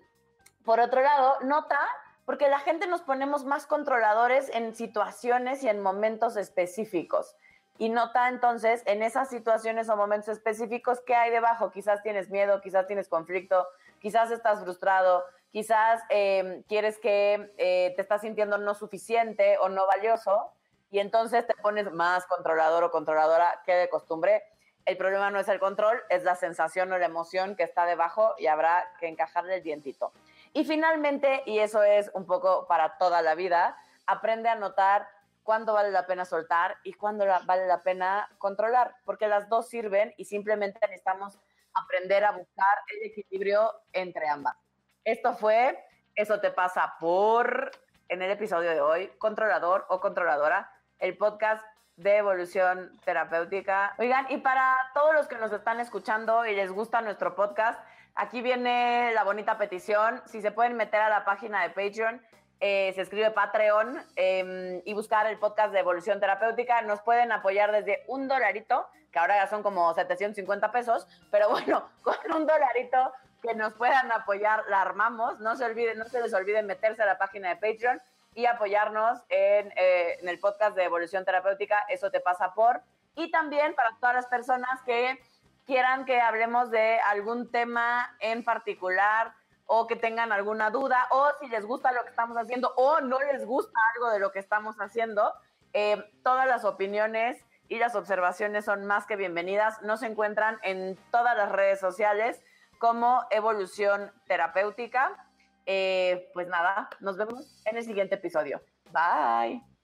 por 0.63 0.79
otro 0.79 1.01
lado, 1.01 1.39
nota, 1.41 1.79
porque 2.25 2.49
la 2.49 2.59
gente 2.59 2.87
nos 2.87 3.01
ponemos 3.01 3.45
más 3.45 3.67
controladores 3.67 4.49
en 4.53 4.75
situaciones 4.75 5.63
y 5.63 5.69
en 5.69 5.81
momentos 5.81 6.37
específicos. 6.37 7.35
Y 7.77 7.89
nota 7.89 8.29
entonces 8.29 8.83
en 8.85 9.03
esas 9.03 9.29
situaciones 9.29 9.89
o 9.89 9.97
momentos 9.97 10.29
específicos 10.29 11.01
qué 11.05 11.15
hay 11.15 11.31
debajo. 11.31 11.71
Quizás 11.71 12.01
tienes 12.03 12.29
miedo, 12.29 12.61
quizás 12.61 12.87
tienes 12.87 13.09
conflicto, 13.09 13.67
quizás 13.99 14.31
estás 14.31 14.61
frustrado, 14.61 15.25
quizás 15.51 16.01
em, 16.09 16.63
quieres 16.63 16.97
que 16.99 17.53
eh, 17.57 17.93
te 17.95 18.01
estás 18.01 18.21
sintiendo 18.21 18.57
no 18.57 18.75
suficiente 18.75 19.57
o 19.57 19.67
no 19.67 19.85
valioso 19.87 20.51
y 20.89 20.99
entonces 20.99 21.45
te 21.45 21.53
pones 21.55 21.91
más 21.91 22.25
controlador 22.27 22.85
o 22.85 22.91
controladora 22.91 23.61
que 23.65 23.73
de 23.73 23.89
costumbre. 23.89 24.43
El 24.85 24.97
problema 24.97 25.31
no 25.31 25.39
es 25.39 25.47
el 25.49 25.59
control, 25.59 26.01
es 26.09 26.23
la 26.23 26.35
sensación 26.35 26.93
o 26.93 26.97
la 26.97 27.07
emoción 27.07 27.55
que 27.55 27.63
está 27.63 27.85
debajo 27.85 28.35
y 28.37 28.47
habrá 28.47 28.89
que 28.99 29.07
encajarle 29.07 29.55
el 29.55 29.63
dientito. 29.63 30.13
Y 30.53 30.63
finalmente, 30.63 31.43
y 31.45 31.59
eso 31.59 31.83
es 31.83 32.09
un 32.13 32.25
poco 32.25 32.67
para 32.67 32.97
toda 32.97 33.21
la 33.21 33.35
vida, 33.35 33.77
aprende 34.05 34.47
a 34.47 34.55
notar 34.55 35.09
cuándo 35.45 35.73
vale 35.73 35.91
la 35.91 36.07
pena 36.07 36.25
soltar 36.25 36.77
y 36.83 36.93
cuándo 36.93 37.25
vale 37.45 37.67
la 37.67 37.83
pena 37.83 38.27
controlar, 38.39 38.95
porque 39.05 39.27
las 39.27 39.47
dos 39.47 39.69
sirven 39.69 40.13
y 40.17 40.25
simplemente 40.25 40.79
necesitamos 40.81 41.39
aprender 41.73 42.25
a 42.25 42.31
buscar 42.31 42.77
el 42.91 43.11
equilibrio 43.11 43.71
entre 43.93 44.27
ambas. 44.27 44.57
Esto 45.05 45.35
fue 45.35 45.79
Eso 46.15 46.39
te 46.39 46.49
pasa 46.49 46.95
por, 46.99 47.71
en 48.07 48.21
el 48.21 48.31
episodio 48.31 48.71
de 48.71 48.81
hoy, 48.81 49.07
controlador 49.19 49.85
o 49.89 49.99
controladora, 49.99 50.71
el 50.97 51.17
podcast 51.17 51.63
de 51.97 52.17
evolución 52.17 52.97
terapéutica. 53.03 53.95
Oigan, 53.99 54.25
y 54.29 54.37
para 54.37 54.75
todos 54.93 55.13
los 55.13 55.27
que 55.27 55.37
nos 55.37 55.51
están 55.51 55.79
escuchando 55.79 56.45
y 56.45 56.55
les 56.55 56.71
gusta 56.71 57.01
nuestro 57.01 57.35
podcast, 57.35 57.79
aquí 58.15 58.41
viene 58.41 59.11
la 59.13 59.23
bonita 59.23 59.57
petición. 59.57 60.21
Si 60.25 60.41
se 60.41 60.51
pueden 60.51 60.75
meter 60.75 61.01
a 61.01 61.09
la 61.09 61.25
página 61.25 61.63
de 61.63 61.69
Patreon, 61.69 62.21
eh, 62.67 62.93
se 62.93 63.01
escribe 63.01 63.29
Patreon 63.29 64.03
em, 64.15 64.81
y 64.85 64.95
buscar 64.95 65.27
el 65.27 65.37
podcast 65.37 65.71
de 65.71 65.81
evolución 65.81 66.19
terapéutica, 66.19 66.81
nos 66.81 66.99
pueden 67.01 67.31
apoyar 67.31 67.71
desde 67.71 68.03
un 68.07 68.27
dolarito, 68.27 68.87
que 69.11 69.19
ahora 69.19 69.35
ya 69.35 69.45
son 69.45 69.61
como 69.61 69.93
750 69.93 70.71
pesos, 70.71 71.07
pero 71.29 71.47
bueno, 71.47 71.87
con 72.01 72.15
un 72.35 72.47
dolarito 72.47 73.13
que 73.43 73.53
nos 73.53 73.73
puedan 73.73 74.11
apoyar, 74.11 74.63
la 74.67 74.81
armamos. 74.81 75.39
No 75.41 75.55
se 75.55 75.63
olviden, 75.63 75.99
no 75.99 76.05
se 76.05 76.19
les 76.19 76.33
olvide 76.33 76.63
meterse 76.63 77.03
a 77.03 77.05
la 77.05 77.19
página 77.19 77.49
de 77.49 77.57
Patreon 77.57 78.01
y 78.33 78.47
apoyarnos 78.47 79.19
eh, 79.29 80.17
en, 80.19 80.27
el 80.27 80.39
podcast 80.39 80.75
de 80.75 80.85
Evolución 80.85 81.23
Terapéutica, 81.23 81.85
Eso 81.87 82.09
te 82.09 82.19
pasa 82.19 82.55
por. 82.55 82.81
Y 83.13 83.29
también 83.29 83.75
para 83.75 83.95
todas 83.99 84.15
las 84.15 84.25
personas 84.25 84.81
que 84.87 85.21
quieran 85.67 86.03
que 86.05 86.19
hablemos 86.19 86.71
de 86.71 86.99
algún 87.01 87.51
tema 87.51 88.17
en 88.21 88.43
particular 88.43 89.35
o 89.65 89.87
que 89.87 89.95
tengan 89.95 90.31
alguna 90.31 90.69
duda 90.69 91.07
o 91.11 91.29
si 91.39 91.47
les 91.47 91.65
gusta 91.65 91.91
lo 91.91 92.03
que 92.03 92.09
estamos 92.09 92.37
haciendo 92.37 92.73
o 92.75 93.01
no 93.01 93.19
les 93.19 93.45
gusta 93.45 93.79
algo 93.95 94.11
de 94.11 94.19
lo 94.19 94.31
que 94.31 94.39
estamos 94.39 94.75
haciendo, 94.77 95.33
eh, 95.73 96.03
todas 96.23 96.47
las 96.47 96.65
opiniones 96.65 97.43
y 97.67 97.79
las 97.79 97.95
observaciones 97.95 98.65
son 98.65 98.85
más 98.85 99.05
que 99.05 99.15
bienvenidas. 99.15 99.81
Nos 99.81 100.03
encuentran 100.03 100.59
en 100.63 100.97
todas 101.11 101.35
las 101.35 101.51
redes 101.51 101.79
sociales 101.79 102.41
como 102.79 103.23
Evolución 103.31 104.11
Terapéutica. 104.27 105.27
Eh, 105.65 106.29
pues 106.33 106.47
nada, 106.47 106.89
nos 106.99 107.17
vemos 107.17 107.61
en 107.65 107.77
el 107.77 107.83
siguiente 107.83 108.15
episodio. 108.15 108.61
Bye. 108.91 109.74